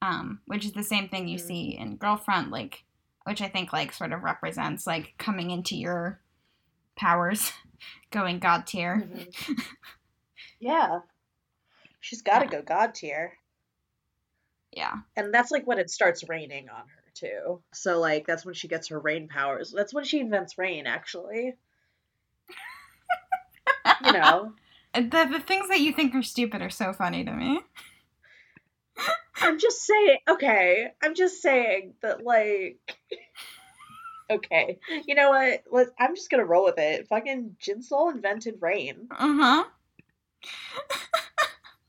Um, 0.01 0.41
which 0.45 0.65
is 0.65 0.73
the 0.73 0.83
same 0.83 1.09
thing 1.09 1.27
you 1.27 1.37
Mhm. 1.37 1.41
see 1.47 1.77
in 1.77 1.97
Girl 1.97 2.15
Front, 2.17 2.51
like 2.51 2.83
which 3.25 3.41
I 3.41 3.49
think 3.49 3.73
like 3.73 3.91
sort 3.93 4.13
of 4.13 4.23
represents 4.23 4.87
like 4.87 5.13
coming 5.17 5.51
into 5.51 5.75
your 5.75 6.21
powers, 6.95 7.51
going 8.11 8.39
god 8.39 8.65
tier. 8.67 9.07
Mhm. 9.07 9.57
yeah. 10.59 11.01
She's 11.99 12.21
got 12.21 12.39
to 12.39 12.45
Yeah. 12.45 12.51
go 12.51 12.61
god 12.61 12.95
tier. 12.95 13.37
Yeah. 14.71 15.01
And 15.15 15.33
that's 15.33 15.51
like 15.51 15.65
when 15.67 15.79
it 15.79 15.89
starts 15.89 16.27
raining 16.29 16.69
on 16.69 16.87
her 16.87 17.03
too. 17.13 17.61
So 17.73 17.99
like 17.99 18.25
that's 18.25 18.45
when 18.45 18.53
she 18.55 18.67
gets 18.67 18.87
her 18.89 18.99
rain 18.99 19.27
powers. 19.27 19.71
That's 19.75 19.93
when 19.93 20.05
she 20.05 20.19
invents 20.19 20.57
rain 20.57 20.87
actually. 20.87 21.55
You 24.01 24.11
know. 24.13 24.53
The 24.95 25.27
the 25.31 25.39
things 25.39 25.69
that 25.69 25.81
you 25.81 25.93
think 25.93 26.15
are 26.15 26.23
stupid 26.23 26.63
are 26.63 26.71
so 26.71 26.93
funny 26.93 27.23
to 27.23 27.31
me. 27.31 27.61
I'm 29.41 29.59
just 29.59 29.81
saying 29.85 30.17
okay. 30.27 30.91
I'm 31.01 31.15
just 31.15 31.41
saying 31.41 31.93
that 32.01 32.23
like 32.23 32.79
Okay. 34.31 34.77
You 35.07 35.15
know 35.15 35.29
what? 35.29 35.63
Let 35.71 35.87
I'm 35.99 36.15
just 36.15 36.29
gonna 36.29 36.45
roll 36.45 36.65
with 36.65 36.77
it. 36.77 37.07
Fucking 37.07 37.55
JinSoul 37.61 38.13
invented 38.13 38.57
rain. 38.61 39.07
Uh-huh. 39.11 39.63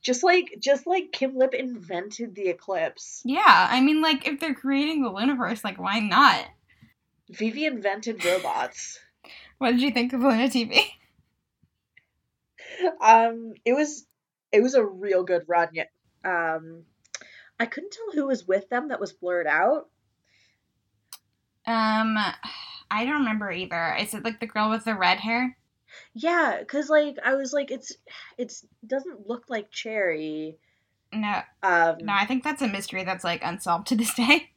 Just 0.03 0.25
like 0.25 0.55
just 0.61 0.87
like 0.87 1.13
Kim 1.13 1.37
Lip 1.37 1.53
invented 1.53 2.35
the 2.35 2.49
eclipse. 2.49 3.21
Yeah. 3.23 3.69
I 3.71 3.83
mean 3.83 4.01
like 4.01 4.27
if 4.27 4.41
they're 4.41 4.55
creating 4.55 5.03
the 5.03 5.13
universe, 5.15 5.63
like 5.63 5.79
why 5.79 6.01
not? 6.01 6.47
Vivi 7.29 7.67
invented 7.67 8.25
robots. 8.25 8.99
What 9.59 9.73
did 9.73 9.83
you 9.83 9.91
think 9.91 10.15
of 10.15 10.23
LOONA 10.23 10.49
TV? 10.49 10.81
um 13.03 13.53
it 13.67 13.75
was 13.75 14.07
it 14.53 14.63
was 14.63 14.75
a 14.75 14.83
real 14.83 15.23
good 15.23 15.43
run 15.47 15.69
um 16.25 16.85
i 17.61 17.67
couldn't 17.67 17.93
tell 17.93 18.11
who 18.13 18.27
was 18.27 18.49
with 18.49 18.69
them 18.71 18.89
that 18.89 18.99
was 19.01 19.13
blurred 19.13 19.47
out 19.47 19.87
Um 21.67 22.17
I 22.93 23.05
don't 23.05 23.21
remember 23.21 23.53
either. 23.53 23.95
Is 24.01 24.15
it 24.15 24.25
like 24.25 24.41
the 24.41 24.47
girl 24.49 24.69
with 24.71 24.85
the 24.85 24.95
red 24.97 25.19
hair? 25.21 25.57
yeah 26.15 26.57
because 26.61 26.89
like 26.89 27.17
i 27.25 27.35
was 27.35 27.53
like 27.53 27.71
it's 27.73 27.93
it's 28.39 28.65
doesn't 28.87 29.29
look 29.29 29.45
like 29.49 29.71
Choerry 29.73 30.57
No, 31.13 31.41
um 31.65 31.97
no, 32.01 32.13
I 32.13 32.25
think 32.27 32.45
that's 32.45 32.63
a 32.63 32.69
mystery 32.69 33.03
that's 33.05 33.25
like 33.25 33.43
unsolved 33.45 33.89
to 33.89 33.97
this 33.97 34.15
day. 34.25 34.51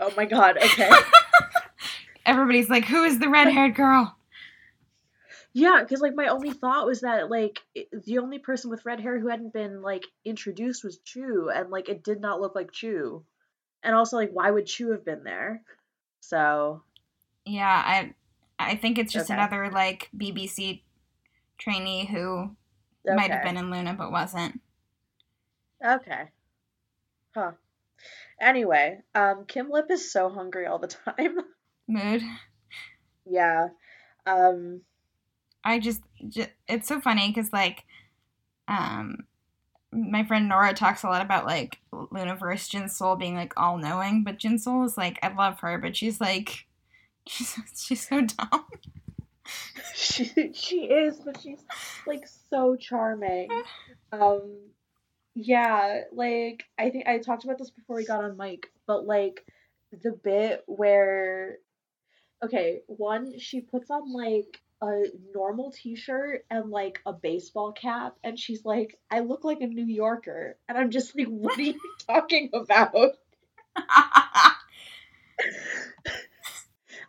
oh 0.00 0.12
my 0.16 0.24
god 0.24 0.56
okay 0.58 0.90
Everybody's 2.26 2.70
like, 2.70 2.86
who 2.86 3.04
is 3.04 3.18
the 3.18 3.28
red 3.28 3.48
haired 3.48 3.74
girl? 3.74 4.16
Yeah 5.54 5.80
because 5.82 6.00
like 6.00 6.14
my 6.16 6.28
only 6.28 6.50
thought 6.50 6.86
was 6.86 7.00
that 7.02 7.30
like 7.30 7.60
it, 7.74 7.88
the 8.04 8.18
only 8.18 8.38
person 8.40 8.70
with 8.70 8.84
red 8.84 9.00
hair 9.00 9.18
who 9.18 9.28
hadn't 9.28 9.52
been 9.52 9.82
like 9.82 10.04
introduced 10.24 10.82
was 10.84 10.98
Chuu 10.98 11.48
and 11.54 11.70
like 11.70 11.88
it 11.88 12.02
did 12.02 12.20
not 12.20 12.40
look 12.40 12.54
like 12.56 12.72
Chuu 12.72 13.22
and 13.82 13.94
also 13.94 14.16
like 14.16 14.30
why 14.32 14.50
would 14.50 14.66
Chuu 14.66 14.90
have 14.92 15.04
been 15.04 15.22
there 15.24 15.62
so 16.20 16.82
Yeah, 17.44 17.82
I 17.84 18.14
I 18.58 18.76
think 18.76 18.98
it's 18.98 19.12
just 19.12 19.30
Okay. 19.30 19.34
another 19.34 19.70
like 19.70 20.10
BBC 20.16 20.82
trainee 21.58 22.06
who 22.06 22.56
might 23.08 23.30
have 23.30 23.42
been 23.42 23.56
in 23.56 23.70
LOONA 23.70 23.94
but 23.94 24.10
wasn't. 24.12 24.60
Okay. 25.84 26.30
Huh. 27.34 27.52
Anyway, 28.40 29.02
um, 29.14 29.44
Kim 29.46 29.70
Lip 29.70 29.86
is 29.90 30.12
so 30.12 30.28
hungry 30.30 30.66
all 30.66 30.78
the 30.78 30.88
time. 31.16 31.38
Mood. 31.88 32.22
yeah. 33.26 33.68
Um, 34.26 34.82
I 35.64 35.78
just, 35.78 36.02
ju- 36.28 36.46
it's 36.68 36.88
so 36.88 37.00
funny 37.00 37.28
because 37.28 37.52
like, 37.52 37.84
um, 38.68 39.24
my 39.94 40.24
friend 40.24 40.48
Nora 40.48 40.74
talks 40.74 41.04
a 41.04 41.08
lot 41.08 41.22
about 41.22 41.46
like 41.46 41.78
Loonaverse 41.92 42.68
Jin 42.68 42.88
Soul 42.88 43.16
being 43.16 43.34
like 43.34 43.52
all 43.56 43.78
knowing, 43.78 44.24
but 44.24 44.38
Jin 44.38 44.58
Soul 44.58 44.84
is 44.84 44.96
like 44.96 45.18
I 45.22 45.32
love 45.32 45.60
her, 45.60 45.78
but 45.78 45.96
she's 45.96 46.20
like, 46.20 46.66
she's 47.28 47.56
she's 47.76 48.08
so 48.08 48.22
dumb. 48.22 48.64
she 49.94 50.52
she 50.52 50.84
is, 50.84 51.20
but 51.20 51.40
she's 51.40 51.64
like 52.06 52.26
so 52.50 52.76
charming. 52.76 53.48
Um, 54.12 54.56
yeah, 55.34 56.02
like 56.12 56.64
I 56.78 56.90
think 56.90 57.06
I 57.06 57.18
talked 57.18 57.44
about 57.44 57.58
this 57.58 57.70
before 57.70 57.96
we 57.96 58.04
got 58.04 58.24
on 58.24 58.36
mic, 58.36 58.70
but 58.86 59.06
like 59.06 59.44
the 60.02 60.12
bit 60.12 60.64
where, 60.66 61.58
okay, 62.42 62.80
one 62.86 63.38
she 63.38 63.60
puts 63.60 63.90
on 63.90 64.12
like 64.12 64.60
a 64.82 65.04
normal 65.34 65.70
t-shirt 65.70 66.44
and 66.50 66.70
like 66.70 67.00
a 67.06 67.12
baseball 67.12 67.72
cap 67.72 68.16
and 68.22 68.38
she's 68.38 68.64
like 68.64 68.98
I 69.10 69.20
look 69.20 69.44
like 69.44 69.60
a 69.60 69.66
New 69.66 69.86
Yorker 69.86 70.56
and 70.68 70.76
I'm 70.76 70.90
just 70.90 71.16
like 71.16 71.28
what 71.28 71.58
are 71.58 71.62
you 71.62 71.80
talking 72.06 72.50
about? 72.52 73.12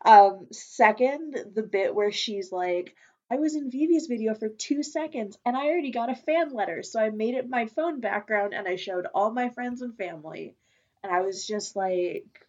Um, 0.05 0.45
second, 0.51 1.35
the 1.55 1.63
bit 1.63 1.95
where 1.95 2.11
she's 2.11 2.51
like, 2.51 2.95
I 3.31 3.37
was 3.37 3.55
in 3.55 3.71
Vivi's 3.71 4.05
video 4.05 4.35
for 4.35 4.49
two 4.49 4.83
seconds 4.83 5.37
and 5.43 5.57
I 5.57 5.65
already 5.65 5.91
got 5.91 6.11
a 6.11 6.15
fan 6.15 6.53
letter, 6.53 6.83
so 6.83 6.99
I 6.99 7.09
made 7.09 7.33
it 7.33 7.49
my 7.49 7.65
phone 7.65 7.99
background 7.99 8.53
and 8.53 8.67
I 8.67 8.75
showed 8.75 9.07
all 9.15 9.31
my 9.31 9.49
friends 9.49 9.81
and 9.81 9.97
family. 9.97 10.53
And 11.03 11.11
I 11.11 11.21
was 11.21 11.45
just 11.45 11.75
like, 11.75 12.44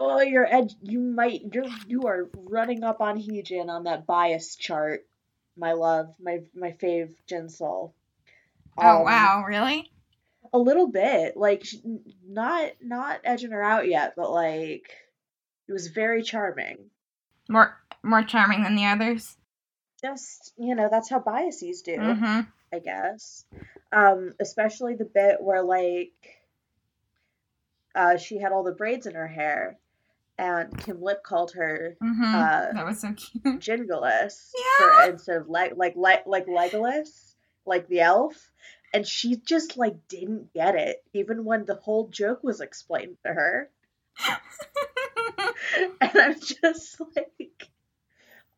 Oh, 0.00 0.20
you're 0.22 0.46
ed- 0.46 0.74
you 0.82 0.98
might 1.00 1.54
you're 1.54 1.66
you 1.86 2.02
are 2.08 2.30
running 2.34 2.82
up 2.84 3.00
on 3.00 3.18
Heejin 3.20 3.68
on 3.70 3.84
that 3.84 4.06
bias 4.06 4.56
chart, 4.56 5.06
my 5.56 5.74
love, 5.74 6.14
my 6.20 6.42
my 6.54 6.72
fave 6.72 7.14
JinSoul. 7.28 7.92
oh 8.80 9.02
Um, 9.02 9.04
wow, 9.04 9.44
really? 9.46 9.90
a 10.52 10.58
little 10.58 10.86
bit 10.88 11.36
like 11.36 11.64
not 12.26 12.72
not 12.80 13.20
edging 13.24 13.50
her 13.52 13.62
out 13.62 13.88
yet 13.88 14.14
but 14.16 14.30
like 14.30 14.90
it 15.68 15.72
was 15.72 15.88
very 15.88 16.22
charming 16.22 16.90
More 17.50 17.76
more 18.02 18.22
charming 18.22 18.62
than 18.62 18.76
the 18.76 18.86
others. 18.86 19.36
just 20.02 20.52
you 20.58 20.74
know 20.74 20.88
that's 20.90 21.10
how 21.10 21.18
biases 21.20 21.82
do 21.82 21.98
Mm-hmm. 21.98 22.40
i 22.72 22.78
guess 22.78 23.44
um 23.92 24.34
especially 24.40 24.94
the 24.94 25.04
bit 25.04 25.42
where 25.42 25.62
like 25.62 26.12
uh 27.94 28.16
she 28.16 28.38
had 28.38 28.52
all 28.52 28.64
the 28.64 28.72
braids 28.72 29.06
in 29.06 29.14
her 29.14 29.28
hair 29.28 29.78
and 30.40 30.76
kim 30.78 31.02
lip 31.02 31.22
called 31.22 31.52
her 31.52 31.96
Mm-hmm. 32.02 32.34
uh 32.34 32.72
that 32.72 32.86
was 32.86 33.00
so 33.02 33.12
cute. 33.12 33.44
Jingolas 33.60 34.50
Yeah. 34.56 34.78
for 35.04 35.10
instead 35.12 35.36
of 35.36 35.48
like 35.48 35.72
like 35.76 35.94
like 35.96 36.26
like 36.26 36.46
Legolas, 36.46 37.34
like 37.66 37.86
the 37.88 38.00
elf, 38.00 38.50
and 38.94 39.06
she 39.06 39.36
just 39.36 39.76
like 39.76 40.08
didn't 40.08 40.52
get 40.54 40.74
it, 40.76 41.04
even 41.12 41.44
when 41.44 41.64
the 41.66 41.74
whole 41.74 42.08
joke 42.08 42.42
was 42.42 42.60
explained 42.60 43.16
to 43.26 43.32
her. 43.32 43.70
and 46.00 46.10
I'm 46.14 46.40
just 46.40 47.00
like, 47.16 47.68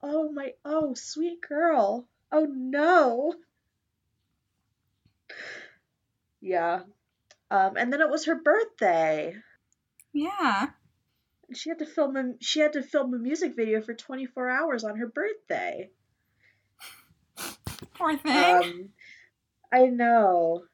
oh 0.02 0.30
my, 0.30 0.52
oh 0.64 0.94
sweet 0.94 1.40
girl, 1.46 2.06
oh 2.30 2.46
no. 2.48 3.34
Yeah, 6.40 6.80
um, 7.50 7.76
and 7.76 7.92
then 7.92 8.00
it 8.00 8.10
was 8.10 8.24
her 8.26 8.34
birthday. 8.36 9.34
yeah. 10.12 10.68
She 11.54 11.68
had 11.70 11.78
to 11.80 11.86
film 11.86 12.16
a 12.16 12.34
she 12.40 12.60
had 12.60 12.74
to 12.74 12.82
film 12.82 13.14
a 13.14 13.18
music 13.18 13.54
video 13.56 13.80
for 13.80 13.94
24 13.94 14.50
hours 14.50 14.84
on 14.84 14.96
her 14.96 15.06
birthday. 15.06 15.90
Poor 17.94 18.16
thing. 18.16 18.34
Um, 18.34 18.88
I 19.72 19.86
know. 19.86 20.64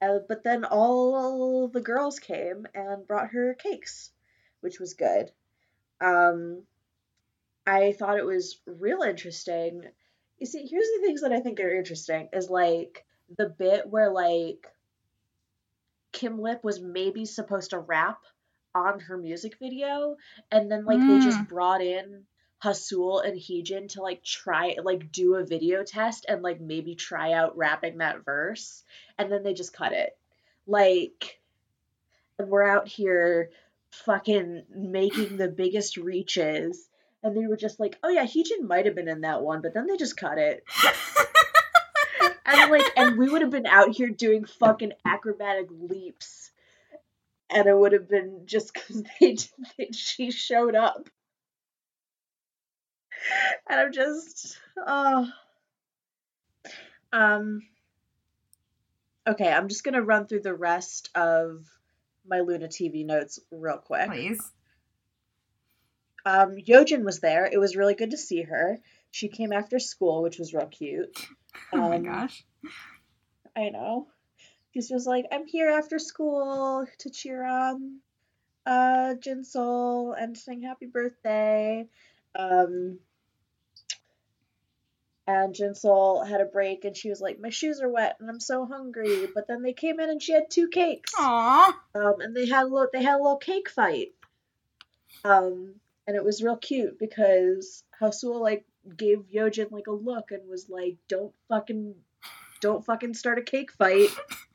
Uh, 0.00 0.18
but 0.28 0.44
then 0.44 0.64
all 0.64 1.68
the 1.68 1.80
girls 1.80 2.18
came 2.18 2.66
and 2.74 3.06
brought 3.06 3.30
her 3.30 3.54
cakes. 3.54 4.10
which 4.60 4.78
was 4.80 4.94
good. 4.94 5.30
Um, 6.00 6.62
I 7.66 7.92
thought 7.92 8.18
it 8.18 8.24
was 8.24 8.60
real 8.66 9.02
interesting. 9.02 9.82
You 10.38 10.46
see, 10.46 10.66
here's 10.66 10.86
the 10.86 11.02
things 11.04 11.20
that 11.22 11.32
I 11.32 11.40
think 11.40 11.60
are 11.60 11.74
interesting 11.74 12.28
is 12.32 12.48
like 12.48 13.04
the 13.36 13.48
bit 13.48 13.88
where 13.88 14.10
like 14.10 14.66
Kim 16.12 16.40
Lip 16.40 16.64
was 16.64 16.80
maybe 16.80 17.24
supposed 17.24 17.70
to 17.70 17.78
rap 17.78 18.20
on 18.86 19.00
her 19.00 19.16
music 19.18 19.58
video, 19.58 20.16
and 20.50 20.70
then 20.70 20.84
like 20.84 21.00
they 21.06 21.18
just 21.18 21.38
Mm. 21.40 21.48
brought 21.48 21.82
in 21.82 22.24
HaSeul 22.62 23.24
and 23.24 23.38
Heejin 23.38 23.88
to 23.90 24.02
like 24.02 24.22
try 24.24 24.76
like 24.82 25.12
do 25.12 25.34
a 25.36 25.44
video 25.44 25.84
test 25.84 26.26
and 26.28 26.42
like 26.42 26.60
maybe 26.60 26.94
try 26.94 27.32
out 27.32 27.56
rapping 27.56 27.98
that 27.98 28.24
verse, 28.24 28.84
and 29.18 29.30
then 29.30 29.42
they 29.42 29.54
just 29.54 29.72
cut 29.72 29.92
it. 29.92 30.16
Like, 30.66 31.40
and 32.38 32.48
we're 32.48 32.68
out 32.68 32.88
here 32.88 33.50
fucking 33.90 34.64
making 34.74 35.36
the 35.36 35.48
biggest 35.48 35.96
reaches, 35.96 36.88
and 37.22 37.36
they 37.36 37.46
were 37.46 37.56
just 37.56 37.80
like, 37.80 37.98
oh 38.02 38.08
yeah, 38.08 38.24
Heejin 38.26 38.66
might 38.66 38.86
have 38.86 38.94
been 38.94 39.08
in 39.08 39.22
that 39.22 39.42
one, 39.42 39.62
but 39.62 39.74
then 39.74 39.86
they 39.86 39.96
just 39.96 40.16
cut 40.16 40.38
it. 40.38 40.64
And 42.50 42.70
like, 42.70 42.92
and 42.96 43.18
we 43.18 43.28
would 43.28 43.42
have 43.42 43.50
been 43.50 43.66
out 43.66 43.90
here 43.90 44.08
doing 44.08 44.46
fucking 44.46 44.92
acrobatic 45.04 45.68
leaps, 45.70 46.47
and 47.50 47.66
it 47.66 47.76
would 47.76 47.92
have 47.92 48.08
been 48.08 48.42
just 48.46 48.72
because 48.74 49.02
they, 49.20 49.36
they 49.76 49.90
she 49.92 50.30
showed 50.30 50.74
up, 50.74 51.08
and 53.68 53.80
I'm 53.80 53.92
just, 53.92 54.58
oh, 54.86 55.26
um, 57.12 57.62
okay, 59.26 59.52
I'm 59.52 59.68
just 59.68 59.84
gonna 59.84 60.02
run 60.02 60.26
through 60.26 60.42
the 60.42 60.54
rest 60.54 61.10
of 61.14 61.64
my 62.26 62.40
LOONA 62.40 62.68
TV 62.68 63.06
notes 63.06 63.38
real 63.50 63.78
quick. 63.78 64.08
Please. 64.08 64.42
Um, 66.26 66.56
Yeojin 66.56 67.04
was 67.04 67.20
there. 67.20 67.46
It 67.46 67.58
was 67.58 67.76
really 67.76 67.94
good 67.94 68.10
to 68.10 68.18
see 68.18 68.42
her. 68.42 68.78
She 69.10 69.28
came 69.28 69.52
after 69.52 69.78
school, 69.78 70.22
which 70.22 70.38
was 70.38 70.52
real 70.52 70.66
cute. 70.66 71.26
Oh 71.72 71.88
my 71.88 71.96
Um, 71.96 72.02
gosh. 72.02 72.44
I 73.56 73.70
know. 73.70 74.08
She's 74.78 74.88
just 74.88 75.08
like, 75.08 75.26
I'm 75.32 75.44
here 75.44 75.70
after 75.70 75.98
school 75.98 76.86
to 76.98 77.10
cheer 77.10 77.44
on 77.44 77.98
uh 78.64 79.16
JinSoul 79.18 80.14
and 80.16 80.38
sing 80.38 80.62
happy 80.62 80.86
birthday. 80.86 81.84
Um 82.36 83.00
and 85.26 85.52
JinSoul 85.52 86.28
had 86.28 86.40
a 86.40 86.44
break 86.44 86.84
and 86.84 86.96
she 86.96 87.08
was 87.10 87.20
like, 87.20 87.40
My 87.40 87.50
shoes 87.50 87.80
are 87.80 87.88
wet 87.88 88.18
and 88.20 88.30
I'm 88.30 88.38
so 88.38 88.66
hungry. 88.66 89.26
But 89.34 89.48
then 89.48 89.62
they 89.62 89.72
came 89.72 89.98
in 89.98 90.10
and 90.10 90.22
she 90.22 90.32
had 90.32 90.48
two 90.48 90.68
cakes. 90.68 91.12
Aw. 91.18 91.76
Um 91.96 92.20
and 92.20 92.36
they 92.36 92.46
had 92.46 92.62
a 92.62 92.68
little 92.68 92.86
they 92.92 93.02
had 93.02 93.16
a 93.16 93.22
little 93.22 93.38
cake 93.38 93.70
fight. 93.70 94.12
Um 95.24 95.74
and 96.06 96.14
it 96.14 96.24
was 96.24 96.40
real 96.40 96.56
cute 96.56 97.00
because 97.00 97.82
HaSeul 98.00 98.40
like 98.40 98.64
gave 98.96 99.24
Yeojin 99.34 99.72
like 99.72 99.88
a 99.88 99.92
look 99.92 100.30
and 100.30 100.48
was 100.48 100.68
like, 100.68 100.98
Don't 101.08 101.34
fucking 101.48 101.96
don't 102.60 102.84
fucking 102.84 103.14
start 103.14 103.38
a 103.38 103.42
cake 103.42 103.72
fight. 103.72 104.10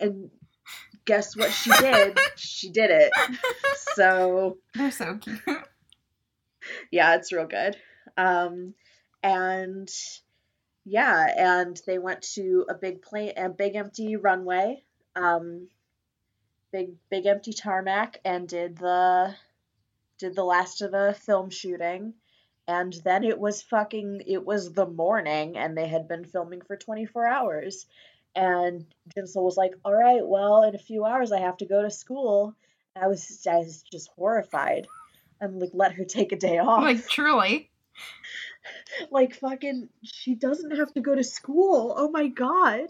And 0.00 0.30
guess 1.04 1.36
what 1.36 1.52
she 1.52 1.70
did? 1.78 2.18
she 2.36 2.70
did 2.70 2.90
it. 2.90 3.12
So 3.94 4.58
They're 4.74 4.90
so 4.90 5.18
cute. 5.18 5.40
yeah, 6.90 7.16
it's 7.16 7.32
real 7.32 7.46
good. 7.46 7.76
Um, 8.16 8.74
and 9.22 9.88
yeah, 10.84 11.60
and 11.62 11.80
they 11.86 11.98
went 11.98 12.22
to 12.34 12.66
a 12.68 12.74
big 12.74 13.02
plane, 13.02 13.32
a 13.36 13.48
big 13.48 13.76
empty 13.76 14.16
runway, 14.16 14.82
um, 15.14 15.68
big 16.72 16.92
big 17.10 17.26
empty 17.26 17.52
tarmac, 17.52 18.18
and 18.24 18.48
did 18.48 18.76
the 18.78 19.34
did 20.18 20.34
the 20.34 20.44
last 20.44 20.82
of 20.82 20.92
the 20.92 21.16
film 21.26 21.50
shooting. 21.50 22.14
And 22.68 22.92
then 23.04 23.24
it 23.24 23.38
was 23.38 23.62
fucking 23.62 24.22
it 24.26 24.44
was 24.44 24.72
the 24.72 24.86
morning 24.86 25.56
and 25.56 25.76
they 25.76 25.88
had 25.88 26.06
been 26.06 26.24
filming 26.24 26.60
for 26.60 26.76
24 26.76 27.26
hours. 27.26 27.86
And 28.36 28.86
JinSoul 29.16 29.42
was 29.42 29.56
like, 29.56 29.72
"All 29.84 29.94
right, 29.94 30.26
well, 30.26 30.62
in 30.62 30.74
a 30.74 30.78
few 30.78 31.04
hours 31.04 31.32
I 31.32 31.40
have 31.40 31.56
to 31.58 31.66
go 31.66 31.82
to 31.82 31.90
school." 31.90 32.54
I 33.00 33.06
was 33.08 33.46
I 33.50 33.56
was 33.58 33.82
just 33.90 34.10
horrified. 34.16 34.86
And 35.40 35.60
like 35.60 35.70
let 35.72 35.92
her 35.92 36.04
take 36.04 36.32
a 36.32 36.36
day 36.36 36.58
off. 36.58 36.82
Like, 36.82 37.06
truly. 37.08 37.70
Like 39.10 39.34
fucking 39.36 39.88
she 40.02 40.34
doesn't 40.34 40.76
have 40.76 40.92
to 40.92 41.00
go 41.00 41.14
to 41.14 41.24
school. 41.24 41.94
Oh 41.96 42.10
my 42.10 42.28
god. 42.28 42.88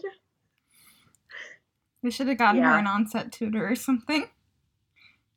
We 2.03 2.11
should 2.11 2.27
have 2.27 2.37
gotten 2.37 2.61
her 2.61 2.77
an 2.77 2.87
onset 2.87 3.31
tutor 3.31 3.67
or 3.67 3.75
something. 3.75 4.27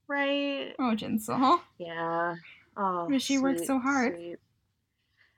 Right. 0.09 0.75
Oh, 0.79 0.95
JinSoul. 0.97 1.61
Yeah. 1.79 2.35
Oh. 2.77 3.19
She 3.19 3.39
works 3.39 3.59
sweet, 3.61 3.67
so 3.67 3.79
hard. 3.79 4.15
sweet. 4.17 4.39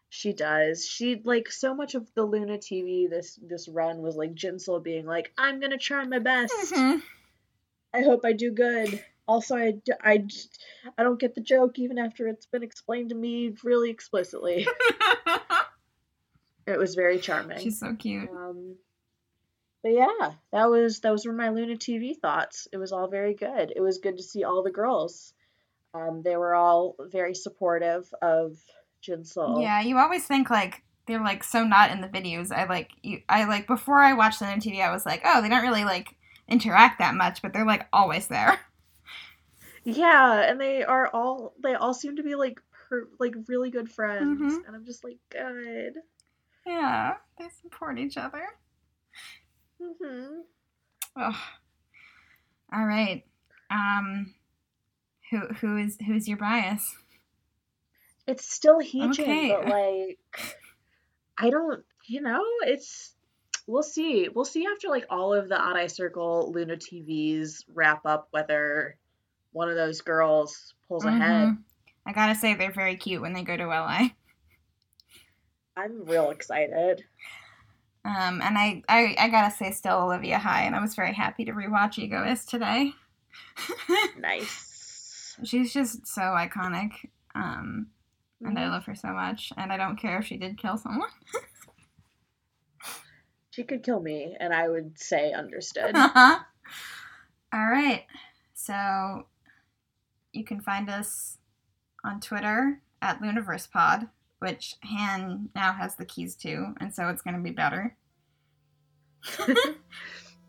She 0.09 0.33
does. 0.33 0.87
She 0.87 1.21
like 1.25 1.51
so 1.51 1.75
much 1.75 1.95
of 1.95 2.09
the 2.15 2.25
LOONA 2.25 2.59
TV 2.59 3.09
this 3.11 3.39
this 3.43 3.69
run 3.69 4.03
was 4.03 4.17
like 4.17 4.35
JinSoul 4.35 4.83
being 4.83 5.05
like, 5.07 5.33
"I'm 5.37 5.61
gonna 5.61 5.79
try 5.79 6.05
my 6.05 6.19
best. 6.19 6.55
Mhm. 6.73 7.03
I 7.93 8.03
hope 8.03 8.25
I 8.25 8.33
do 8.33 8.51
good." 8.53 9.05
Also, 9.29 9.57
I, 9.57 9.75
I, 10.01 10.25
I 10.97 11.03
don't 11.03 11.19
get 11.19 11.35
the 11.35 11.41
joke 11.41 11.81
even 11.81 11.99
after 11.99 12.29
it's 12.29 12.47
been 12.47 12.63
explained 12.63 13.09
to 13.09 13.17
me 13.17 13.57
really 13.65 13.91
explicitly. 13.91 14.69
It 16.67 16.79
was 16.79 16.97
very 16.97 17.19
charming. 17.19 17.61
She's 17.61 17.79
so 17.79 17.95
cute. 17.95 18.29
Um, 18.29 18.77
but 19.83 19.93
yeah, 19.93 20.33
that 20.53 20.69
was 20.69 20.99
those 21.01 21.25
were 21.25 21.33
my 21.33 21.51
LOONA 21.51 21.77
TV 21.77 22.19
thoughts. 22.19 22.67
It 22.73 22.77
was 22.77 22.91
all 22.91 23.07
very 23.07 23.35
good. 23.35 23.73
It 23.75 23.81
was 23.81 23.99
good 23.99 24.17
to 24.17 24.23
see 24.23 24.43
all 24.43 24.65
the 24.65 24.73
girls. 24.73 25.33
Um, 25.95 26.23
they 26.25 26.37
were 26.37 26.55
all 26.55 26.97
very 26.99 27.35
supportive 27.35 28.13
of 28.21 28.57
JinSoul. 29.07 29.63
Yeah, 29.63 29.81
you 29.81 29.99
always 29.99 30.27
think 30.27 30.51
like 30.51 30.83
they're 31.07 31.23
like 31.23 31.45
so 31.45 31.65
not 31.65 31.91
in 31.91 32.01
the 32.01 32.09
videos. 32.09 32.51
I 32.53 32.65
like 32.67 32.91
you. 33.03 33.21
I 33.29 33.45
like 33.45 33.67
before 33.67 34.01
I 34.03 34.13
watched 34.15 34.41
them 34.41 34.49
on 34.51 34.61
TV, 34.61 34.81
I 34.83 34.91
was 34.93 35.07
like, 35.07 35.23
oh, 35.25 35.41
they 35.43 35.49
don't 35.49 35.63
really 35.63 35.85
like 35.85 36.15
interact 36.49 36.99
that 36.99 37.15
much, 37.15 37.43
but 37.43 37.53
they're 37.53 37.67
like 37.67 37.87
always 37.93 38.27
there. 38.29 38.59
Yeah, 39.89 40.41
and 40.51 40.61
they 40.61 40.83
are 40.83 41.07
all 41.15 41.55
they 41.63 41.75
all 41.75 41.95
seem 41.95 42.17
to 42.17 42.25
be 42.25 42.35
like 42.35 42.61
per, 42.89 43.07
like 43.21 43.35
really 43.47 43.71
good 43.71 43.89
friends, 43.89 44.41
Mhm. 44.43 44.67
and 44.67 44.75
I'm 44.75 44.85
just 44.85 45.05
like 45.05 45.19
good. 45.31 45.95
Yeah, 46.67 47.15
they 47.39 47.49
support 47.63 47.97
each 47.97 48.17
other. 48.17 48.43
hmm 49.81 50.41
Oh. 51.15 51.41
All 52.73 52.85
right. 52.85 53.25
Um, 53.71 54.35
who 55.31 55.39
who 55.61 55.77
is 55.77 55.97
who's 56.05 56.27
your 56.29 56.39
bias? 56.39 56.97
It's 58.27 58.49
still 58.51 58.81
Heejin, 58.81 59.11
Okay. 59.21 59.49
but 59.51 59.69
like 59.69 60.57
I 61.39 61.51
don't, 61.51 61.85
you 62.07 62.21
know, 62.23 62.43
it's 62.63 63.13
we'll 63.67 63.83
see. 63.83 64.29
We'll 64.29 64.45
see 64.45 64.67
after 64.67 64.89
like 64.89 65.07
all 65.11 65.33
of 65.35 65.49
the 65.49 65.61
Odd 65.61 65.77
Eye 65.77 65.87
Circle 65.87 66.53
LOONA 66.53 66.77
TVs 66.77 67.65
wrap 67.73 68.05
up 68.07 68.29
whether 68.31 68.97
one 69.53 69.69
of 69.69 69.77
those 69.77 70.01
girls 70.01 70.75
pulls 70.89 71.05
ahead. 71.05 71.49
Mhm. 71.49 71.59
I 72.07 72.13
gotta 72.13 72.35
say 72.35 72.55
they're 72.55 72.73
very 72.73 72.97
cute 72.97 73.21
when 73.23 73.33
they 73.33 73.43
go 73.43 73.57
to 73.57 73.67
LA. 73.67 74.09
I'm 75.77 76.05
real 76.05 76.31
excited. 76.31 77.05
Um, 78.05 78.41
and 78.41 78.57
I, 78.57 78.83
I 78.89 79.17
I 79.19 79.29
gotta 79.29 79.55
say 79.55 79.73
still 79.73 79.99
Olivia 80.03 80.39
Hye, 80.39 80.63
and 80.63 80.75
I 80.77 80.81
was 80.81 80.95
very 80.95 81.13
happy 81.13 81.45
to 81.45 81.53
rewatch 81.53 81.99
Egoist 81.99 82.49
today. 82.49 82.93
Nice. 84.19 85.37
She's 85.45 85.73
just 85.73 86.07
so 86.07 86.23
iconic. 86.23 86.93
Um, 87.35 87.89
and 88.43 88.59
I 88.59 88.63
Mhm. 88.63 88.71
love 88.71 88.85
her 88.87 88.95
so 88.95 89.09
much. 89.09 89.53
And 89.57 89.73
I 89.73 89.77
don't 89.77 89.97
care 89.97 90.19
if 90.19 90.27
she 90.27 90.37
did 90.37 90.59
kill 90.59 90.77
someone. 90.77 91.11
She 93.51 93.65
could 93.65 93.83
kill 93.83 94.01
me, 94.01 94.37
and 94.39 94.53
I 94.53 94.69
would 94.69 94.99
say 94.99 95.33
understood. 95.33 95.97
All 96.15 96.43
right. 97.55 98.05
So 98.53 99.27
you 100.33 100.45
can 100.45 100.61
find 100.61 100.91
us 100.91 101.39
on 102.05 102.21
Twitter 102.21 102.83
at 103.01 103.23
LuniversePod, 103.23 104.11
which 104.41 104.75
Han 104.85 105.49
now 105.55 105.73
has 105.73 105.97
the 105.97 106.05
keys 106.05 106.37
to, 106.37 106.75
and 106.83 106.95
so 106.95 107.09
it's 107.09 107.23
going 107.23 107.33
to 107.37 107.41
be 107.43 107.51
better. 107.51 107.97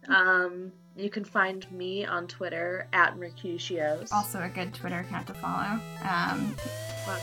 um, 0.10 0.74
you 0.98 1.10
can 1.10 1.24
find 1.24 1.72
me 1.72 2.06
on 2.06 2.28
Twitter 2.28 2.90
at 2.92 3.16
Mercutios. 3.16 4.12
Also, 4.12 4.42
a 4.42 4.50
good 4.50 4.74
Twitter 4.74 5.00
account 5.00 5.28
to 5.28 5.34
follow. 5.36 5.80
Um, 6.04 6.54
Wow. 7.08 7.20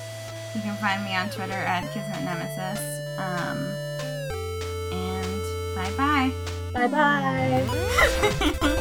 You 0.55 0.61
can 0.63 0.77
find 0.77 1.05
me 1.05 1.15
on 1.17 1.31
Twitter 1.31 1.53
at 1.53 1.83
Kismet 1.93 2.23
Nemesis. 2.23 2.81
Um, 3.19 3.75
and 4.93 5.43
bye 5.75 5.93
bye. 5.97 6.33
Bye 6.73 6.89
bye. 6.89 8.81